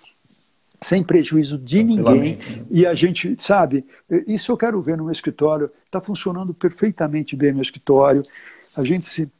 sem 0.81 1.03
prejuízo 1.03 1.59
de 1.59 1.83
ninguém. 1.83 2.39
E 2.69 2.85
a 2.87 2.95
gente, 2.95 3.35
sabe, 3.37 3.85
isso 4.27 4.51
eu 4.51 4.57
quero 4.57 4.81
ver 4.81 4.97
no 4.97 5.03
meu 5.03 5.11
escritório, 5.11 5.71
está 5.85 6.01
funcionando 6.01 6.53
perfeitamente 6.53 7.35
bem 7.35 7.53
meu 7.53 7.61
escritório 7.61 8.23
a 8.75 8.83
gente 8.83 9.05
se, 9.05 9.31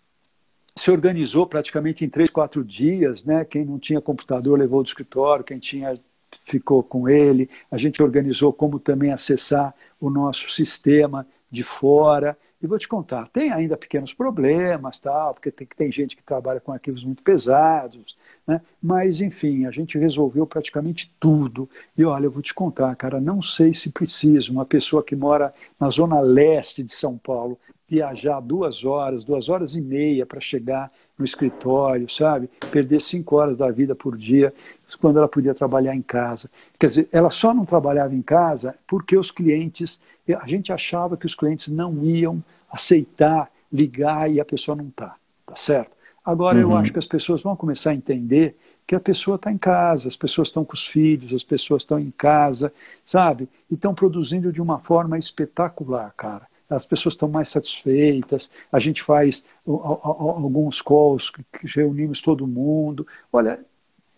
se 0.76 0.91
organizou 0.91 1.46
praticamente 1.48 2.04
em 2.04 2.10
três, 2.10 2.30
quatro 2.30 2.63
dias, 2.63 3.24
né? 3.24 3.46
Quem 3.46 3.65
não 3.65 3.80
tinha 3.80 4.02
computador 4.02 4.60
levou 4.60 4.84
do 4.84 4.88
escritório, 4.88 5.44
quem 5.44 5.60
tinha 5.60 6.00
ficou 6.46 6.82
com 6.84 7.10
ele. 7.10 7.50
A 7.70 7.78
gente 7.78 8.02
organizou 8.02 8.54
como 8.54 8.80
também 8.80 9.12
acessar 9.12 9.74
o 10.00 10.10
nosso 10.10 10.50
sistema 10.50 11.28
de 11.50 11.63
fora. 11.63 12.38
E 12.62 12.67
vou 12.67 12.78
te 12.78 12.88
contar, 12.88 13.28
tem 13.30 13.52
ainda 13.52 13.76
pequenos 13.76 14.13
problemas, 14.13 15.00
tal, 15.00 15.34
porque 15.34 15.50
tem, 15.50 15.65
tem 15.65 15.91
gente 15.91 16.15
que 16.15 16.22
trabalha 16.22 16.60
com 16.60 16.72
arquivos 16.72 17.04
muito 17.04 17.24
pesados, 17.24 18.15
né? 18.46 18.62
mas 18.80 19.20
enfim, 19.20 19.65
a 19.65 19.72
gente 19.72 19.98
resolveu 19.98 20.46
praticamente 20.46 21.12
tudo. 21.20 21.67
E 21.98 22.06
olha, 22.06 22.26
eu 22.26 22.32
vou 22.32 22.41
te 22.41 22.54
contar, 22.54 22.96
cara, 22.96 23.20
não 23.20 23.41
sei 23.41 23.74
se 23.74 23.89
precisa, 23.89 24.52
uma 24.52 24.63
pessoa 24.63 25.04
que 25.04 25.15
mora 25.15 25.52
na 25.80 25.89
zona 25.89 26.20
leste 26.20 26.84
de 26.84 26.94
São 26.94 27.17
Paulo, 27.17 27.58
viajar 27.91 28.39
duas 28.39 28.86
horas, 28.86 29.25
duas 29.25 29.49
horas 29.49 29.75
e 29.75 29.82
meia 29.82 30.25
para 30.25 30.39
chegar 30.39 30.89
no 31.19 31.25
escritório, 31.25 32.10
sabe? 32.10 32.49
Perder 32.71 33.01
cinco 33.01 33.36
horas 33.36 33.58
da 33.58 33.69
vida 33.69 33.93
por 33.93 34.17
dia, 34.17 34.54
quando 35.01 35.17
ela 35.17 35.27
podia 35.27 35.54
trabalhar 35.54 35.93
em 35.93 36.01
casa. 36.01 36.49
Quer 36.80 36.88
dizer, 36.88 37.10
ela 37.12 37.30
só 37.30 37.54
não 37.54 37.65
trabalhava 37.65 38.15
em 38.15 38.21
casa 38.21 38.75
porque 38.88 39.17
os 39.17 39.30
clientes, 39.30 39.99
a 40.41 40.47
gente 40.47 40.71
achava 40.71 41.17
que 41.17 41.25
os 41.25 41.36
clientes 41.36 41.67
não 41.67 42.01
iam 42.01 42.41
aceitar 42.71 43.51
ligar 43.69 44.32
e 44.32 44.39
a 44.39 44.45
pessoa 44.45 44.73
não 44.73 44.88
está, 44.88 45.17
tá 45.45 45.58
certo? 45.58 45.97
Agora 46.23 46.56
uhum. 46.56 46.62
eu 46.71 46.77
acho 46.77 46.93
que 46.93 46.99
as 46.99 47.08
pessoas 47.08 47.41
vão 47.41 47.58
começar 47.58 47.89
a 47.89 47.95
entender 47.95 48.56
que 48.88 48.95
a 48.95 49.01
pessoa 49.01 49.36
está 49.36 49.51
em 49.51 49.58
casa, 49.58 50.08
as 50.08 50.15
pessoas 50.15 50.47
estão 50.47 50.63
com 50.63 50.75
os 50.75 50.88
filhos, 50.88 51.34
as 51.34 51.43
pessoas 51.43 51.82
estão 51.82 51.99
em 51.99 52.12
casa, 52.12 52.71
sabe? 53.06 53.49
E 53.69 53.73
estão 53.73 53.93
produzindo 53.93 54.49
de 54.54 54.62
uma 54.62 54.80
forma 54.80 55.17
espetacular, 55.17 56.13
cara 56.15 56.51
as 56.71 56.86
pessoas 56.86 57.13
estão 57.13 57.29
mais 57.29 57.49
satisfeitas, 57.49 58.49
a 58.71 58.79
gente 58.79 59.03
faz 59.03 59.43
alguns 59.65 60.81
calls 60.81 61.31
reunimos 61.63 62.21
todo 62.21 62.47
mundo. 62.47 63.05
Olha, 63.31 63.60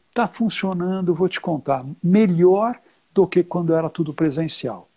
está 0.09 0.27
funcionando, 0.27 1.13
vou 1.13 1.27
te 1.27 1.41
contar, 1.41 1.83
melhor 2.01 2.79
do 3.13 3.27
que 3.27 3.43
quando 3.43 3.73
era 3.73 3.89
tudo 3.89 4.13
presencial. 4.13 4.87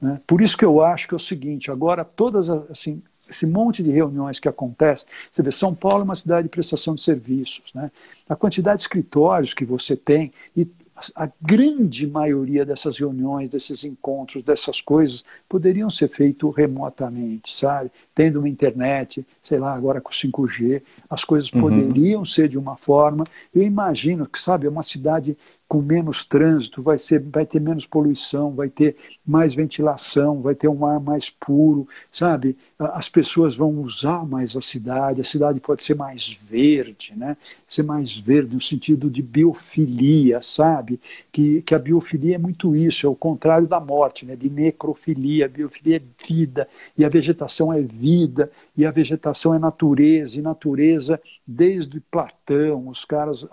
Né? 0.00 0.18
Por 0.26 0.40
isso 0.40 0.56
que 0.56 0.64
eu 0.64 0.82
acho 0.82 1.06
que 1.06 1.14
é 1.14 1.16
o 1.16 1.20
seguinte, 1.20 1.70
agora 1.70 2.04
todas 2.04 2.48
assim, 2.48 3.02
esse 3.28 3.46
monte 3.46 3.82
de 3.82 3.90
reuniões 3.90 4.40
que 4.40 4.48
acontece, 4.48 5.04
você 5.30 5.42
vê, 5.42 5.52
São 5.52 5.74
Paulo 5.74 6.02
é 6.02 6.04
uma 6.04 6.16
cidade 6.16 6.44
de 6.44 6.48
prestação 6.48 6.94
de 6.94 7.02
serviços, 7.02 7.74
né? 7.74 7.90
a 8.28 8.34
quantidade 8.34 8.78
de 8.78 8.82
escritórios 8.82 9.52
que 9.52 9.64
você 9.64 9.94
tem, 9.96 10.32
e 10.56 10.66
a 11.14 11.28
grande 11.40 12.06
maioria 12.06 12.64
dessas 12.64 12.98
reuniões, 12.98 13.48
desses 13.50 13.84
encontros, 13.84 14.44
dessas 14.44 14.80
coisas, 14.80 15.24
poderiam 15.48 15.90
ser 15.90 16.08
feitos 16.08 16.54
remotamente, 16.54 17.58
sabe? 17.58 17.90
Tendo 18.14 18.38
uma 18.38 18.48
internet, 18.48 19.24
sei 19.42 19.58
lá, 19.58 19.74
agora 19.74 20.00
com 20.00 20.10
5G, 20.10 20.82
as 21.08 21.24
coisas 21.24 21.50
uhum. 21.52 21.60
poderiam 21.60 22.24
ser 22.24 22.48
de 22.48 22.58
uma 22.58 22.76
forma. 22.76 23.24
Eu 23.54 23.62
imagino 23.62 24.26
que, 24.26 24.40
sabe, 24.40 24.66
é 24.66 24.70
uma 24.70 24.82
cidade 24.82 25.36
com 25.70 25.80
menos 25.80 26.24
trânsito, 26.24 26.82
vai, 26.82 26.98
ser, 26.98 27.20
vai 27.20 27.46
ter 27.46 27.60
menos 27.60 27.86
poluição, 27.86 28.50
vai 28.50 28.68
ter 28.68 28.96
mais 29.24 29.54
ventilação, 29.54 30.42
vai 30.42 30.52
ter 30.52 30.66
um 30.66 30.84
ar 30.84 30.98
mais 30.98 31.30
puro, 31.30 31.86
sabe? 32.12 32.56
As 32.76 33.08
pessoas 33.08 33.54
vão 33.54 33.80
usar 33.82 34.26
mais 34.26 34.56
a 34.56 34.60
cidade, 34.60 35.20
a 35.20 35.24
cidade 35.24 35.60
pode 35.60 35.84
ser 35.84 35.94
mais 35.94 36.36
verde, 36.50 37.12
né? 37.16 37.36
Ser 37.68 37.84
mais 37.84 38.18
verde 38.18 38.52
no 38.52 38.60
sentido 38.60 39.08
de 39.08 39.22
biofilia, 39.22 40.42
sabe? 40.42 40.98
Que, 41.30 41.62
que 41.62 41.72
a 41.72 41.78
biofilia 41.78 42.34
é 42.34 42.38
muito 42.38 42.74
isso, 42.74 43.06
é 43.06 43.08
o 43.08 43.14
contrário 43.14 43.68
da 43.68 43.78
morte, 43.78 44.26
né? 44.26 44.34
De 44.34 44.50
necrofilia. 44.50 45.44
A 45.44 45.48
biofilia 45.48 45.98
é 45.98 46.26
vida, 46.26 46.66
e 46.98 47.04
a 47.04 47.08
vegetação 47.08 47.72
é 47.72 47.80
vida, 47.80 48.50
e 48.76 48.84
a 48.84 48.90
vegetação 48.90 49.54
é 49.54 49.58
natureza, 49.58 50.36
e 50.36 50.42
natureza, 50.42 51.20
desde 51.46 52.00
Platão, 52.00 52.88
os 52.88 53.04
caras 53.04 53.46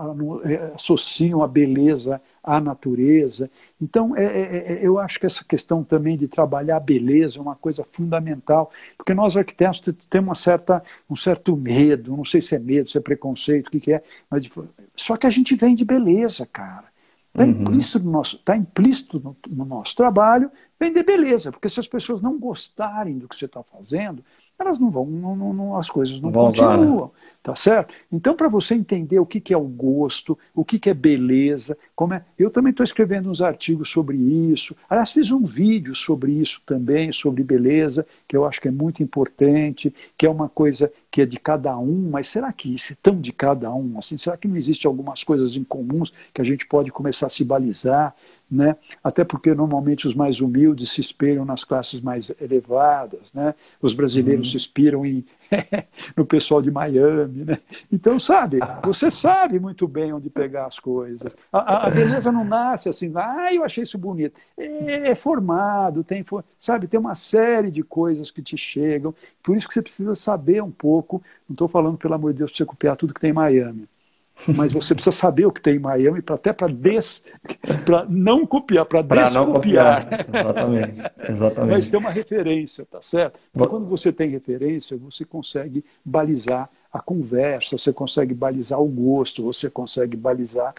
é, 0.45 0.71
associam 0.73 1.43
a 1.43 1.47
beleza 1.47 2.06
à 2.43 2.59
natureza. 2.59 3.49
Então, 3.81 4.15
é, 4.15 4.23
é, 4.23 4.73
é, 4.73 4.85
eu 4.85 4.99
acho 4.99 5.19
que 5.19 5.25
essa 5.25 5.43
questão 5.43 5.83
também 5.83 6.17
de 6.17 6.27
trabalhar 6.27 6.77
a 6.77 6.79
beleza 6.79 7.39
é 7.39 7.41
uma 7.41 7.55
coisa 7.55 7.83
fundamental, 7.83 8.71
porque 8.97 9.13
nós 9.13 9.35
arquitetos 9.35 9.81
temos 10.09 10.27
uma 10.27 10.35
certa, 10.35 10.83
um 11.09 11.15
certo 11.15 11.55
medo, 11.55 12.15
não 12.15 12.25
sei 12.25 12.41
se 12.41 12.55
é 12.55 12.59
medo, 12.59 12.89
se 12.89 12.97
é 12.97 13.01
preconceito, 13.01 13.67
o 13.67 13.71
que, 13.71 13.79
que 13.79 13.93
é, 13.93 14.03
mas 14.29 14.49
só 14.95 15.15
que 15.15 15.27
a 15.27 15.29
gente 15.29 15.55
vem 15.55 15.75
de 15.75 15.85
beleza, 15.85 16.45
cara. 16.45 16.85
Está 17.37 17.43
uhum. 17.43 17.51
implícito, 17.51 17.99
no 17.99 18.11
nosso, 18.11 18.39
tá 18.39 18.57
implícito 18.57 19.19
no, 19.19 19.37
no 19.47 19.63
nosso 19.63 19.95
trabalho 19.95 20.49
vender 20.79 21.03
beleza, 21.03 21.51
porque 21.51 21.69
se 21.69 21.79
as 21.79 21.87
pessoas 21.87 22.19
não 22.21 22.39
gostarem 22.39 23.17
do 23.17 23.27
que 23.27 23.35
você 23.35 23.45
está 23.45 23.61
fazendo, 23.63 24.23
elas 24.57 24.79
não 24.79 24.89
vão, 24.89 25.05
não, 25.05 25.35
não, 25.35 25.77
as 25.77 25.89
coisas 25.89 26.19
não, 26.19 26.31
não 26.31 26.45
continuam. 26.45 26.95
Usar, 26.95 27.05
né? 27.05 27.09
Tá 27.47 27.55
certo? 27.55 27.93
Então, 28.11 28.35
para 28.35 28.49
você 28.49 28.75
entender 28.75 29.19
o 29.19 29.25
que, 29.25 29.39
que 29.39 29.53
é 29.53 29.57
o 29.57 29.63
gosto, 29.63 30.37
o 30.53 30.65
que, 30.65 30.77
que 30.77 30.89
é 30.89 30.93
beleza, 30.93 31.77
como 31.95 32.13
é. 32.13 32.21
Eu 32.37 32.49
também 32.49 32.71
estou 32.71 32.83
escrevendo 32.83 33.31
uns 33.31 33.41
artigos 33.41 33.89
sobre 33.89 34.17
isso. 34.17 34.75
Aliás, 34.89 35.13
fiz 35.13 35.31
um 35.31 35.45
vídeo 35.45 35.95
sobre 35.95 36.33
isso 36.33 36.61
também, 36.65 37.09
sobre 37.13 37.45
beleza, 37.45 38.05
que 38.27 38.35
eu 38.35 38.45
acho 38.45 38.59
que 38.59 38.67
é 38.67 38.71
muito 38.71 39.01
importante, 39.01 39.93
que 40.17 40.25
é 40.25 40.29
uma 40.29 40.49
coisa 40.49 40.91
que 41.09 41.21
é 41.21 41.25
de 41.25 41.39
cada 41.39 41.77
um, 41.79 42.09
mas 42.11 42.27
será 42.27 42.51
que 42.51 42.75
isso 42.75 42.91
é 42.91 42.97
tão 43.01 43.19
de 43.19 43.31
cada 43.31 43.73
um? 43.73 43.97
Assim, 43.97 44.17
será 44.17 44.35
que 44.35 44.47
não 44.47 44.57
existe 44.57 44.85
algumas 44.85 45.23
coisas 45.23 45.55
em 45.55 45.63
comuns 45.63 46.11
que 46.33 46.41
a 46.41 46.43
gente 46.43 46.67
pode 46.67 46.91
começar 46.91 47.27
a 47.27 47.29
se 47.29 47.45
balizar? 47.45 48.13
Né? 48.51 48.75
Até 49.03 49.23
porque 49.23 49.53
normalmente 49.55 50.07
os 50.07 50.13
mais 50.13 50.41
humildes 50.41 50.91
se 50.91 51.01
espelham 51.01 51.43
nas 51.43 51.63
classes 51.63 51.99
mais 52.01 52.31
elevadas, 52.39 53.19
né? 53.33 53.53
Os 53.81 53.93
brasileiros 53.93 54.47
uhum. 54.47 54.51
se 54.51 54.55
inspiram 54.55 55.05
em, 55.05 55.25
no 56.15 56.25
pessoal 56.25 56.61
de 56.61 56.71
Miami, 56.71 57.45
né? 57.45 57.59
Então, 57.91 58.19
sabe, 58.19 58.59
você 58.83 59.09
sabe 59.09 59.59
muito 59.59 59.87
bem 59.87 60.13
onde 60.13 60.29
pegar 60.29 60.65
as 60.65 60.79
coisas. 60.79 61.35
A, 61.51 61.87
a 61.87 61.89
beleza 61.89 62.31
não 62.31 62.43
nasce 62.43 62.89
assim, 62.89 63.11
ah, 63.15 63.53
eu 63.53 63.63
achei 63.63 63.83
isso 63.83 63.97
bonito. 63.97 64.39
É, 64.57 65.09
é 65.09 65.15
formado, 65.15 66.03
tem, 66.03 66.25
sabe, 66.59 66.87
tem 66.87 66.99
uma 66.99 67.15
série 67.15 67.71
de 67.71 67.83
coisas 67.83 68.31
que 68.31 68.41
te 68.41 68.57
chegam. 68.57 69.13
Por 69.43 69.55
isso 69.55 69.67
que 69.67 69.73
você 69.73 69.81
precisa 69.81 70.15
saber 70.15 70.61
um 70.61 70.71
pouco. 70.71 71.21
Não 71.49 71.53
estou 71.53 71.67
falando, 71.67 71.97
pelo 71.97 72.13
amor 72.13 72.33
de 72.33 72.39
Deus, 72.39 72.51
para 72.51 72.57
você 72.57 72.65
copiar 72.65 72.95
tudo 72.95 73.13
que 73.13 73.21
tem 73.21 73.31
em 73.31 73.33
Miami 73.33 73.87
mas 74.55 74.71
você 74.71 74.93
precisa 74.93 75.15
saber 75.15 75.45
o 75.45 75.51
que 75.51 75.61
tem 75.61 75.75
em 75.75 75.79
Miami 75.79 76.21
para 76.21 76.35
até 76.35 76.53
para 76.53 76.67
des, 76.67 77.23
não 78.09 78.45
copiar, 78.45 78.85
para 78.85 79.01
descopiar. 79.01 80.07
Exatamente, 80.29 81.01
exatamente. 81.29 81.71
Mas 81.71 81.89
ter 81.89 81.97
uma 81.97 82.11
referência, 82.11 82.85
tá 82.85 83.01
certo? 83.01 83.39
Então, 83.53 83.67
quando 83.67 83.85
você 83.85 84.11
tem 84.11 84.29
referência, 84.29 84.97
você 84.97 85.25
consegue 85.25 85.83
balizar 86.03 86.69
a 86.91 86.99
conversa, 86.99 87.77
você 87.77 87.91
consegue 87.91 88.33
balizar 88.33 88.81
o 88.81 88.87
gosto, 88.87 89.43
você 89.43 89.69
consegue 89.69 90.15
balizar 90.15 90.73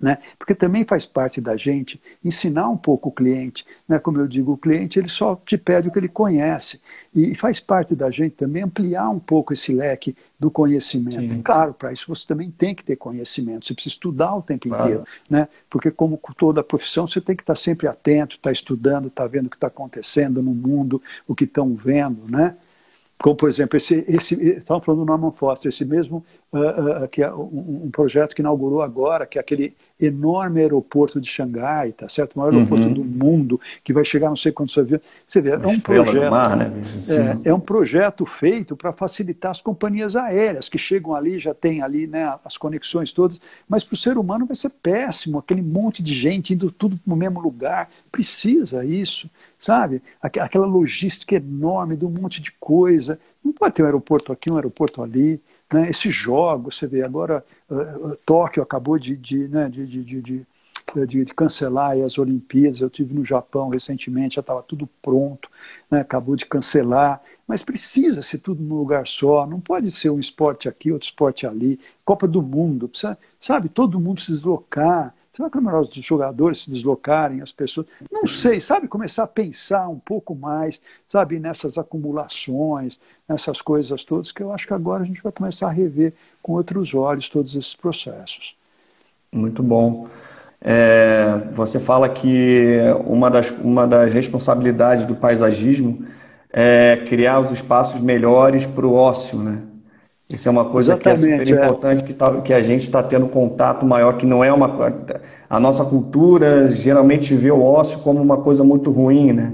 né? 0.00 0.18
Porque 0.38 0.54
também 0.54 0.84
faz 0.84 1.06
parte 1.06 1.40
da 1.40 1.56
gente 1.56 2.00
ensinar 2.24 2.68
um 2.68 2.76
pouco 2.76 3.08
o 3.08 3.12
cliente. 3.12 3.64
Né? 3.88 3.98
Como 3.98 4.20
eu 4.20 4.26
digo, 4.26 4.52
o 4.52 4.56
cliente 4.56 4.98
ele 4.98 5.08
só 5.08 5.36
te 5.36 5.56
pede 5.56 5.88
o 5.88 5.90
que 5.90 5.98
ele 5.98 6.08
conhece. 6.08 6.80
E 7.14 7.34
faz 7.34 7.60
parte 7.60 7.94
da 7.94 8.10
gente 8.10 8.32
também 8.32 8.62
ampliar 8.62 9.08
um 9.08 9.18
pouco 9.18 9.52
esse 9.52 9.72
leque 9.72 10.16
do 10.38 10.50
conhecimento. 10.50 11.34
Sim. 11.34 11.42
Claro, 11.42 11.74
para 11.74 11.92
isso 11.92 12.06
você 12.08 12.26
também 12.26 12.50
tem 12.50 12.74
que 12.74 12.84
ter 12.84 12.96
conhecimento, 12.96 13.66
você 13.66 13.74
precisa 13.74 13.94
estudar 13.94 14.34
o 14.34 14.42
tempo 14.42 14.68
claro. 14.68 14.84
inteiro. 14.84 15.04
Né? 15.30 15.48
Porque, 15.70 15.90
como 15.90 16.20
toda 16.36 16.62
profissão, 16.62 17.06
você 17.06 17.20
tem 17.20 17.36
que 17.36 17.42
estar 17.42 17.56
sempre 17.56 17.86
atento, 17.86 18.36
estar 18.36 18.52
estudando, 18.52 19.08
estar 19.08 19.26
vendo 19.26 19.46
o 19.46 19.50
que 19.50 19.56
está 19.56 19.68
acontecendo 19.68 20.42
no 20.42 20.54
mundo, 20.54 21.00
o 21.26 21.34
que 21.34 21.44
estão 21.44 21.74
vendo. 21.74 22.30
Né? 22.30 22.56
Como, 23.18 23.36
por 23.36 23.48
exemplo, 23.48 23.76
esse, 23.76 24.04
esse, 24.08 24.34
estavam 24.34 24.82
falando 24.82 25.00
do 25.00 25.06
Norman 25.06 25.30
Foster, 25.30 25.68
esse 25.68 25.84
mesmo, 25.84 26.24
uh, 26.52 27.04
uh, 27.04 27.08
que 27.08 27.22
é 27.22 27.32
um, 27.32 27.84
um, 27.84 27.90
projeto 27.90 28.34
que 28.34 28.42
inaugurou 28.42 28.82
agora, 28.82 29.24
que 29.24 29.38
é 29.38 29.40
aquele 29.40 29.74
enorme 30.00 30.60
aeroporto 30.60 31.20
de 31.20 31.28
Xangai, 31.28 31.92
tá 31.92 32.08
certo? 32.08 32.34
O 32.34 32.40
maior 32.40 32.52
aeroporto 32.52 32.84
uhum. 32.84 32.92
do 32.92 33.04
mundo, 33.04 33.60
que 33.82 33.92
vai 33.92 34.04
chegar 34.04 34.28
não 34.28 34.36
sei 34.36 34.50
quantos 34.50 34.76
aviões. 34.76 35.00
Você 35.26 35.40
vê, 35.40 35.54
Uma 35.54 35.64
é 35.64 35.68
um 35.68 35.80
projeto. 35.80 36.30
Mar, 36.30 36.56
né? 36.56 36.72
é, 37.44 37.48
é, 37.50 37.54
um 37.54 37.60
projeto 37.60 38.26
feito 38.26 38.76
para 38.76 38.92
facilitar 38.92 39.52
as 39.52 39.62
companhias 39.62 40.16
aéreas 40.16 40.68
que 40.68 40.76
chegam 40.76 41.14
ali, 41.14 41.38
já 41.38 41.54
tem 41.54 41.82
ali 41.82 42.06
né, 42.06 42.34
as 42.44 42.56
conexões 42.56 43.12
todas, 43.12 43.40
mas 43.68 43.84
para 43.84 43.94
o 43.94 43.98
ser 43.98 44.18
humano 44.18 44.44
vai 44.44 44.56
ser 44.56 44.70
péssimo, 44.70 45.38
aquele 45.38 45.62
monte 45.62 46.02
de 46.02 46.14
gente 46.14 46.52
indo 46.52 46.70
tudo 46.70 46.96
para 46.96 47.14
o 47.14 47.16
mesmo 47.16 47.40
lugar. 47.40 47.88
Precisa 48.10 48.84
isso, 48.84 49.30
sabe? 49.58 50.02
Aquela 50.20 50.66
logística 50.66 51.36
enorme 51.36 51.96
de 51.96 52.04
um 52.04 52.10
monte 52.10 52.42
de 52.42 52.52
coisa. 52.52 53.03
Não 53.44 53.52
pode 53.52 53.74
ter 53.74 53.82
um 53.82 53.86
aeroporto 53.86 54.32
aqui, 54.32 54.50
um 54.50 54.56
aeroporto 54.56 55.02
ali. 55.02 55.40
Né? 55.72 55.90
Esses 55.90 56.14
jogos, 56.14 56.76
você 56.76 56.86
vê, 56.86 57.02
agora 57.02 57.44
uh, 57.70 58.16
Tóquio 58.24 58.62
acabou 58.62 58.98
de, 58.98 59.16
de, 59.16 59.48
né, 59.48 59.68
de, 59.68 59.86
de, 59.86 60.04
de 60.22 60.46
cancelar 61.34 61.98
as 61.98 62.18
Olimpíadas. 62.18 62.80
Eu 62.80 62.90
tive 62.90 63.14
no 63.14 63.24
Japão 63.24 63.68
recentemente, 63.68 64.36
já 64.36 64.40
estava 64.40 64.62
tudo 64.62 64.88
pronto, 65.02 65.48
né? 65.90 66.00
acabou 66.00 66.36
de 66.36 66.46
cancelar. 66.46 67.20
Mas 67.46 67.62
precisa 67.62 68.22
ser 68.22 68.38
tudo 68.38 68.62
num 68.62 68.76
lugar 68.76 69.06
só, 69.06 69.46
não 69.46 69.60
pode 69.60 69.90
ser 69.90 70.10
um 70.10 70.20
esporte 70.20 70.68
aqui, 70.68 70.92
outro 70.92 71.06
esporte 71.06 71.46
ali. 71.46 71.78
Copa 72.04 72.26
do 72.26 72.40
Mundo, 72.40 72.88
precisa, 72.88 73.18
sabe, 73.40 73.68
todo 73.68 74.00
mundo 74.00 74.20
se 74.20 74.32
deslocar. 74.32 75.14
Será 75.36 75.50
que 75.50 75.58
é 75.58 75.60
melhor 75.60 75.80
os 75.80 75.88
jogadores 75.94 76.62
se 76.62 76.70
deslocarem, 76.70 77.42
as 77.42 77.50
pessoas? 77.50 77.88
Não 78.10 78.24
sei, 78.24 78.60
sabe? 78.60 78.86
Começar 78.86 79.24
a 79.24 79.26
pensar 79.26 79.88
um 79.88 79.98
pouco 79.98 80.32
mais, 80.32 80.80
sabe? 81.08 81.40
Nessas 81.40 81.76
acumulações, 81.76 83.00
nessas 83.28 83.60
coisas 83.60 84.04
todas, 84.04 84.30
que 84.30 84.42
eu 84.42 84.52
acho 84.52 84.66
que 84.66 84.72
agora 84.72 85.02
a 85.02 85.06
gente 85.06 85.20
vai 85.20 85.32
começar 85.32 85.66
a 85.66 85.72
rever 85.72 86.12
com 86.40 86.52
outros 86.52 86.94
olhos 86.94 87.28
todos 87.28 87.56
esses 87.56 87.74
processos. 87.74 88.54
Muito 89.32 89.60
bom. 89.60 90.08
É, 90.60 91.48
você 91.52 91.80
fala 91.80 92.08
que 92.08 92.78
uma 93.04 93.28
das, 93.28 93.50
uma 93.50 93.88
das 93.88 94.12
responsabilidades 94.12 95.04
do 95.04 95.16
paisagismo 95.16 96.06
é 96.52 97.02
criar 97.08 97.40
os 97.40 97.50
espaços 97.50 98.00
melhores 98.00 98.64
para 98.64 98.86
o 98.86 98.94
ócio, 98.94 99.38
né? 99.38 99.60
Isso 100.28 100.48
é 100.48 100.50
uma 100.50 100.64
coisa 100.64 100.94
Exatamente, 100.94 101.20
que 101.20 101.28
é 101.28 101.46
super 101.46 101.48
é. 101.48 101.64
importante, 101.64 102.02
é. 102.02 102.06
que, 102.06 102.14
tá, 102.14 102.40
que 102.40 102.52
a 102.52 102.62
gente 102.62 102.82
está 102.82 103.02
tendo 103.02 103.28
contato 103.28 103.84
maior, 103.84 104.16
que 104.16 104.24
não 104.24 104.42
é 104.42 104.52
uma. 104.52 104.94
A 105.48 105.60
nossa 105.60 105.84
cultura 105.84 106.70
geralmente 106.70 107.34
vê 107.34 107.50
o 107.50 107.62
ócio 107.62 107.98
como 107.98 108.22
uma 108.22 108.38
coisa 108.38 108.64
muito 108.64 108.90
ruim, 108.90 109.32
né? 109.32 109.52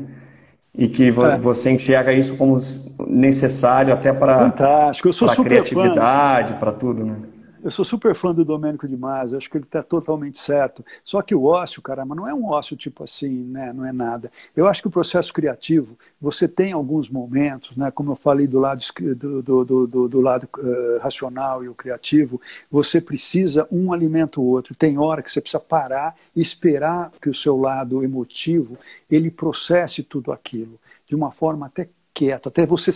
E 0.77 0.87
que 0.87 1.09
é. 1.09 1.39
você 1.39 1.71
enxerga 1.73 2.12
isso 2.12 2.37
como 2.37 2.61
necessário 3.09 3.93
até 3.93 4.12
para 4.12 4.47
a 4.47 5.45
criatividade, 5.45 6.55
para 6.55 6.73
tudo, 6.73 7.05
né? 7.05 7.16
Eu 7.63 7.71
sou 7.71 7.85
super 7.85 8.15
fã 8.15 8.35
do 8.35 8.45
Domênico 8.45 8.89
de 8.89 8.97
Masi, 8.97 9.37
acho 9.37 9.51
que 9.51 9.57
ele 9.57 9.65
está 9.65 9.83
totalmente 9.83 10.39
certo. 10.39 10.85
Só 11.05 11.21
que 11.21 11.35
o 11.35 11.45
ócio, 11.45 11.83
caramba, 11.83 12.15
não 12.15 12.27
é 12.27 12.33
um 12.33 12.47
ócio 12.47 12.77
tipo 12.77 13.05
assim, 13.05 13.45
né? 13.45 13.73
não 13.73 13.85
é 13.85 13.93
nada. 13.93 14.31
Eu 14.57 14.67
acho 14.67 14.81
que 14.81 14.89
o 14.89 14.91
processo 14.91 15.33
criativo, 15.33 15.99
você 16.21 16.49
tem 16.49 16.73
alguns 16.73 17.09
momentos, 17.09 17.77
né? 17.77 17.91
como 17.91 18.13
eu 18.13 18.17
falei 18.17 18.47
do 18.47 18.59
lado, 18.59 18.81
do, 19.17 19.43
do, 19.43 19.87
do, 19.87 20.09
do 20.09 20.21
lado 20.21 20.49
uh, 20.59 20.99
racional 21.01 21.63
e 21.63 21.69
o 21.69 21.75
criativo, 21.75 22.41
você 22.71 23.01
precisa 23.01 23.67
um 23.71 23.93
alimenta 23.93 24.41
o 24.41 24.45
outro. 24.45 24.75
Tem 24.75 24.99
hora 24.99 25.23
que 25.23 25.31
você 25.31 25.41
precisa 25.41 25.61
parar 25.61 26.15
e 26.35 26.41
esperar 26.41 27.13
que 27.21 27.29
o 27.29 27.35
seu 27.35 27.59
lado 27.59 28.03
emotivo 28.03 28.79
ele 29.11 29.31
processe 29.31 30.03
tudo 30.03 30.33
aquilo 30.33 30.79
de 31.07 31.15
uma 31.15 31.31
forma 31.31 31.67
até 31.67 31.89
quieta, 32.15 32.49
até 32.49 32.65
você 32.65 32.93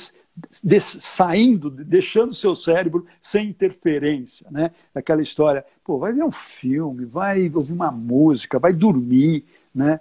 saindo, 0.80 1.70
deixando 1.70 2.34
seu 2.34 2.56
cérebro 2.56 3.06
sem 3.22 3.48
interferência, 3.48 4.46
né? 4.50 4.70
Aquela 4.94 5.22
história, 5.22 5.64
pô, 5.84 5.98
vai 5.98 6.12
ver 6.12 6.24
um 6.24 6.32
filme, 6.32 7.04
vai 7.04 7.50
ouvir 7.54 7.72
uma 7.72 7.90
música, 7.90 8.58
vai 8.58 8.72
dormir, 8.72 9.44
né? 9.74 10.00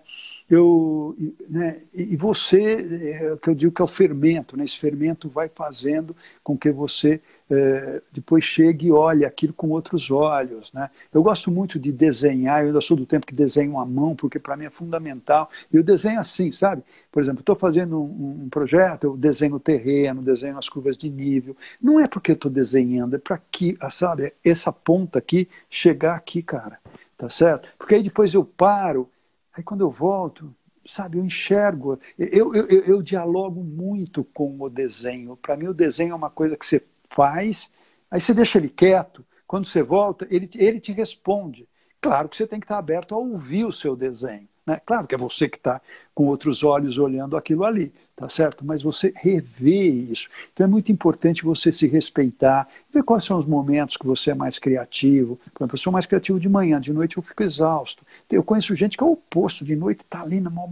Eu, 0.49 1.15
né, 1.49 1.77
e 1.93 2.15
você, 2.17 2.61
é, 2.61 3.37
que 3.41 3.49
eu 3.49 3.55
digo 3.55 3.71
que 3.71 3.81
é 3.81 3.85
o 3.85 3.87
fermento, 3.87 4.57
né? 4.57 4.65
esse 4.65 4.77
fermento 4.77 5.29
vai 5.29 5.49
fazendo 5.49 6.15
com 6.43 6.57
que 6.57 6.69
você 6.69 7.19
é, 7.49 8.01
depois 8.11 8.43
chegue 8.43 8.87
e 8.87 8.91
olhe 8.91 9.25
aquilo 9.25 9.53
com 9.53 9.69
outros 9.69 10.11
olhos. 10.11 10.71
Né? 10.73 10.89
Eu 11.13 11.23
gosto 11.23 11.49
muito 11.49 11.79
de 11.79 11.91
desenhar, 11.91 12.61
eu 12.61 12.67
ainda 12.67 12.81
sou 12.81 12.97
do 12.97 13.05
tempo 13.05 13.25
que 13.25 13.33
desenho 13.33 13.79
à 13.79 13.85
mão, 13.85 14.15
porque 14.15 14.37
para 14.37 14.57
mim 14.57 14.65
é 14.65 14.69
fundamental. 14.69 15.49
Eu 15.71 15.81
desenho 15.81 16.19
assim, 16.19 16.51
sabe? 16.51 16.83
Por 17.11 17.21
exemplo, 17.21 17.39
estou 17.39 17.55
fazendo 17.55 18.01
um, 18.01 18.43
um, 18.43 18.49
projeto, 18.49 19.05
eu 19.05 19.17
desenho 19.17 19.55
o 19.55 19.59
terreno, 19.59 20.21
desenho 20.21 20.57
as 20.57 20.67
curvas 20.67 20.97
de 20.97 21.09
nível. 21.09 21.55
Não 21.81 21.99
é 21.99 22.07
porque 22.07 22.33
estou 22.33 22.51
desenhando, 22.51 23.15
é 23.15 23.19
para 23.19 23.39
que, 23.51 23.77
sabe, 23.89 24.33
essa 24.43 24.71
ponta 24.71 25.19
aqui 25.19 25.47
chegar 25.69 26.15
aqui, 26.15 26.41
cara 26.41 26.79
tá 27.23 27.29
certo? 27.29 27.69
Porque 27.77 27.95
aí 27.95 28.03
depois 28.03 28.33
eu 28.33 28.43
paro, 28.43 29.09
aí 29.53 29.63
quando 29.63 29.81
eu 29.81 29.89
volto, 29.91 30.53
sabe, 30.87 31.17
eu 31.17 31.25
enxergo, 31.25 31.99
eu, 32.17 32.53
eu, 32.53 32.67
eu, 32.67 32.83
eu 32.85 33.01
dialogo 33.01 33.63
muito 33.63 34.23
com 34.23 34.59
o 34.61 34.69
desenho. 34.69 35.37
Para 35.37 35.55
mim, 35.55 35.67
o 35.67 35.73
desenho 35.73 36.11
é 36.11 36.15
uma 36.15 36.29
coisa 36.29 36.57
que 36.57 36.65
você 36.65 36.83
faz, 37.09 37.69
aí 38.09 38.19
você 38.19 38.33
deixa 38.33 38.57
ele 38.57 38.69
quieto, 38.69 39.25
quando 39.47 39.65
você 39.65 39.83
volta, 39.83 40.27
ele, 40.29 40.49
ele 40.55 40.79
te 40.79 40.91
responde. 40.91 41.67
Claro 42.01 42.27
que 42.27 42.35
você 42.35 42.47
tem 42.47 42.59
que 42.59 42.65
estar 42.65 42.77
aberto 42.77 43.13
a 43.13 43.17
ouvir 43.17 43.65
o 43.65 43.71
seu 43.71 43.95
desenho. 43.95 44.47
Né? 44.65 44.79
Claro 44.85 45.07
que 45.07 45.15
é 45.15 45.17
você 45.17 45.49
que 45.49 45.57
está 45.57 45.81
com 46.15 46.27
outros 46.27 46.63
olhos 46.63 46.97
olhando 46.97 47.35
aquilo 47.35 47.65
ali, 47.65 47.93
tá 48.15 48.29
certo? 48.29 48.63
Mas 48.63 48.81
você 48.81 49.13
revê 49.15 49.89
isso. 49.89 50.29
Então 50.53 50.65
é 50.65 50.69
muito 50.69 50.91
importante 50.91 51.43
você 51.43 51.71
se 51.71 51.87
respeitar, 51.87 52.67
ver 52.93 53.03
quais 53.03 53.25
são 53.25 53.37
os 53.39 53.45
momentos 53.45 53.97
que 53.97 54.05
você 54.05 54.31
é 54.31 54.35
mais 54.35 54.59
criativo. 54.59 55.35
Por 55.35 55.63
exemplo, 55.63 55.73
eu 55.73 55.77
sou 55.77 55.91
mais 55.91 56.05
criativo 56.05 56.39
de 56.39 56.47
manhã, 56.47 56.79
de 56.79 56.93
noite 56.93 57.17
eu 57.17 57.23
fico 57.23 57.43
exausto. 57.43 58.05
Eu 58.31 58.43
conheço 58.43 58.75
gente 58.75 58.97
que 58.97 59.03
é 59.03 59.07
o 59.07 59.11
oposto, 59.11 59.65
de 59.65 59.75
noite 59.75 60.01
está 60.01 60.21
ali 60.21 60.39
numa 60.39 60.67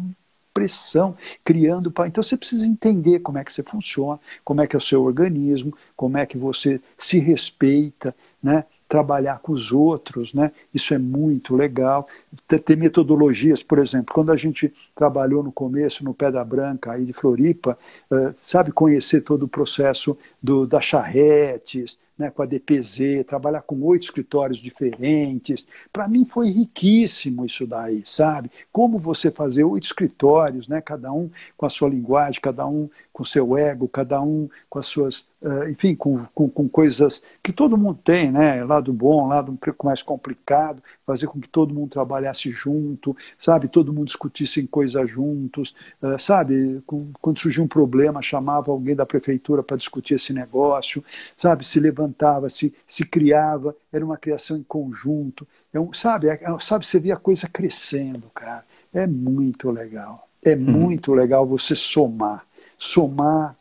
pressão, 0.54 1.16
criando. 1.44 1.94
Então 2.06 2.24
você 2.24 2.38
precisa 2.38 2.66
entender 2.66 3.20
como 3.20 3.38
é 3.38 3.44
que 3.44 3.52
você 3.52 3.64
funciona, 3.64 4.20
como 4.44 4.62
é 4.62 4.68
que 4.68 4.76
é 4.76 4.80
o 4.80 4.82
seu 4.82 5.04
organismo, 5.04 5.76
como 5.96 6.18
é 6.18 6.26
que 6.26 6.38
você 6.38 6.82
se 6.98 7.20
respeita, 7.20 8.16
né? 8.42 8.66
Trabalhar 8.92 9.40
com 9.40 9.54
os 9.54 9.72
outros, 9.72 10.34
né? 10.34 10.52
Isso 10.74 10.94
é 10.94 10.98
muito 10.98 11.56
legal. 11.56 12.06
Ter, 12.46 12.76
metodologias, 12.76 13.64
por 13.64 13.80
exemplo, 13.80 14.14
quando 14.14 14.34
a 14.34 14.36
gente 14.36 14.74
trabalhou 14.94 15.42
no 15.42 15.50
começo 15.50 16.04
no 16.04 16.14
Pedra 16.14 16.44
Branca 16.44 16.92
aí 16.92 17.06
de 17.06 17.14
Floripa, 17.14 17.80
uh, 18.12 18.34
sabe 18.36 18.74
conhecer 18.74 19.22
todo 19.22 19.44
o 19.44 19.48
processo 19.48 20.18
do, 20.44 20.68
das 20.68 20.84
charretes, 20.84 21.98
né, 22.18 22.30
com 22.30 22.44
a 22.44 22.46
DPZ, 22.46 23.24
trabalhar 23.26 23.62
com 23.62 23.82
oito 23.84 24.04
escritórios 24.04 24.60
diferentes. 24.60 25.70
Para 25.92 26.10
mim 26.10 26.26
foi 26.26 26.50
riquíssimo 26.50 27.46
isso 27.46 27.66
daí, 27.66 28.04
sabe? 28.06 28.52
Como 28.74 29.00
você 29.00 29.32
fazer 29.32 29.64
oito 29.64 29.86
escritórios, 29.86 30.68
né, 30.68 30.82
cada 30.82 31.14
um 31.14 31.30
com 31.56 31.66
a 31.66 31.70
sua 31.70 31.88
linguagem, 31.88 32.42
cada 32.42 32.68
um 32.68 32.90
com 33.14 33.24
seu 33.24 33.58
ego, 33.58 33.88
cada 33.88 34.22
um 34.22 34.50
com 34.70 34.80
as 34.80 34.86
suas, 34.86 35.26
enfim, 35.70 35.96
com, 35.96 36.24
com, 36.36 36.48
com, 36.48 36.70
coisas 36.70 37.24
que 37.42 37.52
todo 37.52 37.78
mundo 37.78 38.00
tem, 38.04 38.32
né? 38.32 38.64
Lado 38.64 38.94
bom, 38.94 39.28
lado 39.28 39.52
um 39.52 39.56
pouco 39.56 39.88
mais 39.88 40.04
complicado, 40.04 40.84
fazer 41.06 41.28
com 41.28 41.40
que 41.40 41.48
todo 41.48 41.74
mundo 41.74 41.90
trabalhasse 41.90 42.52
junto, 42.52 43.16
sabe? 43.40 43.68
Todo 43.68 43.92
mundo 43.92 44.06
discutisse 44.06 44.62
em 44.62 44.68
coisas 44.68 45.10
juntos, 45.10 45.74
uh, 46.02 46.20
sabe? 46.20 46.84
Quando 47.20 47.40
surgia 47.40 47.64
um 47.64 47.68
problema, 47.68 48.22
chamava 48.22 48.72
alguém 48.72 48.96
da 48.96 49.06
prefeitura 49.06 49.64
para 49.64 49.78
discutir 49.78 50.16
esse 50.16 50.32
negócio, 50.32 51.04
sabe? 51.36 51.66
Se 51.66 51.80
levantava, 51.80 52.48
se, 52.48 52.74
se 52.88 53.04
criava, 53.04 53.76
era 53.92 54.06
uma 54.06 54.18
criação 54.18 54.58
em 54.58 54.64
conjunto, 54.64 55.48
é 55.74 55.80
um, 55.80 55.92
sabe? 55.92 56.28
É, 56.28 56.34
é 56.34 56.60
sabe? 56.60 56.86
Você 56.86 57.00
via 57.00 57.16
a 57.16 57.18
coisa 57.18 57.48
crescendo, 57.48 58.30
cara. 58.36 58.64
É 58.94 59.08
muito 59.08 59.72
legal. 59.72 60.28
É 60.44 60.54
uhum. 60.54 60.62
muito 60.62 61.14
legal 61.14 61.48
você 61.48 61.76
somar 61.76 62.46
somar, 62.82 63.56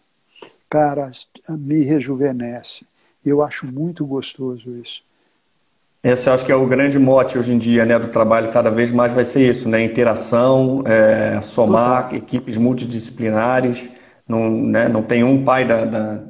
cara, 0.70 1.10
me 1.48 1.82
rejuvenesce. 1.82 2.86
Eu 3.26 3.42
acho 3.42 3.66
muito 3.66 4.06
gostoso 4.06 4.70
isso. 4.76 5.02
Esse 6.02 6.30
eu 6.30 6.32
acho 6.32 6.46
que 6.46 6.52
é 6.52 6.56
o 6.56 6.66
grande 6.66 6.98
mote 6.98 7.36
hoje 7.36 7.52
em 7.52 7.58
dia, 7.58 7.84
né, 7.84 7.98
do 7.98 8.08
trabalho, 8.08 8.50
cada 8.50 8.70
vez 8.70 8.90
mais 8.90 9.12
vai 9.12 9.24
ser 9.24 9.46
isso, 9.46 9.68
né, 9.68 9.84
interação, 9.84 10.82
é, 10.86 11.42
somar 11.42 12.04
Total. 12.04 12.18
equipes 12.18 12.56
multidisciplinares, 12.56 13.84
não, 14.26 14.48
né, 14.48 14.88
não 14.88 15.02
tem 15.02 15.22
um 15.22 15.44
pai 15.44 15.66
da, 15.66 15.84
da, 15.84 16.20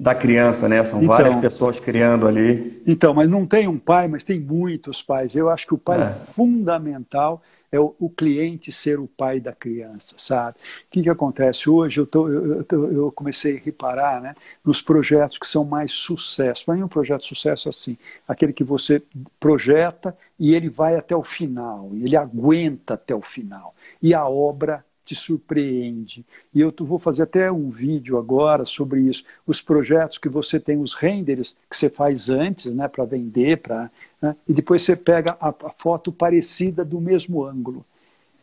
da 0.00 0.14
criança, 0.16 0.68
né, 0.68 0.82
são 0.82 0.98
então, 0.98 1.08
várias 1.08 1.36
pessoas 1.36 1.78
criando 1.78 2.26
ali. 2.26 2.82
Então, 2.84 3.14
mas 3.14 3.28
não 3.28 3.46
tem 3.46 3.68
um 3.68 3.78
pai, 3.78 4.08
mas 4.08 4.24
tem 4.24 4.40
muitos 4.40 5.00
pais. 5.00 5.36
Eu 5.36 5.48
acho 5.48 5.64
que 5.64 5.74
o 5.74 5.78
pai 5.78 6.00
é, 6.00 6.04
é 6.06 6.08
fundamental 6.08 7.40
é 7.70 7.78
o, 7.78 7.94
o, 7.98 8.08
cliente 8.08 8.70
ser 8.70 8.98
o 8.98 9.06
pai 9.06 9.40
da 9.40 9.52
criança, 9.52 10.14
sabe? 10.16 10.58
O 10.58 10.90
que, 10.90 11.02
que 11.02 11.10
acontece? 11.10 11.68
Hoje 11.68 12.00
eu, 12.00 12.06
tô, 12.06 12.28
eu, 12.28 12.64
eu, 12.70 13.12
comecei 13.12 13.56
a 13.56 13.60
reparar 13.60 14.20
né, 14.20 14.34
nos 14.64 14.80
projetos 14.80 15.38
que 15.38 15.46
são 15.46 15.64
mais 15.64 15.92
sucesso. 15.92 16.64
Para 16.64 16.74
mim, 16.74 16.82
um 16.82 16.88
projeto 16.88 17.22
de 17.22 17.28
sucesso 17.28 17.68
é 17.68 17.70
assim, 17.70 17.98
aquele 18.28 18.52
que 18.52 18.64
você 18.64 19.02
projeta 19.40 20.16
e 20.38 20.54
ele 20.54 20.68
vai 20.68 20.96
até 20.96 21.16
o 21.16 21.22
final, 21.22 21.90
ele 21.94 22.16
aguenta 22.16 22.94
até 22.94 23.14
o 23.14 23.22
final. 23.22 23.74
E 24.00 24.14
a 24.14 24.26
obra 24.28 24.84
te 25.06 25.14
surpreende. 25.14 26.26
E 26.52 26.60
eu 26.60 26.74
vou 26.80 26.98
fazer 26.98 27.22
até 27.22 27.50
um 27.50 27.70
vídeo 27.70 28.18
agora 28.18 28.64
sobre 28.64 29.02
isso. 29.02 29.22
Os 29.46 29.62
projetos 29.62 30.18
que 30.18 30.28
você 30.28 30.58
tem, 30.58 30.78
os 30.78 30.94
renders 30.94 31.56
que 31.70 31.76
você 31.76 31.88
faz 31.88 32.28
antes, 32.28 32.74
né, 32.74 32.88
para 32.88 33.04
vender, 33.04 33.58
para 33.58 33.88
né, 34.20 34.34
e 34.48 34.52
depois 34.52 34.82
você 34.82 34.96
pega 34.96 35.36
a, 35.40 35.50
a, 35.50 35.70
foto 35.78 36.10
parecida 36.10 36.84
do 36.84 37.00
mesmo 37.00 37.44
ângulo. 37.44 37.86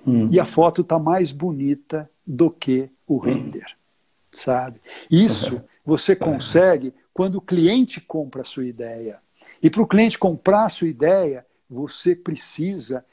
Uhum. 0.07 0.29
E 0.31 0.39
a 0.39 0.45
foto 0.45 0.81
está 0.81 0.97
mais 0.97 1.33
bonita 1.33 2.09
do 2.25 2.49
que 2.49 2.89
o 3.05 3.17
render, 3.17 3.65
uhum. 3.65 4.39
sabe? 4.39 4.79
Isso 5.11 5.61
você 5.85 6.15
consegue 6.15 6.93
quando 7.13 7.35
o 7.35 7.41
cliente 7.41 7.99
compra 7.99 8.41
a 8.41 8.45
sua 8.45 8.65
ideia. 8.65 9.19
E 9.61 9.69
para 9.69 9.81
o 9.81 9.87
cliente 9.87 10.17
comprar 10.17 10.65
a 10.65 10.69
sua 10.69 10.87
ideia, 10.87 11.45
você 11.69 12.15
precisa 12.15 13.05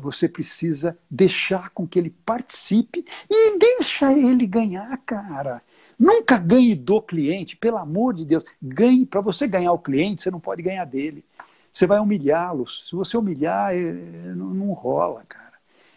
você 0.00 0.28
precisa 0.28 0.96
deixar 1.10 1.70
com 1.70 1.86
que 1.86 1.98
ele 1.98 2.10
participe 2.24 3.04
e 3.28 3.58
deixa 3.58 4.12
ele 4.12 4.46
ganhar, 4.46 4.96
cara. 4.98 5.62
Nunca 5.98 6.38
ganhe 6.38 6.74
do 6.74 7.00
cliente, 7.02 7.56
pelo 7.56 7.76
amor 7.76 8.14
de 8.14 8.24
Deus. 8.24 8.44
Ganhe, 8.60 9.04
para 9.04 9.20
você 9.20 9.46
ganhar 9.46 9.72
o 9.72 9.78
cliente, 9.78 10.22
você 10.22 10.30
não 10.30 10.40
pode 10.40 10.62
ganhar 10.62 10.84
dele. 10.84 11.24
Você 11.72 11.86
vai 11.86 11.98
humilhá-los. 12.00 12.84
Se 12.88 12.96
você 12.96 13.16
humilhar, 13.16 13.74
não, 14.34 14.46
não 14.54 14.72
rola, 14.72 15.22
cara. 15.28 15.50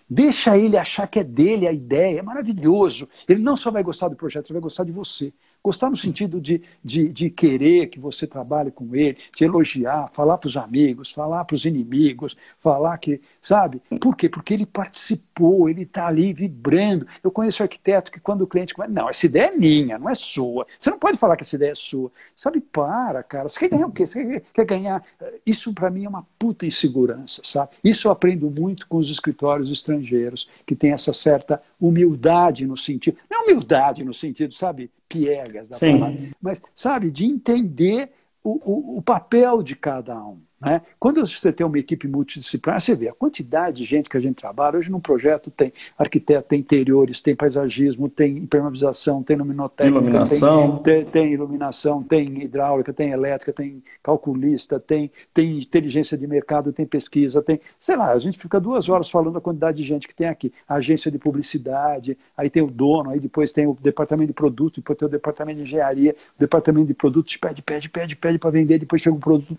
Deixa 0.10 0.58
ele 0.58 0.78
achar 0.78 1.08
que 1.08 1.20
é 1.20 1.24
dele 1.24 1.68
a 1.68 1.72
ideia, 1.72 2.20
é 2.20 2.22
maravilhoso. 2.22 3.08
Ele 3.28 3.42
não 3.42 3.58
só 3.58 3.72
vai 3.72 3.82
gostar 3.82 4.10
do 4.10 4.16
projeto, 4.16 4.48
ele 4.48 4.60
vai 4.60 4.62
gostar 4.62 4.84
de 4.84 4.92
você. 4.92 5.34
Gostar 5.64 5.90
no 5.90 5.96
sentido 5.96 6.42
de, 6.42 6.62
de, 6.84 7.14
de 7.14 7.30
querer 7.30 7.88
que 7.88 7.98
você 7.98 8.28
trabalhe 8.28 8.70
com 8.70 8.94
ele, 8.94 9.18
te 9.34 9.46
elogiar, 9.46 10.10
falar 10.14 10.38
para 10.38 10.50
os 10.50 10.58
amigos, 10.58 11.10
falar 11.10 11.46
para 11.46 11.56
os 11.56 11.64
inimigos, 11.64 12.38
falar 12.60 12.98
que. 12.98 13.22
Sabe? 13.42 13.82
Por 14.02 14.16
quê? 14.16 14.28
Porque 14.28 14.54
ele 14.54 14.66
participou, 14.66 15.70
ele 15.70 15.84
está 15.84 16.08
ali 16.08 16.34
vibrando. 16.34 17.08
Eu 17.24 17.32
conheço 17.32 17.64
arquiteto 17.64 18.12
que 18.12 18.20
quando 18.20 18.42
o 18.42 18.48
cliente 18.48 18.74
começa. 18.74 18.94
Não, 18.94 19.10
essa 19.10 19.26
ideia 19.26 19.48
é 19.48 19.52
minha, 19.56 19.98
não 19.98 20.10
é 20.10 20.16
sua. 20.16 20.68
Você 20.78 20.90
não 20.90 21.00
pode 21.00 21.18
falar 21.18 21.38
que 21.38 21.44
essa 21.44 21.56
ideia 21.56 21.72
é 21.72 21.76
sua. 21.76 22.12
Sabe? 22.36 22.60
Para, 22.60 23.24
cara. 23.24 23.48
Você 23.48 23.60
quer 23.60 23.70
ganhar 23.70 23.88
o 23.88 23.92
quê? 23.92 24.06
Você 24.06 24.42
quer 24.54 24.66
ganhar. 24.66 25.02
Isso 25.46 25.74
para 25.74 25.90
mim 25.90 26.04
é 26.04 26.10
uma 26.10 26.28
puta 26.38 26.66
insegurança, 26.66 27.42
sabe? 27.46 27.72
Isso 27.82 28.08
eu 28.10 28.12
aprendo 28.12 28.52
muito 28.52 28.86
com 28.88 28.98
os 28.98 29.10
escritórios 29.10 29.72
estrangeiros, 29.72 30.50
que 30.66 30.76
tem 30.76 30.92
essa 30.92 31.14
certa 31.14 31.62
humildade 31.80 32.66
no 32.66 32.76
sentido. 32.76 33.18
Não 33.30 33.44
humildade 33.44 34.04
no 34.04 34.14
sentido, 34.14 34.54
sabe? 34.54 34.92
Piegas 35.08 35.70
da 35.70 35.78
Sim. 35.78 36.00
palavra, 36.00 36.20
mas, 36.42 36.62
sabe, 36.76 37.12
de 37.12 37.26
entender 37.26 38.12
o, 38.44 38.60
o, 38.64 38.98
o 38.98 39.02
papel 39.02 39.64
de 39.64 39.76
cada 39.76 40.18
um. 40.24 40.42
Né? 40.64 40.82
Quando 41.00 41.26
você 41.28 41.52
tem 41.52 41.66
uma 41.66 41.78
equipe 41.78 42.08
multidisciplinar, 42.08 42.80
você 42.80 42.96
vê 42.96 43.10
a 43.10 43.14
quantidade 43.14 43.78
de 43.78 43.86
gente 43.86 44.10
que 44.10 44.16
a 44.16 44.20
gente 44.20 44.36
trabalha. 44.36 44.78
Hoje, 44.78 44.90
num 44.90 45.00
projeto, 45.00 45.52
tem 45.52 45.74
arquiteto, 45.98 46.48
tem 46.50 46.60
interiores, 46.60 47.20
tem 47.20 47.36
paisagismo, 47.36 48.10
tem 48.10 48.38
impermeabilização, 48.38 49.22
tem 49.22 49.36
luminotécnica, 49.36 50.00
iluminação. 50.00 50.78
Tem, 50.78 51.04
tem, 51.04 51.12
tem, 51.12 51.34
iluminação, 51.34 52.02
tem 52.02 52.44
hidráulica, 52.44 52.94
tem 52.94 53.12
elétrica, 53.12 53.52
tem 53.52 53.84
calculista, 54.02 54.80
tem, 54.80 55.12
tem 55.34 55.60
inteligência 55.60 56.18
de 56.18 56.26
mercado, 56.28 56.72
tem 56.72 56.86
pesquisa, 56.86 57.42
tem. 57.42 57.60
Sei 57.80 57.96
lá, 57.96 58.12
a 58.12 58.20
gente 58.20 58.40
fica 58.40 58.60
duas 58.60 58.88
horas 58.88 59.10
falando 59.10 59.38
a 59.38 59.42
quantidade 59.42 59.78
de 59.78 59.84
gente 59.84 60.08
que 60.08 60.16
tem 60.16 60.28
aqui. 60.28 60.54
A 60.68 60.76
agência 60.76 61.12
de 61.12 61.18
publicidade, 61.18 62.18
aí 62.38 62.50
tem 62.50 62.64
o 62.64 62.72
dono, 62.72 63.10
aí 63.10 63.20
depois 63.20 63.52
tem 63.52 63.68
o 63.68 63.78
departamento 63.80 64.28
de 64.28 64.34
produto, 64.34 64.76
depois 64.78 64.98
tem 64.98 65.08
o 65.08 65.12
departamento 65.12 65.58
de 65.58 65.64
engenharia, 65.64 66.16
o 66.38 66.40
departamento 66.40 66.88
de 66.88 66.94
produtos 66.94 67.36
pede, 67.38 67.62
pede, 67.62 67.90
pede, 67.90 68.16
pede 68.16 68.38
para 68.38 68.50
vender, 68.50 68.80
depois 68.80 69.02
chega 69.02 69.16
o 69.16 69.20
produto, 69.20 69.56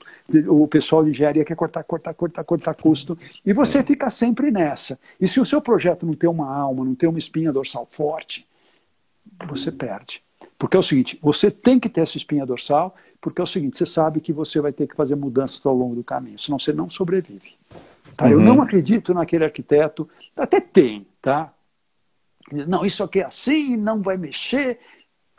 o 0.48 0.66
pessoal 0.66 0.93
de 1.02 1.10
engenharia 1.10 1.44
quer 1.44 1.56
cortar, 1.56 1.82
cortar, 1.82 2.14
cortar, 2.14 2.44
cortar 2.44 2.74
custo. 2.74 3.18
E 3.44 3.52
você 3.52 3.82
fica 3.82 4.08
sempre 4.10 4.50
nessa. 4.50 4.98
E 5.20 5.26
se 5.26 5.40
o 5.40 5.44
seu 5.44 5.60
projeto 5.60 6.06
não 6.06 6.14
tem 6.14 6.28
uma 6.28 6.54
alma, 6.54 6.84
não 6.84 6.94
tem 6.94 7.08
uma 7.08 7.18
espinha 7.18 7.52
dorsal 7.52 7.86
forte, 7.90 8.46
você 9.46 9.72
perde. 9.72 10.22
Porque 10.58 10.76
é 10.76 10.80
o 10.80 10.82
seguinte, 10.82 11.18
você 11.20 11.50
tem 11.50 11.80
que 11.80 11.88
ter 11.88 12.02
essa 12.02 12.16
espinha 12.16 12.46
dorsal, 12.46 12.94
porque 13.20 13.40
é 13.40 13.44
o 13.44 13.46
seguinte, 13.46 13.78
você 13.78 13.86
sabe 13.86 14.20
que 14.20 14.32
você 14.32 14.60
vai 14.60 14.72
ter 14.72 14.86
que 14.86 14.94
fazer 14.94 15.14
mudanças 15.14 15.64
ao 15.64 15.74
longo 15.74 15.94
do 15.94 16.04
caminho, 16.04 16.38
senão 16.38 16.58
você 16.58 16.72
não 16.72 16.88
sobrevive. 16.88 17.54
Tá? 18.16 18.26
Uhum. 18.26 18.32
Eu 18.32 18.40
não 18.40 18.62
acredito 18.62 19.12
naquele 19.12 19.44
arquiteto, 19.44 20.08
até 20.36 20.60
tem, 20.60 21.06
tá? 21.20 21.52
Não, 22.68 22.84
isso 22.84 23.02
aqui 23.02 23.20
é 23.20 23.24
assim, 23.24 23.76
não 23.76 24.02
vai 24.02 24.16
mexer, 24.16 24.78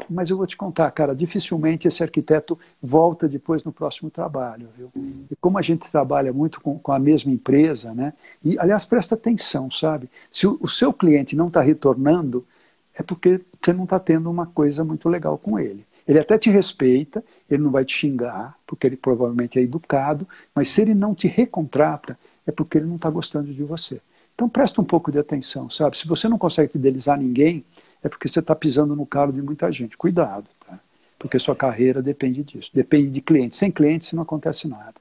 mas 0.10 0.30
eu 0.30 0.38
vou 0.38 0.46
te 0.46 0.58
contar, 0.58 0.90
cara, 0.92 1.16
dificilmente 1.16 1.88
esse 1.88 2.04
arquiteto 2.04 2.60
volta 2.82 3.28
depois 3.28 3.64
no 3.64 3.72
próximo 3.72 4.10
trabalho, 4.10 4.68
viu? 4.78 4.92
E 5.32 5.36
como 5.38 5.58
a 5.58 5.62
gente 5.62 5.90
trabalha 5.90 6.34
muito 6.34 6.60
com, 6.62 6.78
com 6.78 6.92
a 6.92 7.00
mesma 7.00 7.32
empresa, 7.32 7.94
né? 7.94 8.14
E, 8.44 8.60
aliás, 8.60 8.86
presta 8.86 9.16
atenção, 9.16 9.72
sabe? 9.72 10.10
Se 10.30 10.46
o, 10.46 10.58
o 10.62 10.70
seu 10.70 10.92
cliente 10.92 11.36
não 11.36 11.48
está 11.48 11.62
retornando, 11.62 12.46
é 12.94 13.04
porque 13.04 13.40
você 13.62 13.74
não 13.74 13.86
está 13.86 14.00
tendo 14.00 14.30
uma 14.30 14.46
coisa 14.46 14.84
muito 14.84 15.10
legal 15.10 15.38
com 15.38 15.60
ele. 15.60 15.86
Ele 16.08 16.20
até 16.20 16.38
te 16.38 16.50
respeita, 16.50 17.24
ele 17.50 17.64
não 17.64 17.72
vai 17.72 17.84
te 17.84 17.96
xingar, 17.96 18.56
porque 18.68 18.86
ele 18.86 18.96
provavelmente 18.96 19.58
é 19.58 19.62
educado, 19.62 20.28
mas 20.54 20.70
se 20.70 20.82
ele 20.82 20.94
não 20.94 21.16
te 21.16 21.28
recontrata, 21.28 22.18
é 22.46 22.52
porque 22.52 22.78
ele 22.78 22.86
não 22.86 22.98
está 22.98 23.10
gostando 23.10 23.52
de 23.52 23.64
você. 23.64 24.00
Então 24.36 24.48
presta 24.48 24.82
um 24.82 24.86
pouco 24.86 25.12
de 25.12 25.18
atenção, 25.18 25.70
sabe? 25.70 25.98
Se 25.98 26.08
você 26.08 26.28
não 26.28 26.38
consegue 26.38 26.72
fidelizar 26.72 27.18
ninguém, 27.18 27.66
é 28.04 28.10
porque 28.10 28.28
você 28.28 28.40
está 28.40 28.56
pisando 28.56 28.96
no 28.96 29.06
calo 29.06 29.34
de 29.34 29.42
muita 29.42 29.72
gente. 29.72 29.98
Cuidado, 29.98 30.46
tá? 30.68 30.80
Porque 31.18 31.40
sua 31.40 31.56
carreira 31.56 32.02
depende 32.02 32.44
disso. 32.44 32.70
Depende 32.74 33.10
de 33.10 33.22
clientes. 33.22 33.58
Sem 33.58 33.72
clientes 33.72 34.14
não 34.14 34.24
acontece 34.24 34.68
nada. 34.68 34.94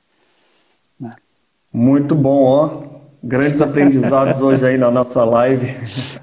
Né? 0.99 1.11
Muito 1.72 2.14
bom, 2.14 2.45
ó. 2.45 3.05
Grandes 3.22 3.61
aprendizados 3.62 4.40
hoje 4.40 4.66
aí 4.66 4.78
na 4.78 4.90
nossa 4.90 5.24
live. 5.24 5.74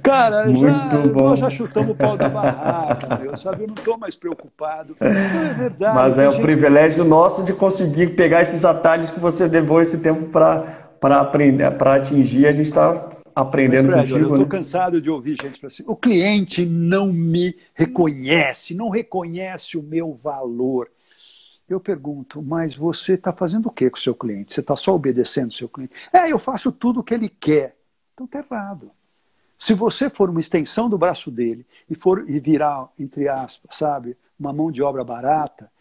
Cara, 0.01 0.45
Muito 0.45 0.95
já, 0.95 1.07
bom. 1.07 1.29
nós 1.29 1.39
já 1.39 1.49
chutamos 1.49 1.91
o 1.91 1.95
pau 1.95 2.15
da 2.15 2.29
barraca, 2.29 3.17
meu, 3.17 3.35
sabe? 3.35 3.63
Eu 3.63 3.67
não 3.67 3.75
estou 3.75 3.97
mais 3.97 4.15
preocupado. 4.15 4.95
É 4.99 5.53
verdade. 5.53 5.95
Mas 5.95 6.19
é 6.19 6.29
o 6.29 6.33
gente... 6.33 6.41
privilégio 6.41 7.03
nosso 7.03 7.43
de 7.43 7.53
conseguir 7.53 8.15
pegar 8.15 8.41
esses 8.41 8.63
atalhos 8.63 9.11
que 9.11 9.19
você 9.19 9.47
levou 9.47 9.81
esse 9.81 9.99
tempo 9.99 10.25
para 10.25 11.19
aprender, 11.19 11.69
para 11.71 11.95
atingir. 11.95 12.47
A 12.47 12.51
gente 12.51 12.69
está 12.69 13.10
aprendendo 13.35 13.87
Mas, 13.87 14.09
Fred, 14.09 14.13
contigo. 14.13 14.19
eu 14.19 14.23
estou 14.23 14.39
né? 14.39 14.45
cansado 14.45 15.01
de 15.01 15.09
ouvir 15.09 15.37
gente 15.41 15.65
assim. 15.65 15.83
O 15.85 15.95
cliente 15.95 16.65
não 16.65 17.11
me 17.11 17.55
reconhece, 17.73 18.73
não 18.73 18.89
reconhece 18.89 19.77
o 19.77 19.83
meu 19.83 20.13
valor. 20.21 20.89
Eu 21.67 21.79
pergunto, 21.79 22.41
mas 22.41 22.75
você 22.75 23.13
está 23.13 23.31
fazendo 23.31 23.67
o 23.67 23.71
que 23.71 23.89
com 23.89 23.97
o 23.97 24.01
seu 24.01 24.13
cliente? 24.13 24.53
Você 24.53 24.59
está 24.59 24.75
só 24.75 24.93
obedecendo 24.93 25.49
o 25.49 25.53
seu 25.53 25.69
cliente? 25.69 25.93
É, 26.11 26.31
eu 26.31 26.37
faço 26.37 26.71
tudo 26.71 26.99
o 26.99 27.03
que 27.03 27.13
ele 27.13 27.29
quer. 27.29 27.77
Então 28.13 28.25
está 28.25 28.39
errado. 28.39 28.91
Se 29.57 29.73
você 29.73 30.09
for 30.09 30.29
uma 30.29 30.39
extensão 30.39 30.89
do 30.89 30.97
braço 30.97 31.29
dele 31.29 31.65
e 31.89 31.95
for 31.95 32.27
e 32.27 32.39
virar, 32.39 32.89
entre 32.99 33.29
aspas, 33.29 33.77
sabe, 33.77 34.17
uma 34.39 34.51
mão 34.51 34.71
de 34.71 34.81
obra 34.81 35.03
barata, 35.03 35.71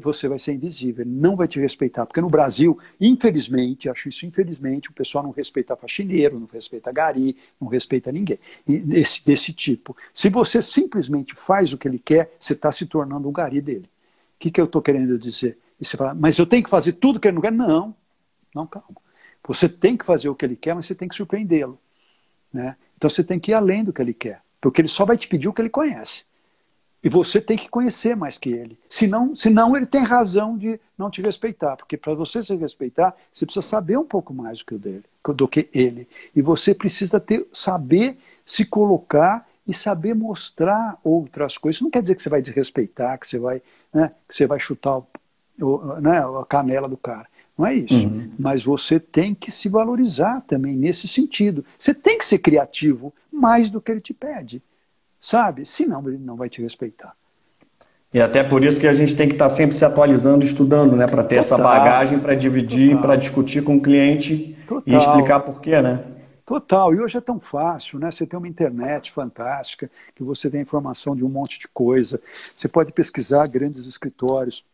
você 0.00 0.28
vai 0.28 0.38
ser 0.38 0.52
invisível, 0.52 1.04
ele 1.04 1.10
não 1.10 1.34
vai 1.34 1.48
te 1.48 1.58
respeitar. 1.58 2.06
Porque 2.06 2.20
no 2.20 2.30
Brasil, 2.30 2.78
infelizmente, 3.00 3.88
acho 3.88 4.08
isso 4.08 4.24
infelizmente, 4.24 4.90
o 4.90 4.92
pessoal 4.92 5.24
não 5.24 5.30
respeita 5.30 5.76
faxineiro, 5.76 6.38
não 6.38 6.48
respeita 6.52 6.92
gari, 6.92 7.36
não 7.60 7.68
respeita 7.68 8.12
ninguém 8.12 8.38
desse, 8.66 9.24
desse 9.24 9.52
tipo. 9.52 9.96
Se 10.14 10.28
você 10.28 10.62
simplesmente 10.62 11.34
faz 11.34 11.72
o 11.72 11.78
que 11.78 11.88
ele 11.88 11.98
quer, 11.98 12.32
você 12.38 12.52
está 12.52 12.70
se 12.70 12.86
tornando 12.86 13.28
um 13.28 13.32
gari 13.32 13.60
dele 13.60 13.92
que, 14.42 14.50
que 14.50 14.60
eu 14.60 14.64
estou 14.64 14.82
querendo 14.82 15.16
dizer? 15.16 15.56
E 15.80 15.84
você 15.84 15.96
fala, 15.96 16.14
mas 16.14 16.36
eu 16.36 16.46
tenho 16.46 16.64
que 16.64 16.70
fazer 16.70 16.94
tudo 16.94 17.20
que 17.20 17.28
ele 17.28 17.36
não 17.36 17.42
quer? 17.42 17.52
Não, 17.52 17.94
não, 18.52 18.66
calma. 18.66 18.88
Você 19.46 19.68
tem 19.68 19.96
que 19.96 20.04
fazer 20.04 20.28
o 20.28 20.34
que 20.34 20.44
ele 20.44 20.56
quer, 20.56 20.74
mas 20.74 20.86
você 20.86 20.96
tem 20.96 21.08
que 21.08 21.14
surpreendê-lo. 21.14 21.78
Né? 22.52 22.76
Então 22.96 23.08
você 23.08 23.22
tem 23.22 23.38
que 23.38 23.52
ir 23.52 23.54
além 23.54 23.84
do 23.84 23.92
que 23.92 24.02
ele 24.02 24.12
quer, 24.12 24.42
porque 24.60 24.80
ele 24.80 24.88
só 24.88 25.04
vai 25.04 25.16
te 25.16 25.28
pedir 25.28 25.48
o 25.48 25.52
que 25.52 25.62
ele 25.62 25.70
conhece. 25.70 26.24
E 27.02 27.08
você 27.08 27.40
tem 27.40 27.56
que 27.56 27.68
conhecer 27.68 28.14
mais 28.14 28.38
que 28.38 28.50
ele. 28.50 28.78
Senão, 28.88 29.34
senão 29.34 29.76
ele 29.76 29.86
tem 29.86 30.02
razão 30.02 30.56
de 30.56 30.78
não 30.96 31.10
te 31.10 31.20
respeitar. 31.20 31.76
Porque 31.76 31.96
para 31.96 32.14
você 32.14 32.42
se 32.42 32.54
respeitar, 32.54 33.14
você 33.32 33.44
precisa 33.44 33.66
saber 33.66 33.98
um 33.98 34.04
pouco 34.04 34.32
mais 34.32 34.60
do 34.60 34.66
que, 34.66 34.74
dele, 34.76 35.04
do 35.34 35.48
que 35.48 35.68
ele. 35.74 36.08
E 36.34 36.40
você 36.40 36.72
precisa 36.72 37.18
ter, 37.18 37.46
saber 37.52 38.18
se 38.46 38.64
colocar 38.64 39.46
e 39.66 39.74
saber 39.74 40.14
mostrar 40.14 40.98
outras 41.02 41.58
coisas. 41.58 41.76
Isso 41.76 41.84
não 41.84 41.90
quer 41.90 42.02
dizer 42.02 42.14
que 42.14 42.22
você 42.22 42.28
vai 42.28 42.42
desrespeitar, 42.42 43.18
que 43.18 43.26
você 43.26 43.38
vai, 43.38 43.62
né, 43.92 44.10
que 44.28 44.34
você 44.34 44.46
vai 44.46 44.60
chutar 44.60 44.98
o, 44.98 45.04
o, 45.60 46.00
né, 46.00 46.18
a 46.18 46.44
canela 46.44 46.88
do 46.88 46.96
cara. 46.96 47.26
Não 47.58 47.66
é 47.66 47.74
isso. 47.74 47.94
Uhum. 47.94 48.30
Mas 48.38 48.64
você 48.64 48.98
tem 48.98 49.34
que 49.34 49.50
se 49.50 49.68
valorizar 49.68 50.40
também 50.42 50.76
nesse 50.76 51.06
sentido. 51.06 51.64
Você 51.78 51.92
tem 51.92 52.16
que 52.16 52.24
ser 52.24 52.38
criativo 52.38 53.12
mais 53.32 53.70
do 53.70 53.80
que 53.80 53.90
ele 53.90 54.00
te 54.00 54.14
pede. 54.14 54.62
Sabe? 55.22 55.64
Senão 55.64 56.06
ele 56.08 56.18
não 56.18 56.36
vai 56.36 56.50
te 56.50 56.60
respeitar. 56.60 57.14
E 58.12 58.20
até 58.20 58.42
por 58.42 58.62
isso 58.62 58.78
que 58.78 58.86
a 58.86 58.92
gente 58.92 59.16
tem 59.16 59.28
que 59.28 59.34
estar 59.34 59.48
sempre 59.48 59.74
se 59.74 59.84
atualizando, 59.84 60.44
estudando, 60.44 60.96
né? 60.96 61.06
Para 61.06 61.22
ter 61.22 61.36
total, 61.36 61.40
essa 61.40 61.56
bagagem 61.56 62.18
para 62.18 62.34
dividir, 62.34 63.00
para 63.00 63.16
discutir 63.16 63.62
com 63.62 63.76
o 63.76 63.80
cliente 63.80 64.58
total. 64.66 64.82
e 64.84 64.96
explicar 64.96 65.40
por 65.40 65.60
quê, 65.62 65.80
né? 65.80 66.04
Total, 66.44 66.92
e 66.92 67.00
hoje 67.00 67.16
é 67.16 67.20
tão 67.20 67.38
fácil, 67.38 67.98
né? 68.00 68.10
Você 68.10 68.26
tem 68.26 68.36
uma 68.36 68.48
internet 68.48 69.12
fantástica, 69.12 69.88
que 70.14 70.24
você 70.24 70.50
tem 70.50 70.60
informação 70.60 71.14
de 71.16 71.24
um 71.24 71.28
monte 71.28 71.58
de 71.58 71.68
coisa. 71.68 72.20
Você 72.54 72.68
pode 72.68 72.92
pesquisar 72.92 73.46
grandes 73.46 73.86
escritórios. 73.86 74.64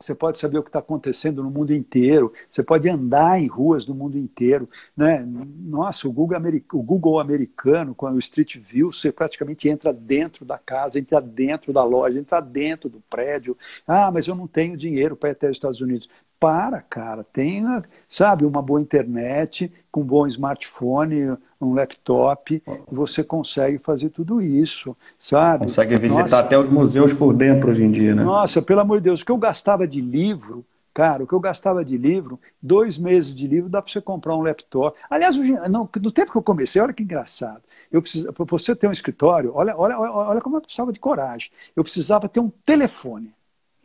Você 0.00 0.14
pode 0.14 0.38
saber 0.38 0.58
o 0.58 0.62
que 0.62 0.68
está 0.68 0.78
acontecendo 0.78 1.42
no 1.42 1.50
mundo 1.50 1.74
inteiro. 1.74 2.32
Você 2.48 2.62
pode 2.62 2.88
andar 2.88 3.40
em 3.42 3.48
ruas 3.48 3.84
do 3.84 3.92
mundo 3.92 4.16
inteiro. 4.16 4.68
Né? 4.96 5.24
Nossa, 5.26 6.06
o 6.06 6.12
Google, 6.12 6.38
o 6.72 6.82
Google 6.82 7.18
americano, 7.18 7.96
com 7.96 8.06
o 8.06 8.18
Street 8.18 8.58
View, 8.58 8.92
você 8.92 9.10
praticamente 9.10 9.68
entra 9.68 9.92
dentro 9.92 10.44
da 10.44 10.56
casa, 10.56 11.00
entra 11.00 11.20
dentro 11.20 11.72
da 11.72 11.82
loja, 11.82 12.16
entra 12.16 12.40
dentro 12.40 12.88
do 12.88 13.00
prédio. 13.10 13.56
Ah, 13.86 14.08
mas 14.12 14.28
eu 14.28 14.36
não 14.36 14.46
tenho 14.46 14.76
dinheiro 14.76 15.16
para 15.16 15.30
ir 15.30 15.32
até 15.32 15.46
os 15.50 15.56
Estados 15.56 15.80
Unidos 15.80 16.08
para, 16.38 16.80
cara. 16.80 17.24
Tenha, 17.24 17.82
sabe, 18.08 18.44
uma 18.44 18.62
boa 18.62 18.80
internet, 18.80 19.72
com 19.90 20.00
um 20.00 20.04
bom 20.04 20.26
smartphone, 20.26 21.36
um 21.60 21.74
laptop, 21.74 22.62
você 22.90 23.24
consegue 23.24 23.78
fazer 23.78 24.10
tudo 24.10 24.40
isso, 24.40 24.96
sabe? 25.18 25.66
Consegue 25.66 25.96
visitar 25.96 26.22
Nossa, 26.22 26.38
até 26.38 26.58
os 26.58 26.68
museus 26.68 27.12
por 27.12 27.36
dentro 27.36 27.70
hoje 27.70 27.84
em 27.84 27.90
dia, 27.90 28.14
né? 28.14 28.22
Nossa, 28.22 28.62
pelo 28.62 28.80
amor 28.80 28.98
de 28.98 29.04
Deus, 29.04 29.22
o 29.22 29.26
que 29.26 29.32
eu 29.32 29.38
gastava 29.38 29.86
de 29.86 30.00
livro, 30.00 30.64
cara, 30.94 31.24
o 31.24 31.26
que 31.26 31.32
eu 31.32 31.40
gastava 31.40 31.84
de 31.84 31.96
livro, 31.96 32.40
dois 32.62 32.98
meses 32.98 33.34
de 33.34 33.46
livro 33.46 33.68
dá 33.68 33.82
para 33.82 33.92
você 33.92 34.00
comprar 34.00 34.36
um 34.36 34.42
laptop. 34.42 34.98
Aliás, 35.08 35.36
não, 35.68 35.88
no 36.00 36.12
tempo 36.12 36.32
que 36.32 36.38
eu 36.38 36.42
comecei, 36.42 36.80
olha 36.80 36.92
que 36.92 37.02
engraçado. 37.02 37.62
Eu 37.90 38.02
para 38.32 38.44
você 38.44 38.74
ter 38.74 38.86
um 38.86 38.92
escritório, 38.92 39.52
olha, 39.54 39.76
olha, 39.76 39.98
olha 39.98 40.40
como 40.40 40.56
eu 40.56 40.60
precisava 40.60 40.92
de 40.92 41.00
coragem. 41.00 41.50
Eu 41.74 41.82
precisava 41.82 42.28
ter 42.28 42.40
um 42.40 42.50
telefone. 42.66 43.32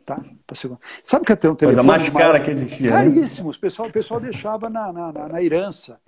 Tá? 0.04 0.22
Sabe 1.02 1.24
que 1.24 1.32
até 1.32 1.48
um 1.48 1.54
telefone. 1.54 1.76
Coisa 1.76 1.82
mais 1.82 2.10
cara 2.10 2.38
que 2.38 2.50
existia. 2.50 2.90
Né? 2.90 2.96
Caríssimo. 2.96 3.50
Né? 3.50 3.56
O, 3.56 3.58
pessoal, 3.58 3.88
o 3.88 3.92
pessoal 3.92 4.20
deixava 4.20 4.68
na, 4.68 4.92
na, 4.92 5.12
na, 5.12 5.28
na 5.28 5.42
herança. 5.42 5.98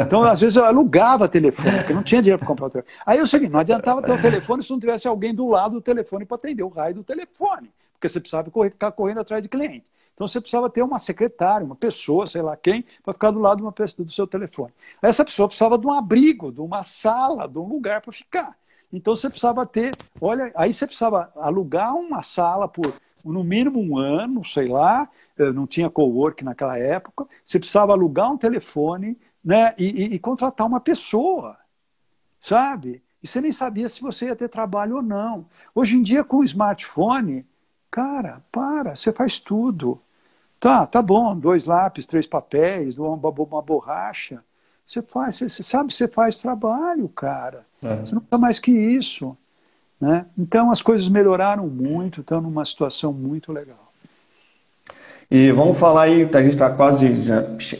Então, 0.00 0.22
às 0.22 0.40
vezes, 0.40 0.56
eu 0.56 0.64
alugava 0.64 1.28
telefone, 1.28 1.78
porque 1.78 1.92
não 1.92 2.02
tinha 2.02 2.22
dinheiro 2.22 2.38
para 2.38 2.48
comprar 2.48 2.66
o 2.66 2.70
telefone. 2.70 2.94
Aí 3.04 3.18
é 3.18 3.22
o 3.22 3.26
seguinte: 3.26 3.52
não 3.52 3.60
adiantava 3.60 4.02
ter 4.02 4.12
o 4.12 4.20
telefone 4.20 4.62
se 4.62 4.70
não 4.70 4.80
tivesse 4.80 5.06
alguém 5.06 5.34
do 5.34 5.46
lado 5.46 5.74
do 5.74 5.80
telefone 5.80 6.24
para 6.24 6.36
atender 6.36 6.62
o 6.62 6.68
raio 6.68 6.94
do 6.94 7.04
telefone, 7.04 7.70
porque 7.92 8.08
você 8.08 8.18
precisava 8.18 8.50
correr, 8.50 8.70
ficar 8.70 8.90
correndo 8.92 9.20
atrás 9.20 9.42
de 9.42 9.48
cliente. 9.48 9.90
Então, 10.14 10.26
você 10.26 10.40
precisava 10.40 10.70
ter 10.70 10.82
uma 10.82 10.98
secretária, 10.98 11.64
uma 11.64 11.76
pessoa, 11.76 12.26
sei 12.26 12.40
lá 12.40 12.56
quem, 12.56 12.84
para 13.04 13.12
ficar 13.12 13.30
do 13.30 13.38
lado 13.38 13.58
de 13.58 13.62
uma 13.62 13.72
pessoa, 13.72 14.04
do 14.04 14.10
seu 14.10 14.26
telefone. 14.26 14.72
Aí 15.02 15.10
essa 15.10 15.22
pessoa 15.24 15.46
precisava 15.46 15.76
de 15.76 15.86
um 15.86 15.92
abrigo, 15.92 16.50
de 16.50 16.60
uma 16.60 16.82
sala, 16.84 17.46
de 17.46 17.58
um 17.58 17.68
lugar 17.68 18.00
para 18.00 18.12
ficar. 18.12 18.56
Então 18.96 19.14
você 19.14 19.28
precisava 19.28 19.66
ter, 19.66 19.94
olha, 20.20 20.50
aí 20.56 20.72
você 20.72 20.86
precisava 20.86 21.30
alugar 21.36 21.94
uma 21.94 22.22
sala 22.22 22.66
por 22.66 22.94
no 23.24 23.44
mínimo 23.44 23.80
um 23.80 23.98
ano, 23.98 24.44
sei 24.44 24.68
lá, 24.68 25.08
eh, 25.36 25.52
não 25.52 25.66
tinha 25.66 25.90
co-work 25.90 26.42
naquela 26.44 26.78
época, 26.78 27.26
você 27.44 27.58
precisava 27.58 27.92
alugar 27.92 28.32
um 28.32 28.38
telefone 28.38 29.18
né, 29.44 29.74
e, 29.76 29.84
e, 29.84 30.14
e 30.14 30.18
contratar 30.18 30.66
uma 30.66 30.80
pessoa, 30.80 31.56
sabe? 32.40 33.02
E 33.22 33.26
você 33.26 33.40
nem 33.40 33.52
sabia 33.52 33.88
se 33.88 34.00
você 34.00 34.26
ia 34.26 34.36
ter 34.36 34.48
trabalho 34.48 34.96
ou 34.96 35.02
não. 35.02 35.46
Hoje 35.74 35.96
em 35.96 36.02
dia, 36.02 36.22
com 36.24 36.38
o 36.38 36.44
smartphone, 36.44 37.46
cara, 37.90 38.42
para, 38.52 38.94
você 38.94 39.12
faz 39.12 39.38
tudo. 39.40 40.00
Tá, 40.60 40.86
tá 40.86 41.02
bom, 41.02 41.36
dois 41.36 41.66
lápis, 41.66 42.06
três 42.06 42.26
papéis, 42.26 42.96
uma, 42.96 43.16
uma 43.16 43.62
borracha. 43.62 44.42
Você 44.86 45.02
faz, 45.02 45.36
você, 45.36 45.48
você 45.48 45.62
sabe, 45.62 45.92
você 45.92 46.06
faz 46.06 46.36
trabalho, 46.36 47.08
cara. 47.08 47.66
É. 47.82 47.96
Você 47.96 48.14
não 48.14 48.20
precisa 48.20 48.38
mais 48.38 48.58
que 48.58 48.70
isso. 48.70 49.36
Né? 50.00 50.26
Então 50.38 50.70
as 50.70 50.82
coisas 50.82 51.08
melhoraram 51.08 51.66
muito, 51.66 52.20
estão 52.20 52.40
numa 52.40 52.64
situação 52.64 53.12
muito 53.12 53.52
legal. 53.52 53.86
E 55.28 55.50
vamos 55.50 55.76
falar 55.76 56.02
aí, 56.02 56.28
a 56.32 56.42
gente 56.42 56.52
está 56.52 56.70
quase 56.70 57.10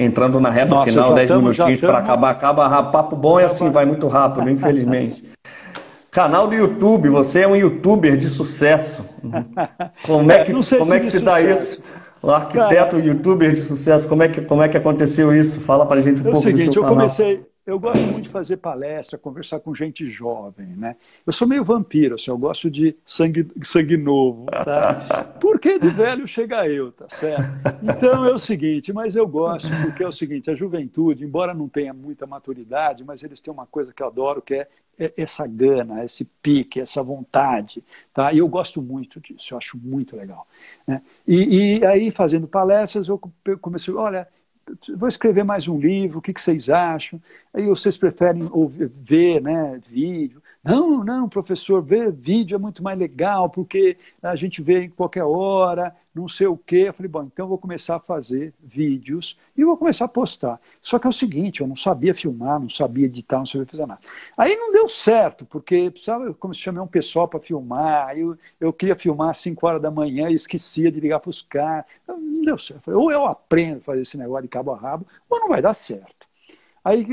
entrando 0.00 0.40
na 0.40 0.50
reta 0.50 0.74
Nossa, 0.74 0.90
final, 0.90 1.14
10 1.14 1.30
minutinhos 1.30 1.80
para 1.80 1.98
acabar. 1.98 2.30
Acaba 2.30 2.82
papo 2.84 3.14
bom 3.14 3.38
e 3.38 3.44
assim 3.44 3.70
vai 3.70 3.86
muito 3.86 4.08
rápido, 4.08 4.50
infelizmente. 4.50 5.24
Canal 6.10 6.48
do 6.48 6.54
YouTube, 6.54 7.08
você 7.08 7.42
é 7.42 7.48
um 7.48 7.54
youtuber 7.54 8.16
de 8.16 8.28
sucesso. 8.28 9.04
Como 10.02 10.32
é 10.32 10.44
que, 10.44 10.50
é, 10.50 10.78
como 10.78 10.94
é 10.94 10.98
que 10.98 11.06
se, 11.06 11.18
se 11.18 11.20
dá 11.20 11.40
isso? 11.40 11.84
O 12.22 12.30
arquiteto, 12.30 12.96
Cara, 12.96 13.06
youtuber 13.06 13.52
de 13.52 13.60
sucesso, 13.62 14.08
como 14.08 14.22
é 14.22 14.28
que, 14.28 14.40
como 14.40 14.62
é 14.62 14.68
que 14.68 14.76
aconteceu 14.76 15.32
isso? 15.36 15.60
Fala 15.60 15.86
para 15.86 16.00
a 16.00 16.02
gente 16.02 16.22
um 16.22 16.28
é 16.28 16.30
pouco 16.30 16.46
seguinte, 16.46 16.68
do 16.68 16.72
seu 16.72 16.82
eu 16.82 16.88
canal. 16.88 17.06
Comecei, 17.06 17.46
eu 17.66 17.80
gosto 17.80 18.02
muito 18.02 18.24
de 18.24 18.28
fazer 18.28 18.58
palestra, 18.58 19.18
conversar 19.18 19.58
com 19.58 19.74
gente 19.74 20.06
jovem, 20.08 20.68
né? 20.68 20.96
Eu 21.26 21.32
sou 21.32 21.48
meio 21.48 21.64
vampiro, 21.64 22.14
assim, 22.14 22.30
eu 22.30 22.38
gosto 22.38 22.70
de 22.70 22.94
sangue, 23.04 23.48
sangue 23.62 23.96
novo, 23.96 24.46
tá? 24.46 25.34
Porque 25.40 25.76
de 25.76 25.88
velho 25.88 26.28
chega 26.28 26.68
eu, 26.68 26.92
tá 26.92 27.08
certo? 27.08 27.42
Então 27.82 28.24
é 28.24 28.32
o 28.32 28.38
seguinte, 28.38 28.92
mas 28.92 29.16
eu 29.16 29.26
gosto, 29.26 29.68
porque 29.82 30.04
é 30.04 30.06
o 30.06 30.12
seguinte, 30.12 30.50
a 30.50 30.54
juventude, 30.54 31.24
embora 31.24 31.52
não 31.52 31.68
tenha 31.68 31.92
muita 31.92 32.26
maturidade, 32.26 33.02
mas 33.04 33.22
eles 33.24 33.40
têm 33.40 33.52
uma 33.52 33.66
coisa 33.66 33.92
que 33.92 34.02
eu 34.02 34.06
adoro, 34.06 34.40
que 34.40 34.54
é 34.54 34.66
essa 35.16 35.46
gana, 35.46 36.04
esse 36.04 36.24
pique, 36.24 36.80
essa 36.80 37.02
vontade, 37.02 37.82
tá? 38.14 38.32
E 38.32 38.38
eu 38.38 38.48
gosto 38.48 38.80
muito 38.80 39.20
disso, 39.20 39.54
eu 39.54 39.58
acho 39.58 39.76
muito 39.76 40.16
legal. 40.16 40.46
Né? 40.86 41.02
E, 41.26 41.78
e 41.78 41.84
aí, 41.84 42.10
fazendo 42.10 42.46
palestras, 42.46 43.08
eu 43.08 43.20
comecei, 43.60 43.92
olha, 43.92 44.26
vou 44.96 45.08
escrever 45.08 45.44
mais 45.44 45.68
um 45.68 45.78
livro, 45.78 46.18
o 46.18 46.22
que, 46.22 46.32
que 46.32 46.40
vocês 46.40 46.68
acham? 46.68 47.20
Aí 47.54 47.66
vocês 47.66 47.96
preferem 47.96 48.48
ouvir, 48.52 48.88
ver 48.88 49.40
né, 49.40 49.80
vídeo, 49.88 50.42
Não, 50.66 51.04
não, 51.04 51.28
professor, 51.28 51.80
ver 51.80 52.10
vídeo 52.10 52.56
é 52.56 52.58
muito 52.58 52.82
mais 52.82 52.98
legal, 52.98 53.48
porque 53.48 53.96
a 54.20 54.34
gente 54.34 54.60
vê 54.60 54.82
em 54.82 54.90
qualquer 54.90 55.22
hora, 55.22 55.94
não 56.12 56.26
sei 56.26 56.48
o 56.48 56.56
quê. 56.56 56.86
Eu 56.88 56.92
falei, 56.92 57.08
bom, 57.08 57.22
então 57.22 57.44
eu 57.44 57.48
vou 57.48 57.56
começar 57.56 57.94
a 57.94 58.00
fazer 58.00 58.52
vídeos 58.60 59.38
e 59.56 59.64
vou 59.64 59.76
começar 59.76 60.06
a 60.06 60.08
postar. 60.08 60.60
Só 60.82 60.98
que 60.98 61.06
é 61.06 61.10
o 61.10 61.12
seguinte, 61.12 61.60
eu 61.60 61.68
não 61.68 61.76
sabia 61.76 62.12
filmar, 62.12 62.58
não 62.58 62.68
sabia 62.68 63.04
editar, 63.04 63.38
não 63.38 63.46
sabia 63.46 63.64
fazer 63.64 63.86
nada. 63.86 64.00
Aí 64.36 64.56
não 64.56 64.72
deu 64.72 64.88
certo, 64.88 65.44
porque 65.46 65.88
precisava, 65.88 66.24
eu 66.24 66.34
comecei 66.34 66.62
a 66.62 66.64
chamar 66.64 66.82
um 66.82 66.88
pessoal 66.88 67.28
para 67.28 67.38
filmar, 67.38 68.18
eu, 68.18 68.36
eu 68.58 68.72
queria 68.72 68.96
filmar 68.96 69.30
às 69.30 69.38
5 69.38 69.64
horas 69.64 69.80
da 69.80 69.90
manhã 69.90 70.28
e 70.30 70.34
esquecia 70.34 70.90
de 70.90 70.98
ligar 70.98 71.20
para 71.20 71.30
os 71.30 71.42
caras. 71.42 71.84
Não 72.08 72.42
deu 72.42 72.58
certo. 72.58 72.82
Falei, 72.82 72.98
ou 72.98 73.12
eu 73.12 73.24
aprendo 73.24 73.78
a 73.78 73.82
fazer 73.82 74.02
esse 74.02 74.18
negócio 74.18 74.42
de 74.42 74.48
cabo 74.48 74.72
a 74.72 74.76
rabo, 74.76 75.06
ou 75.30 75.38
não 75.38 75.48
vai 75.48 75.62
dar 75.62 75.74
certo. 75.74 76.15
Aí 76.86 77.04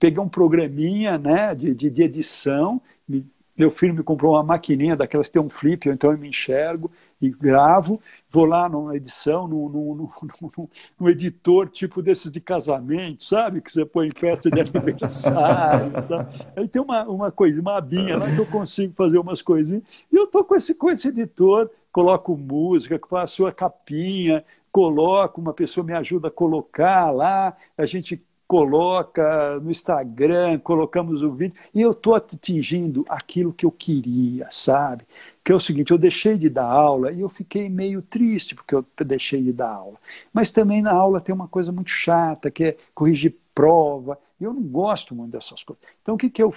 peguei 0.00 0.18
um 0.18 0.28
programinha 0.28 1.16
né, 1.16 1.54
de, 1.54 1.72
de, 1.72 1.88
de 1.88 2.02
edição, 2.02 2.82
me, 3.08 3.24
meu 3.56 3.70
filho 3.70 3.94
me 3.94 4.02
comprou 4.02 4.34
uma 4.34 4.42
maquininha 4.42 4.96
daquelas 4.96 5.28
que 5.28 5.34
tem 5.34 5.40
um 5.40 5.48
flip, 5.48 5.88
então 5.88 6.10
eu 6.10 6.18
me 6.18 6.28
enxergo 6.28 6.90
e 7.22 7.30
gravo, 7.30 8.00
vou 8.28 8.44
lá 8.46 8.68
numa 8.68 8.96
edição, 8.96 9.46
num, 9.46 9.68
num, 9.70 9.94
num, 9.94 10.68
num, 10.98 11.08
editor 11.08 11.68
tipo 11.68 12.02
desses 12.02 12.32
de 12.32 12.40
casamento, 12.40 13.22
sabe? 13.22 13.60
Que 13.60 13.70
você 13.70 13.84
põe 13.84 14.08
em 14.08 14.10
festa 14.10 14.50
de 14.50 14.58
aniversário. 14.58 15.92
tá? 16.08 16.28
Aí 16.56 16.66
tem 16.66 16.82
uma, 16.82 17.04
uma 17.04 17.30
coisa, 17.30 17.60
uma 17.60 17.78
abinha 17.78 18.16
lá 18.16 18.28
que 18.28 18.40
eu 18.40 18.46
consigo 18.46 18.92
fazer 18.96 19.18
umas 19.18 19.40
coisinhas. 19.40 19.84
E 20.12 20.16
eu 20.16 20.24
estou 20.24 20.42
com 20.42 20.56
esse, 20.56 20.74
com 20.74 20.90
esse 20.90 21.06
editor, 21.06 21.70
coloco 21.92 22.36
música, 22.36 23.00
faço 23.08 23.46
a 23.46 23.52
capinha, 23.52 24.44
coloco, 24.72 25.40
uma 25.40 25.54
pessoa 25.54 25.86
me 25.86 25.92
ajuda 25.92 26.26
a 26.26 26.30
colocar 26.30 27.12
lá, 27.12 27.56
a 27.78 27.86
gente 27.86 28.25
coloca 28.46 29.58
no 29.60 29.70
Instagram, 29.70 30.58
colocamos 30.60 31.22
o 31.22 31.32
vídeo, 31.32 31.56
e 31.74 31.80
eu 31.80 31.90
estou 31.90 32.14
atingindo 32.14 33.04
aquilo 33.08 33.52
que 33.52 33.66
eu 33.66 33.70
queria, 33.72 34.48
sabe? 34.50 35.04
Que 35.44 35.52
é 35.52 35.54
o 35.54 35.60
seguinte, 35.60 35.90
eu 35.90 35.98
deixei 35.98 36.36
de 36.38 36.48
dar 36.48 36.64
aula 36.64 37.10
e 37.10 37.20
eu 37.20 37.28
fiquei 37.28 37.68
meio 37.68 38.00
triste 38.02 38.54
porque 38.54 38.74
eu 38.74 38.84
deixei 39.04 39.42
de 39.42 39.52
dar 39.52 39.70
aula. 39.70 39.96
Mas 40.32 40.52
também 40.52 40.80
na 40.80 40.92
aula 40.92 41.20
tem 41.20 41.34
uma 41.34 41.48
coisa 41.48 41.72
muito 41.72 41.90
chata, 41.90 42.50
que 42.50 42.64
é 42.64 42.76
corrigir 42.94 43.34
prova, 43.54 44.18
e 44.40 44.44
eu 44.44 44.52
não 44.52 44.62
gosto 44.62 45.14
muito 45.14 45.32
dessas 45.32 45.64
coisas. 45.64 45.82
Então, 46.02 46.14
o 46.14 46.18
que, 46.18 46.28
que 46.28 46.42
eu. 46.42 46.54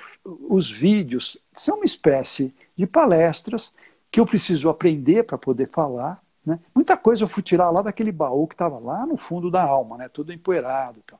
Os 0.49 0.69
vídeos 0.69 1.37
são 1.53 1.77
uma 1.77 1.85
espécie 1.85 2.53
de 2.75 2.85
palestras 2.85 3.71
que 4.11 4.19
eu 4.19 4.25
preciso 4.25 4.69
aprender 4.69 5.23
para 5.23 5.37
poder 5.37 5.69
falar. 5.69 6.21
Né? 6.45 6.59
Muita 6.75 6.97
coisa 6.97 7.23
eu 7.23 7.27
fui 7.27 7.41
tirar 7.43 7.69
lá 7.69 7.81
daquele 7.81 8.11
baú 8.11 8.47
que 8.47 8.53
estava 8.53 8.79
lá 8.79 9.05
no 9.05 9.15
fundo 9.15 9.49
da 9.49 9.63
alma, 9.63 9.97
né? 9.97 10.09
tudo 10.09 10.33
empoeirado. 10.33 10.99
Então. 11.03 11.17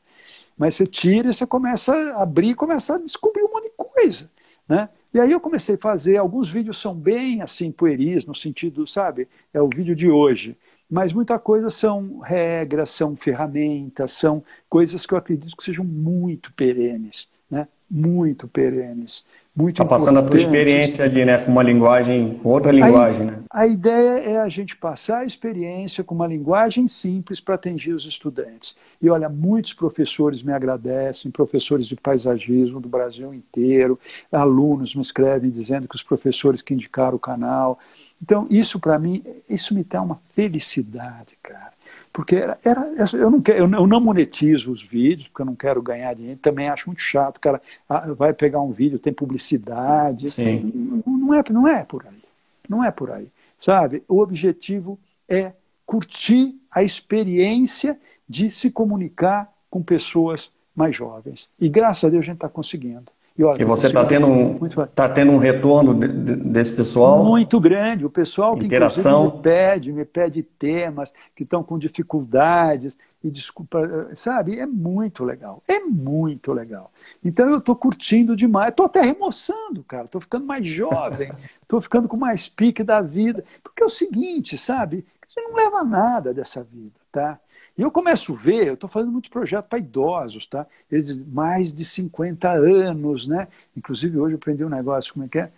Mas 0.60 0.76
você 0.76 0.86
tira 0.86 1.30
e 1.30 1.34
você 1.34 1.48
começa 1.48 1.94
a 1.94 2.24
abrir, 2.24 2.54
começa 2.54 2.96
a 2.96 3.00
descobrir 3.00 3.44
um 3.44 3.50
monte 3.50 3.70
de 3.70 3.74
coisa, 3.78 4.30
né? 4.68 4.90
E 5.14 5.20
aí 5.20 5.32
eu 5.32 5.40
comecei 5.40 5.76
a 5.76 5.78
fazer, 5.80 6.18
alguns 6.18 6.50
vídeos 6.50 6.78
são 6.78 6.94
bem 6.94 7.42
assim, 7.42 7.72
pueris, 7.72 8.26
no 8.26 8.36
sentido, 8.36 8.86
sabe, 8.86 9.30
é 9.54 9.62
o 9.62 9.70
vídeo 9.74 9.96
de 9.96 10.12
hoje. 10.12 10.58
Mas 10.92 11.14
muita 11.14 11.40
coisa 11.40 11.70
são 11.70 12.20
regras, 12.20 12.90
são 12.90 13.16
ferramentas, 13.16 14.12
são 14.12 14.44
coisas 14.68 15.06
que 15.06 15.14
eu 15.14 15.18
acredito 15.18 15.56
que 15.56 15.64
sejam 15.64 15.86
muito 15.86 16.52
perenes, 16.54 17.30
né? 17.50 17.68
Muito 17.90 18.48
perenes 18.48 19.24
muito 19.60 19.72
Está 19.74 19.84
passando 19.84 20.20
a 20.20 20.24
tua 20.24 20.38
experiência 20.38 21.04
ali, 21.04 21.26
né, 21.26 21.38
com 21.40 21.52
uma 21.52 21.62
linguagem, 21.62 22.40
outra 22.46 22.72
linguagem, 22.72 23.24
a, 23.24 23.32
né? 23.32 23.40
A 23.52 23.68
ideia 23.68 24.20
é 24.20 24.40
a 24.40 24.48
gente 24.48 24.78
passar 24.78 25.20
a 25.20 25.26
experiência 25.26 26.02
com 26.02 26.16
uma 26.16 26.28
linguagem 26.28 26.88
simples 26.88 27.42
para 27.42 27.56
atingir 27.56 27.92
os 27.92 28.06
estudantes. 28.06 28.74
E 29.02 29.10
olha, 29.10 29.28
muitos 29.28 29.74
professores 29.74 30.42
me 30.42 30.54
agradecem, 30.54 31.30
professores 31.30 31.88
de 31.88 31.96
paisagismo 31.98 32.80
do 32.80 32.88
Brasil 32.88 33.34
inteiro, 33.34 34.00
alunos 34.32 34.96
me 34.96 35.02
escrevem 35.02 35.50
dizendo 35.50 35.90
que 35.90 35.96
os 35.96 36.04
professores 36.04 36.62
que 36.62 36.74
indicaram 36.74 37.18
o 37.18 37.20
canal. 37.20 37.80
Então, 38.24 38.46
isso 38.50 38.80
para 38.80 38.98
mim, 38.98 39.22
isso 39.50 39.76
me 39.76 39.84
dá 39.84 40.02
uma 40.02 40.16
felicidade, 40.16 41.38
cara 41.44 41.79
porque 42.20 42.36
era, 42.36 42.60
era, 42.66 42.86
eu, 43.14 43.32
não 43.32 43.42
quero, 43.42 43.60
eu 43.60 43.88
não 43.88 44.02
monetizo 44.02 44.74
os 44.74 44.84
vídeos, 44.84 45.30
porque 45.30 45.42
eu 45.42 45.46
não 45.46 45.56
quero 45.56 45.82
ganhar 45.82 46.14
dinheiro, 46.14 46.38
também 46.38 46.68
acho 46.68 46.90
muito 46.90 47.02
chato, 47.02 47.38
o 47.38 47.40
cara 47.40 47.62
ah, 47.88 48.12
vai 48.12 48.34
pegar 48.34 48.60
um 48.60 48.74
vídeo, 48.74 49.00
tem 49.00 49.14
publicidade, 49.14 50.26
não, 50.62 51.18
não, 51.18 51.34
é, 51.34 51.44
não 51.50 51.66
é 51.66 51.82
por 51.86 52.06
aí, 52.06 52.22
não 52.68 52.84
é 52.84 52.92
por 52.92 53.10
aí, 53.10 53.30
sabe? 53.58 54.04
O 54.06 54.20
objetivo 54.20 55.00
é 55.30 55.54
curtir 55.86 56.60
a 56.76 56.84
experiência 56.84 57.98
de 58.28 58.52
se 58.52 58.70
comunicar 58.70 59.50
com 59.70 59.82
pessoas 59.82 60.52
mais 60.76 60.94
jovens, 60.94 61.48
e 61.58 61.70
graças 61.70 62.04
a 62.04 62.10
Deus 62.10 62.24
a 62.24 62.26
gente 62.26 62.36
está 62.36 62.50
conseguindo. 62.50 63.10
E, 63.40 63.44
olha, 63.46 63.62
e 63.62 63.64
você 63.64 63.88
está 63.88 64.06
tendo, 64.06 64.28
um, 64.28 64.60
tá 64.94 65.08
tendo 65.08 65.32
um 65.32 65.38
retorno 65.38 65.96
de, 65.96 66.10
de, 66.10 66.36
desse 66.52 66.74
pessoal? 66.74 67.24
Muito 67.24 67.58
grande. 67.58 68.06
O 68.06 68.10
pessoal 68.10 68.58
que 68.58 68.66
Interação. 68.66 69.38
me 69.38 69.42
pede, 69.42 69.94
me 69.94 70.04
pede 70.04 70.44
temas 70.44 71.14
que 71.34 71.44
estão 71.44 71.64
com 71.64 71.80
dificuldades 71.80 72.98
e 73.24 73.32
desculpa, 73.32 74.10
sabe? 74.14 74.60
É 74.60 74.66
muito 74.66 75.24
legal. 75.24 75.64
É 75.70 75.80
muito 75.80 76.52
legal. 76.52 76.92
Então 77.24 77.50
eu 77.50 77.60
estou 77.60 77.78
curtindo 77.78 78.36
demais. 78.36 78.72
Estou 78.72 78.88
até 78.88 79.00
remoçando, 79.00 79.86
cara. 79.88 80.04
Estou 80.04 80.20
ficando 80.20 80.46
mais 80.46 80.68
jovem. 80.68 81.32
Estou 81.62 81.80
ficando 81.80 82.10
com 82.10 82.18
mais 82.18 82.50
pique 82.50 82.84
da 82.84 83.00
vida. 83.00 83.46
Porque 83.64 83.82
é 83.82 83.86
o 83.86 83.90
seguinte, 83.90 84.58
sabe? 84.58 85.06
Você 85.26 85.40
não 85.40 85.56
leva 85.56 85.82
nada 85.86 86.34
dessa 86.34 86.62
vida, 86.62 87.00
tá? 87.10 87.40
E 87.80 87.82
eu 87.82 87.90
começo 87.90 88.34
a 88.34 88.36
ver, 88.36 88.68
eu 88.68 88.74
estou 88.74 88.90
fazendo 88.90 89.14
muito 89.14 89.30
projeto 89.30 89.68
para 89.70 89.80
idosos, 89.80 90.46
tá? 90.46 90.68
Eles 90.92 91.18
mais 91.28 91.74
de 91.74 91.86
50 91.86 92.52
anos, 92.52 93.26
né? 93.26 93.48
Inclusive 93.74 94.20
hoje 94.20 94.34
eu 94.34 94.38
aprendi 94.38 94.66
um 94.66 94.70
negócio, 94.70 95.14
como 95.14 95.24
é 95.24 95.30
que 95.30 95.40
é? 95.40 95.50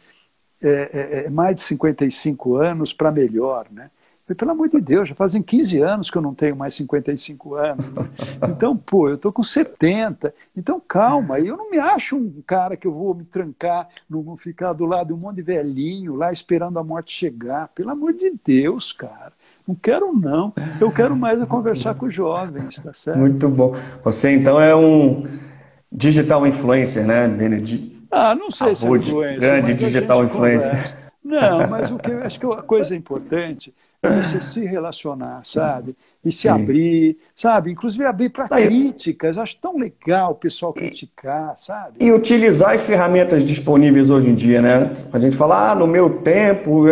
É, 0.61 0.69
é, 0.69 1.25
é 1.25 1.29
mais 1.31 1.55
de 1.55 1.61
55 1.61 2.57
anos 2.57 2.93
para 2.93 3.11
melhor, 3.11 3.65
né? 3.71 3.89
Falei, 4.23 4.35
pelo 4.37 4.51
amor 4.51 4.69
de 4.69 4.79
Deus, 4.79 5.09
já 5.09 5.15
fazem 5.15 5.41
15 5.41 5.79
anos 5.79 6.11
que 6.11 6.17
eu 6.19 6.21
não 6.21 6.35
tenho 6.35 6.55
mais 6.55 6.75
55 6.75 7.55
anos. 7.55 7.85
Né? 7.87 8.09
Então, 8.49 8.77
pô, 8.77 9.09
eu 9.09 9.15
estou 9.15 9.33
com 9.33 9.41
70. 9.41 10.31
Então, 10.55 10.79
calma, 10.79 11.39
eu 11.39 11.57
não 11.57 11.71
me 11.71 11.79
acho 11.79 12.15
um 12.17 12.39
cara 12.45 12.77
que 12.77 12.85
eu 12.85 12.93
vou 12.93 13.15
me 13.15 13.25
trancar, 13.25 13.89
não 14.07 14.21
vou 14.21 14.37
ficar 14.37 14.73
do 14.73 14.85
lado 14.85 15.07
de 15.07 15.13
um 15.13 15.17
monte 15.17 15.37
de 15.37 15.41
velhinho 15.41 16.15
lá 16.15 16.31
esperando 16.31 16.77
a 16.77 16.83
morte 16.83 17.11
chegar. 17.11 17.69
Pelo 17.69 17.89
amor 17.89 18.13
de 18.13 18.31
Deus, 18.45 18.93
cara. 18.93 19.33
Não 19.71 19.75
quero, 19.75 20.11
não. 20.13 20.53
Eu 20.81 20.91
quero 20.91 21.15
mais 21.15 21.41
é 21.41 21.45
conversar 21.45 21.95
com 21.95 22.07
os 22.07 22.13
jovens, 22.13 22.75
tá 22.79 22.93
certo? 22.93 23.17
Muito 23.17 23.47
bom. 23.47 23.73
Você, 24.03 24.31
então, 24.31 24.59
é 24.59 24.75
um 24.75 25.25
digital 25.89 26.45
influencer, 26.45 27.05
né, 27.05 27.25
Benedito? 27.29 28.01
Ah, 28.11 28.35
não 28.35 28.51
sei 28.51 28.75
se 28.75 28.85
é 28.85 28.89
influencer. 28.89 29.39
Grande 29.39 29.73
digital 29.73 30.25
influencer. 30.25 30.71
Conversa. 30.71 30.97
Não, 31.23 31.69
mas 31.69 31.89
o 31.89 31.97
que 31.97 32.11
eu 32.11 32.21
acho 32.21 32.37
que 32.37 32.45
a 32.45 32.61
coisa 32.61 32.93
importante 32.93 33.73
é 34.03 34.09
você 34.09 34.41
se 34.41 34.65
relacionar, 34.65 35.41
sabe? 35.45 35.95
E 36.23 36.31
se 36.31 36.41
Sim. 36.41 36.49
abrir, 36.49 37.17
sabe? 37.35 37.71
Inclusive 37.71 38.05
abrir 38.05 38.29
para 38.29 38.47
críticas. 38.47 39.39
Acho 39.39 39.57
tão 39.59 39.77
legal 39.77 40.33
o 40.33 40.35
pessoal 40.35 40.71
criticar, 40.71 41.57
sabe? 41.57 41.97
E 41.99 42.11
utilizar 42.11 42.75
as 42.75 42.81
ferramentas 42.81 43.43
disponíveis 43.43 44.11
hoje 44.11 44.29
em 44.29 44.35
dia, 44.35 44.61
né? 44.61 44.93
A 45.11 45.17
gente 45.17 45.35
fala, 45.35 45.71
ah, 45.71 45.75
no 45.75 45.87
meu 45.87 46.21
tempo. 46.21 46.83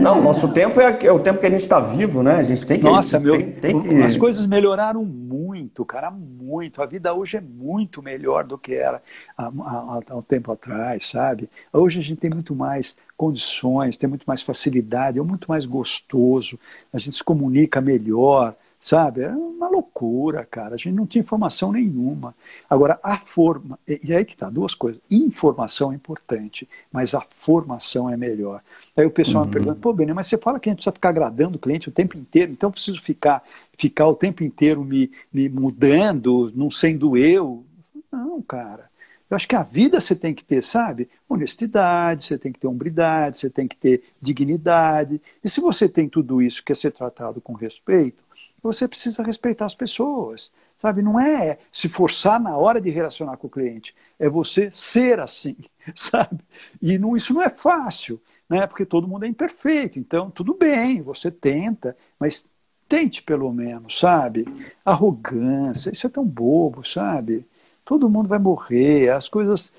Não, 0.00 0.20
nosso 0.20 0.52
tempo 0.52 0.80
é, 0.80 0.98
é 1.04 1.12
o 1.12 1.20
tempo 1.20 1.38
que 1.38 1.46
a 1.46 1.50
gente 1.50 1.62
está 1.62 1.78
vivo, 1.78 2.24
né? 2.24 2.34
A 2.34 2.42
gente 2.42 2.66
tem 2.66 2.78
que. 2.78 2.84
Nossa, 2.84 3.20
meu, 3.20 3.38
tem, 3.38 3.52
tem 3.52 3.82
que... 3.82 4.02
as 4.02 4.16
coisas 4.16 4.44
melhoraram 4.46 5.04
muito, 5.04 5.84
cara, 5.84 6.10
muito. 6.10 6.82
A 6.82 6.86
vida 6.86 7.14
hoje 7.14 7.36
é 7.36 7.40
muito 7.40 8.02
melhor 8.02 8.42
do 8.42 8.58
que 8.58 8.74
era 8.74 9.00
há, 9.38 9.46
há, 9.46 10.00
há 10.08 10.16
um 10.16 10.22
tempo 10.22 10.50
atrás, 10.50 11.06
sabe? 11.08 11.48
Hoje 11.72 12.00
a 12.00 12.02
gente 12.02 12.18
tem 12.18 12.30
muito 12.30 12.54
mais 12.54 12.96
condições, 13.16 13.96
tem 13.96 14.08
muito 14.08 14.24
mais 14.26 14.42
facilidade, 14.42 15.18
é 15.18 15.22
muito 15.22 15.46
mais 15.48 15.64
gostoso, 15.64 16.58
a 16.92 16.98
gente 16.98 17.16
se 17.16 17.24
comunica 17.24 17.80
melhor, 17.80 18.54
sabe? 18.80 19.22
É 19.22 19.30
uma 19.30 19.68
loucura, 19.68 20.44
cara. 20.44 20.74
A 20.74 20.78
gente 20.78 20.92
não 20.92 21.06
tinha 21.06 21.22
informação 21.22 21.72
nenhuma. 21.72 22.34
Agora, 22.68 22.98
a 23.02 23.18
forma, 23.18 23.78
e 23.86 24.14
aí 24.14 24.24
que 24.24 24.36
tá, 24.36 24.48
duas 24.48 24.74
coisas. 24.74 25.00
Informação 25.10 25.92
é 25.92 25.94
importante, 25.94 26.68
mas 26.92 27.14
a 27.14 27.20
formação 27.20 28.08
é 28.08 28.16
melhor. 28.16 28.62
Aí 28.96 29.04
o 29.04 29.10
pessoal 29.10 29.44
uhum. 29.44 29.48
me 29.48 29.52
pergunta, 29.52 29.78
pô, 29.80 29.92
Benê, 29.92 30.12
mas 30.12 30.26
você 30.26 30.38
fala 30.38 30.60
que 30.60 30.68
a 30.68 30.72
gente 30.72 30.78
precisa 30.78 30.92
ficar 30.92 31.08
agradando 31.08 31.56
o 31.56 31.60
cliente 31.60 31.88
o 31.88 31.92
tempo 31.92 32.16
inteiro, 32.16 32.52
então 32.52 32.68
eu 32.68 32.72
preciso 32.72 33.00
ficar, 33.02 33.42
ficar 33.76 34.06
o 34.06 34.14
tempo 34.14 34.44
inteiro 34.44 34.84
me, 34.84 35.10
me 35.32 35.48
mudando, 35.48 36.52
não 36.54 36.70
sendo 36.70 37.16
eu. 37.16 37.64
Não, 38.12 38.40
cara. 38.42 38.86
Eu 39.28 39.34
acho 39.34 39.48
que 39.48 39.56
a 39.56 39.62
vida 39.64 40.00
você 40.00 40.14
tem 40.14 40.32
que 40.32 40.44
ter, 40.44 40.62
sabe? 40.62 41.08
Honestidade, 41.28 42.24
você 42.24 42.38
tem 42.38 42.52
que 42.52 42.60
ter 42.60 42.68
hombridade, 42.68 43.38
você 43.38 43.50
tem 43.50 43.66
que 43.66 43.76
ter 43.76 44.04
dignidade. 44.22 45.20
E 45.42 45.48
se 45.48 45.60
você 45.60 45.88
tem 45.88 46.08
tudo 46.08 46.40
isso, 46.40 46.62
quer 46.64 46.76
ser 46.76 46.92
tratado 46.92 47.40
com 47.40 47.52
respeito, 47.52 48.22
você 48.66 48.86
precisa 48.88 49.22
respeitar 49.22 49.64
as 49.64 49.74
pessoas. 49.74 50.52
Sabe? 50.80 51.00
Não 51.02 51.18
é 51.18 51.58
se 51.72 51.88
forçar 51.88 52.38
na 52.40 52.56
hora 52.56 52.80
de 52.80 52.90
relacionar 52.90 53.38
com 53.38 53.46
o 53.46 53.50
cliente, 53.50 53.94
é 54.18 54.28
você 54.28 54.70
ser 54.70 55.20
assim, 55.20 55.56
sabe? 55.94 56.40
E 56.82 56.98
não, 56.98 57.16
isso 57.16 57.32
não 57.32 57.42
é 57.42 57.48
fácil, 57.48 58.20
né? 58.48 58.66
Porque 58.66 58.84
todo 58.84 59.08
mundo 59.08 59.24
é 59.24 59.28
imperfeito. 59.28 59.98
Então, 59.98 60.30
tudo 60.30 60.54
bem, 60.54 61.00
você 61.00 61.30
tenta, 61.30 61.96
mas 62.20 62.44
tente 62.88 63.22
pelo 63.22 63.50
menos, 63.52 63.98
sabe? 63.98 64.44
Arrogância, 64.84 65.90
isso 65.90 66.06
é 66.06 66.10
tão 66.10 66.24
bobo, 66.24 66.86
sabe? 66.86 67.46
todo 67.86 68.10
mundo 68.10 68.28
vai 68.28 68.38
morrer, 68.38 69.10
as 69.10 69.28
coisas 69.28 69.72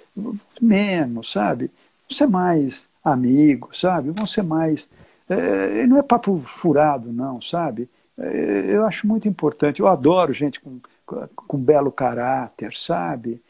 menos, 0.60 1.32
sabe? 1.32 1.70
ser 2.10 2.26
mais 2.26 2.88
amigos, 3.04 3.82
sabe? 3.82 4.12
Vão 4.12 4.26
ser 4.26 4.44
mais. 4.44 4.90
É, 5.30 5.86
não 5.86 5.98
é 5.98 6.04
papo 6.04 6.42
furado, 6.46 7.12
não, 7.12 7.42
sabe? 7.42 7.90
É, 8.20 8.76
eu 8.76 8.86
acho 8.86 9.08
muito 9.08 9.28
importante. 9.28 9.80
Eu 9.80 9.88
adoro 9.88 10.34
gente 10.34 10.60
com, 10.60 10.80
com 11.06 11.58
belo 11.58 11.92
caráter, 11.92 12.76
sabe? 12.76 13.42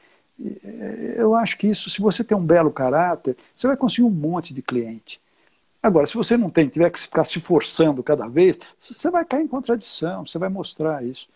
É, 0.64 1.16
eu 1.18 1.36
acho 1.36 1.58
que 1.58 1.68
isso, 1.68 1.90
se 1.90 2.02
você 2.02 2.24
tem 2.24 2.38
um 2.38 2.46
belo 2.46 2.72
caráter, 2.72 3.36
você 3.54 3.68
vai 3.68 3.78
conseguir 3.78 4.04
um 4.04 4.12
monte 4.12 4.54
de 4.54 4.62
cliente. 4.62 5.20
Agora, 5.82 6.08
se 6.08 6.16
você 6.16 6.38
não 6.38 6.50
tem, 6.50 6.68
tiver 6.70 6.90
que 6.92 7.00
ficar 7.00 7.26
se 7.26 7.40
forçando 7.42 8.04
cada 8.04 8.28
vez, 8.28 8.58
você 8.80 9.12
vai 9.12 9.26
cair 9.26 9.44
em 9.44 9.48
contradição, 9.48 10.26
você 10.26 10.38
vai 10.38 10.50
mostrar 10.50 11.04
isso. 11.06 11.28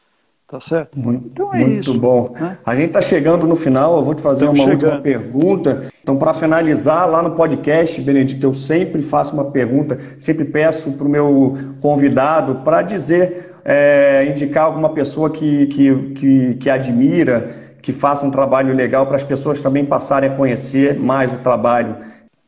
Tá 0.51 0.59
certo? 0.59 0.99
Muito, 0.99 1.27
então 1.27 1.53
é 1.53 1.59
muito 1.59 1.79
isso, 1.79 1.97
bom. 1.97 2.35
Né? 2.37 2.57
A 2.65 2.75
gente 2.75 2.87
está 2.87 2.99
chegando 2.99 3.47
no 3.47 3.55
final, 3.55 3.95
eu 3.95 4.03
vou 4.03 4.13
te 4.13 4.21
fazer 4.21 4.43
Estamos 4.43 4.59
uma 4.59 4.69
chegando. 4.69 4.95
última 4.95 5.01
pergunta. 5.01 5.85
Então, 6.03 6.17
para 6.17 6.33
finalizar, 6.33 7.09
lá 7.09 7.23
no 7.23 7.37
podcast, 7.37 8.01
Benedito, 8.01 8.45
eu 8.45 8.53
sempre 8.53 9.01
faço 9.01 9.33
uma 9.33 9.45
pergunta, 9.45 9.97
sempre 10.19 10.43
peço 10.43 10.91
para 10.91 11.07
o 11.07 11.09
meu 11.09 11.57
convidado 11.79 12.65
para 12.65 12.81
dizer, 12.81 13.55
é, 13.63 14.27
indicar 14.29 14.65
alguma 14.65 14.89
pessoa 14.89 15.29
que, 15.29 15.67
que, 15.67 15.95
que, 16.15 16.53
que 16.55 16.69
admira, 16.69 17.55
que 17.81 17.93
faça 17.93 18.25
um 18.25 18.29
trabalho 18.29 18.75
legal 18.75 19.07
para 19.07 19.15
as 19.15 19.23
pessoas 19.23 19.61
também 19.61 19.85
passarem 19.85 20.31
a 20.31 20.35
conhecer 20.35 20.99
mais 20.99 21.31
o 21.31 21.37
trabalho. 21.37 21.95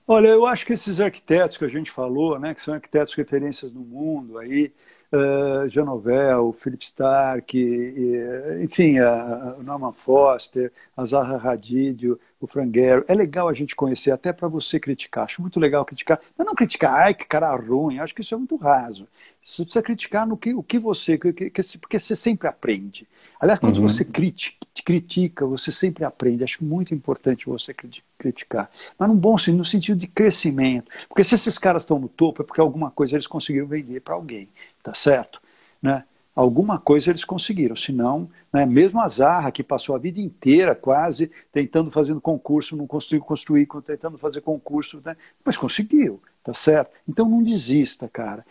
Olha, 0.05 0.27
eu 0.27 0.45
acho 0.45 0.65
que 0.65 0.73
esses 0.73 0.99
arquitetos 0.99 1.55
que 1.55 1.63
a 1.63 1.69
gente 1.69 1.89
falou, 1.89 2.37
né, 2.37 2.53
que 2.53 2.61
são 2.61 2.73
arquitetos 2.73 3.13
referências 3.13 3.71
no 3.71 3.79
mundo 3.79 4.37
aí, 4.37 4.73
uh, 5.13 5.69
Janovel, 5.69 6.53
Philip 6.53 6.83
Stark, 6.83 7.57
e, 7.57 8.63
enfim, 8.63 8.97
a, 8.99 9.55
a 9.59 9.63
Norman 9.63 9.93
Foster, 9.93 10.71
a 10.97 11.05
Zaha 11.05 11.37
Hadid, 11.37 12.11
o 12.41 12.47
Franguero. 12.47 13.05
É 13.07 13.13
legal 13.13 13.47
a 13.47 13.53
gente 13.53 13.75
conhecer, 13.75 14.11
até 14.11 14.33
para 14.33 14.47
você 14.47 14.79
criticar. 14.79 15.25
Acho 15.25 15.41
muito 15.41 15.59
legal 15.59 15.85
criticar, 15.85 16.19
mas 16.37 16.45
não 16.45 16.55
criticar, 16.55 16.93
ai, 16.93 17.13
que 17.13 17.25
cara 17.25 17.55
ruim, 17.55 17.99
acho 17.99 18.13
que 18.13 18.21
isso 18.21 18.33
é 18.33 18.37
muito 18.37 18.55
raso. 18.55 19.07
Você 19.41 19.63
precisa 19.63 19.83
criticar 19.83 20.25
no 20.25 20.37
que, 20.37 20.53
o 20.53 20.63
que 20.63 20.79
você, 20.79 21.17
que, 21.17 21.33
que, 21.33 21.77
porque 21.77 21.99
você 21.99 22.15
sempre 22.15 22.47
aprende. 22.47 23.05
Aliás, 23.39 23.59
quando 23.59 23.77
uhum. 23.77 23.87
você 23.89 24.05
critica, 24.05 24.57
critica, 24.85 25.45
você 25.45 25.69
sempre 25.69 26.05
aprende. 26.05 26.45
Acho 26.45 26.63
muito 26.63 26.93
importante 26.93 27.45
você 27.45 27.75
criticar. 28.17 28.69
Mas 28.97 29.09
num 29.09 29.17
bom 29.17 29.37
sentido, 29.37 29.57
no 29.57 29.65
sentido 29.65 29.99
de 29.99 30.07
crescimento. 30.07 30.89
Porque 31.09 31.25
se 31.25 31.35
esses 31.35 31.57
caras 31.57 31.83
estão 31.83 31.99
no 31.99 32.07
topo, 32.07 32.41
é 32.41 32.45
porque 32.45 32.61
alguma 32.61 32.89
coisa 32.89 33.15
eles 33.15 33.27
conseguiram 33.27 33.67
vender 33.67 33.99
para 33.99 34.15
alguém 34.15 34.47
tá 34.83 34.93
certo? 34.93 35.41
Né? 35.81 36.03
Alguma 36.35 36.77
coisa 36.77 37.09
eles 37.09 37.23
conseguiram, 37.23 37.75
senão, 37.75 38.29
né, 38.51 38.65
mesmo 38.65 38.99
a 38.99 39.07
Zarra, 39.07 39.51
que 39.51 39.63
passou 39.63 39.95
a 39.95 39.99
vida 39.99 40.19
inteira 40.19 40.75
quase 40.75 41.31
tentando, 41.51 41.89
fazendo 41.89 42.19
concurso, 42.19 42.75
não 42.75 42.87
conseguiu 42.87 43.21
construir, 43.21 43.67
tentando 43.85 44.17
fazer 44.17 44.41
concurso, 44.41 44.99
né, 45.05 45.15
mas 45.45 45.55
conseguiu, 45.55 46.19
tá 46.43 46.53
certo? 46.53 46.91
Então 47.07 47.29
não 47.29 47.43
desista, 47.43 48.09
cara. 48.09 48.43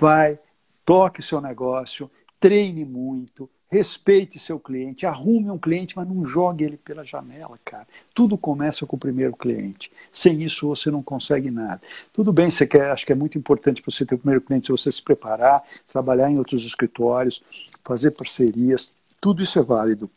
Vai, 0.00 0.38
toque 0.86 1.22
seu 1.22 1.40
negócio, 1.40 2.10
treine 2.40 2.84
muito, 2.84 3.48
respeite 3.70 4.38
seu 4.38 4.58
cliente, 4.58 5.04
arrume 5.04 5.50
um 5.50 5.58
cliente, 5.58 5.94
mas 5.96 6.08
não 6.08 6.24
jogue 6.24 6.64
ele 6.64 6.76
pela 6.78 7.04
janela, 7.04 7.58
cara. 7.64 7.86
Tudo 8.14 8.38
começa 8.38 8.86
com 8.86 8.96
o 8.96 9.00
primeiro 9.00 9.36
cliente. 9.36 9.92
Sem 10.10 10.42
isso 10.42 10.68
você 10.68 10.90
não 10.90 11.02
consegue 11.02 11.50
nada. 11.50 11.80
Tudo 12.12 12.32
bem, 12.32 12.50
você 12.50 12.66
quer, 12.66 12.90
acho 12.90 13.04
que 13.04 13.12
é 13.12 13.14
muito 13.14 13.36
importante 13.36 13.82
você 13.84 14.06
ter 14.06 14.14
o 14.14 14.18
primeiro 14.18 14.40
cliente, 14.40 14.66
se 14.66 14.72
você 14.72 14.90
se 14.90 15.02
preparar, 15.02 15.62
trabalhar 15.86 16.30
em 16.30 16.38
outros 16.38 16.64
escritórios, 16.64 17.42
fazer 17.84 18.12
parcerias, 18.12 18.96
tudo 19.20 19.42
isso 19.42 19.58
é 19.58 19.62
válido. 19.62 20.10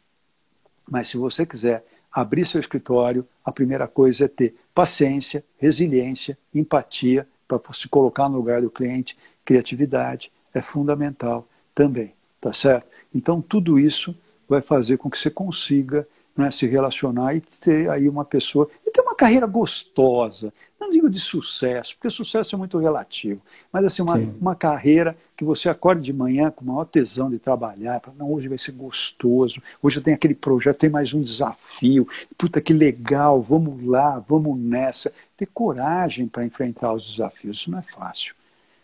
Mas 0.89 1.07
se 1.07 1.17
você 1.17 1.45
quiser 1.45 1.83
abrir 2.11 2.47
seu 2.47 2.59
escritório, 2.59 3.27
a 3.43 3.51
primeira 3.51 3.87
coisa 3.87 4.25
é 4.25 4.27
ter 4.27 4.55
paciência, 4.73 5.43
resiliência, 5.57 6.37
empatia 6.53 7.27
para 7.47 7.59
se 7.73 7.87
colocar 7.89 8.29
no 8.29 8.37
lugar 8.37 8.61
do 8.61 8.69
cliente, 8.69 9.17
criatividade 9.43 10.31
é 10.53 10.61
fundamental 10.61 11.47
também, 11.73 12.13
tá 12.39 12.53
certo? 12.53 12.90
Então, 13.13 13.41
tudo 13.41 13.79
isso 13.79 14.15
vai 14.47 14.61
fazer 14.61 14.97
com 14.97 15.09
que 15.09 15.17
você 15.17 15.29
consiga 15.29 16.07
né, 16.35 16.49
se 16.49 16.65
relacionar 16.65 17.35
e 17.35 17.41
ter 17.41 17.89
aí 17.89 18.07
uma 18.07 18.25
pessoa 18.25 18.69
e 18.85 18.91
ter 18.91 19.01
uma 19.01 19.15
carreira 19.15 19.45
gostosa. 19.45 20.53
Não 20.79 20.89
digo 20.89 21.09
de 21.09 21.19
sucesso, 21.19 21.95
porque 21.95 22.09
sucesso 22.09 22.55
é 22.55 22.57
muito 22.57 22.77
relativo, 22.77 23.41
mas 23.71 23.85
assim, 23.85 24.01
uma, 24.01 24.15
uma 24.15 24.55
carreira 24.55 25.15
que 25.37 25.43
você 25.43 25.69
acorde 25.69 26.01
de 26.01 26.11
manhã 26.11 26.49
com 26.49 26.65
maior 26.65 26.85
tesão 26.85 27.29
de 27.29 27.37
trabalhar, 27.37 28.01
não, 28.17 28.33
hoje 28.33 28.47
vai 28.47 28.57
ser 28.57 28.71
gostoso, 28.71 29.61
hoje 29.81 29.97
eu 29.97 30.03
tenho 30.03 30.15
aquele 30.15 30.33
projeto, 30.33 30.79
tem 30.79 30.89
mais 30.89 31.13
um 31.13 31.21
desafio, 31.21 32.07
puta 32.37 32.59
que 32.59 32.73
legal, 32.73 33.41
vamos 33.41 33.85
lá, 33.85 34.23
vamos 34.27 34.59
nessa. 34.59 35.11
Ter 35.37 35.47
coragem 35.47 36.27
para 36.27 36.45
enfrentar 36.45 36.93
os 36.93 37.11
desafios, 37.11 37.57
isso 37.57 37.71
não 37.71 37.79
é 37.79 37.83
fácil. 37.83 38.33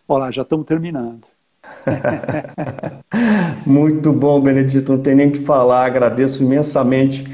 Olha 0.08 0.26
lá, 0.26 0.32
já 0.32 0.44
estamos 0.44 0.66
terminando. 0.66 1.26
Muito 3.68 4.14
bom, 4.14 4.40
Benedito, 4.40 4.94
não 4.94 5.00
tem 5.00 5.14
nem 5.14 5.28
o 5.28 5.32
que 5.32 5.40
falar. 5.40 5.86
Agradeço 5.86 6.42
imensamente 6.42 7.28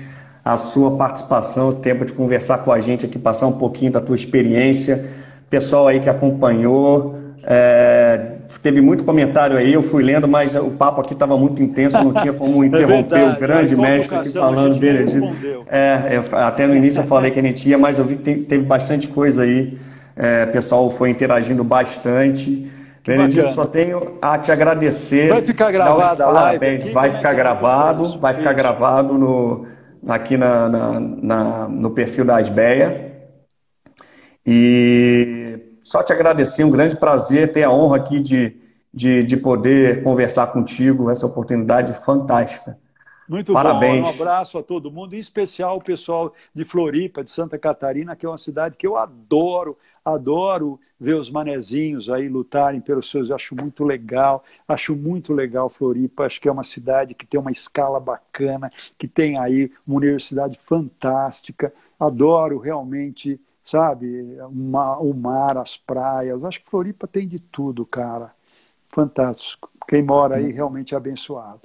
a 0.44 0.58
sua 0.58 0.98
participação, 0.98 1.70
o 1.70 1.74
tempo 1.74 2.04
de 2.04 2.12
conversar 2.12 2.58
com 2.58 2.72
a 2.72 2.80
gente 2.80 3.06
aqui, 3.06 3.20
passar 3.20 3.46
um 3.46 3.52
pouquinho 3.52 3.92
da 3.92 4.02
tua 4.02 4.16
experiência. 4.16 5.06
Pessoal 5.48 5.88
aí 5.88 6.00
que 6.00 6.10
acompanhou, 6.10 7.16
é, 7.44 8.20
teve 8.64 8.82
muito 8.82 9.04
comentário 9.04 9.56
aí, 9.56 9.74
eu 9.74 9.84
fui 9.84 10.02
lendo, 10.02 10.28
mas 10.28 10.56
o 10.56 10.72
papo 10.72 11.02
aqui 11.02 11.14
estava 11.14 11.38
muito 11.38 11.62
intenso, 11.62 12.04
não 12.04 12.12
tinha 12.12 12.34
como 12.34 12.64
interromper 12.66 13.20
é 13.20 13.30
o 13.30 13.40
grande 13.40 13.76
mestre 13.76 14.16
aqui 14.16 14.32
falando, 14.32 14.80
Benedito. 14.80 15.32
É, 15.70 16.20
até 16.32 16.66
no 16.66 16.76
início 16.76 17.02
eu 17.02 17.06
falei 17.06 17.30
que 17.30 17.40
a 17.40 17.44
gente 17.44 17.70
ia, 17.70 17.78
mas 17.78 18.00
eu 18.00 18.06
vi 18.06 18.16
que 18.16 18.38
teve 18.38 18.66
bastante 18.66 19.08
coisa 19.08 19.44
aí. 19.44 19.78
É, 20.16 20.48
pessoal 20.48 20.90
foi 20.90 21.12
interagindo 21.12 21.64
bastante. 21.64 22.73
Benedito, 23.06 23.50
só 23.50 23.66
tenho 23.66 24.18
a 24.22 24.38
te 24.38 24.52
agradecer. 24.52 25.30
Vai 25.30 25.42
ficar 25.42 25.72
gravado 25.72 26.24
a 26.24 26.32
live? 26.32 26.66
Aqui, 26.66 26.90
vai 26.92 27.12
ficar 27.12 27.34
gravado, 27.34 28.20
vai 28.20 28.34
ficar 28.34 28.54
gravado 28.54 29.18
no, 29.18 29.68
aqui 30.08 30.38
na, 30.38 30.70
na, 30.70 31.00
na, 31.00 31.68
no 31.68 31.92
perfil 31.92 32.24
da 32.24 32.38
Asbeia. 32.38 33.12
E 34.46 35.78
só 35.84 36.02
te 36.02 36.14
agradecer, 36.14 36.64
um 36.64 36.72
grande 36.72 36.96
prazer 36.96 37.52
ter 37.52 37.64
a 37.64 37.72
honra 37.72 37.98
aqui 37.98 38.22
de, 38.22 38.56
de, 38.94 39.24
de 39.24 39.36
poder 39.36 40.02
conversar 40.02 40.48
contigo, 40.48 41.10
essa 41.10 41.26
oportunidade 41.26 41.94
fantástica. 42.06 42.78
Muito 43.28 43.54
Parabéns. 43.54 44.02
bom, 44.02 44.08
um 44.08 44.10
abraço 44.10 44.58
a 44.58 44.64
todo 44.64 44.92
mundo, 44.92 45.16
em 45.16 45.20
especial 45.20 45.78
o 45.78 45.84
pessoal 45.84 46.34
de 46.54 46.64
Floripa, 46.64 47.24
de 47.24 47.32
Santa 47.32 47.58
Catarina, 47.58 48.16
que 48.16 48.26
é 48.26 48.30
uma 48.30 48.38
cidade 48.38 48.76
que 48.78 48.86
eu 48.86 48.98
adoro, 48.98 49.78
adoro 50.04 50.80
ver 51.00 51.16
os 51.16 51.30
manezinhos 51.30 52.10
aí 52.10 52.30
lutarem 52.30 52.80
pelos 52.80 53.10
seus, 53.10 53.30
acho 53.30 53.56
muito 53.56 53.84
legal, 53.84 54.44
acho 54.68 54.96
muito 54.96 55.34
legal 55.34 55.70
Floripa, 55.70 56.26
acho 56.26 56.40
que 56.40 56.48
é 56.48 56.52
uma 56.52 56.64
cidade 56.64 57.14
que 57.14 57.26
tem 57.26 57.40
uma 57.40 57.52
escala 57.52 58.00
bacana, 58.00 58.70
que 58.98 59.08
tem 59.08 59.38
aí 59.38 59.72
uma 59.86 59.98
universidade 59.98 60.58
fantástica, 60.64 61.74
adoro 62.00 62.58
realmente, 62.58 63.40
sabe, 63.64 64.38
uma, 64.50 64.98
o 64.98 65.14
mar, 65.14 65.58
as 65.58 65.78
praias, 65.78 66.44
acho 66.44 66.62
que 66.64 66.70
Floripa 66.70 67.08
tem 67.08 67.28
de 67.28 67.40
tudo, 67.40 67.86
cara, 67.86 68.32
fantástico, 68.90 69.70
quem 69.88 70.02
mora 70.02 70.38
aí 70.38 70.52
realmente 70.52 70.94
é 70.94 70.98
abençoado. 70.98 71.62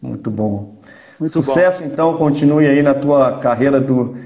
Muito 0.00 0.30
bom. 0.30 0.80
Muito 1.18 1.32
Sucesso, 1.32 1.82
bom. 1.82 1.88
então, 1.90 2.16
continue 2.16 2.66
aí 2.66 2.82
na 2.82 2.94
tua 2.94 3.38
carreira 3.38 3.80
do 3.80 4.16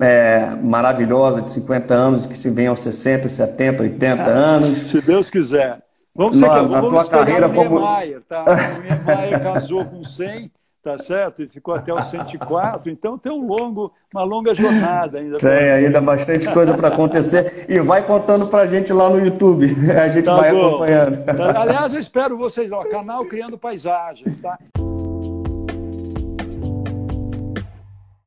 é, 0.00 0.50
maravilhosa 0.62 1.42
de 1.42 1.52
50 1.52 1.94
anos 1.94 2.26
que 2.26 2.36
se 2.36 2.50
vem 2.50 2.66
aos 2.66 2.80
60, 2.80 3.28
70, 3.28 3.82
80 3.82 4.22
anos. 4.22 4.78
Se 4.90 5.00
Deus 5.00 5.30
quiser. 5.30 5.82
Vamos 6.14 6.38
na, 6.38 6.62
na 6.62 6.80
tua 6.80 7.08
carreira 7.08 7.48
como. 7.48 7.80
Niemeyer, 7.80 8.22
tá? 8.28 8.44
O 8.44 8.82
Niemeyer 8.82 9.42
casou 9.42 9.84
com 9.84 10.04
100, 10.04 10.50
tá 10.80 10.96
certo? 10.96 11.42
E 11.42 11.48
ficou 11.48 11.74
até 11.74 11.92
os 11.92 12.06
104, 12.06 12.88
então 12.88 13.18
tem 13.18 13.32
um 13.32 13.44
longo, 13.44 13.92
uma 14.12 14.22
longa 14.22 14.54
jornada 14.54 15.18
ainda. 15.18 15.38
Tem 15.38 15.70
ainda 15.70 16.00
bastante 16.00 16.48
coisa 16.52 16.72
para 16.74 16.88
acontecer 16.88 17.66
e 17.68 17.80
vai 17.80 18.04
contando 18.06 18.46
para 18.46 18.62
a 18.62 18.66
gente 18.66 18.92
lá 18.92 19.10
no 19.10 19.18
YouTube. 19.18 19.66
A 19.90 20.08
gente 20.08 20.24
tá 20.24 20.36
vai 20.36 20.52
bom. 20.52 20.68
acompanhando. 20.68 21.24
Aliás, 21.56 21.92
eu 21.92 21.98
espero 21.98 22.36
vocês, 22.38 22.70
ó, 22.70 22.84
canal 22.84 23.24
Criando 23.24 23.58
Paisagens, 23.58 24.38
tá? 24.40 24.56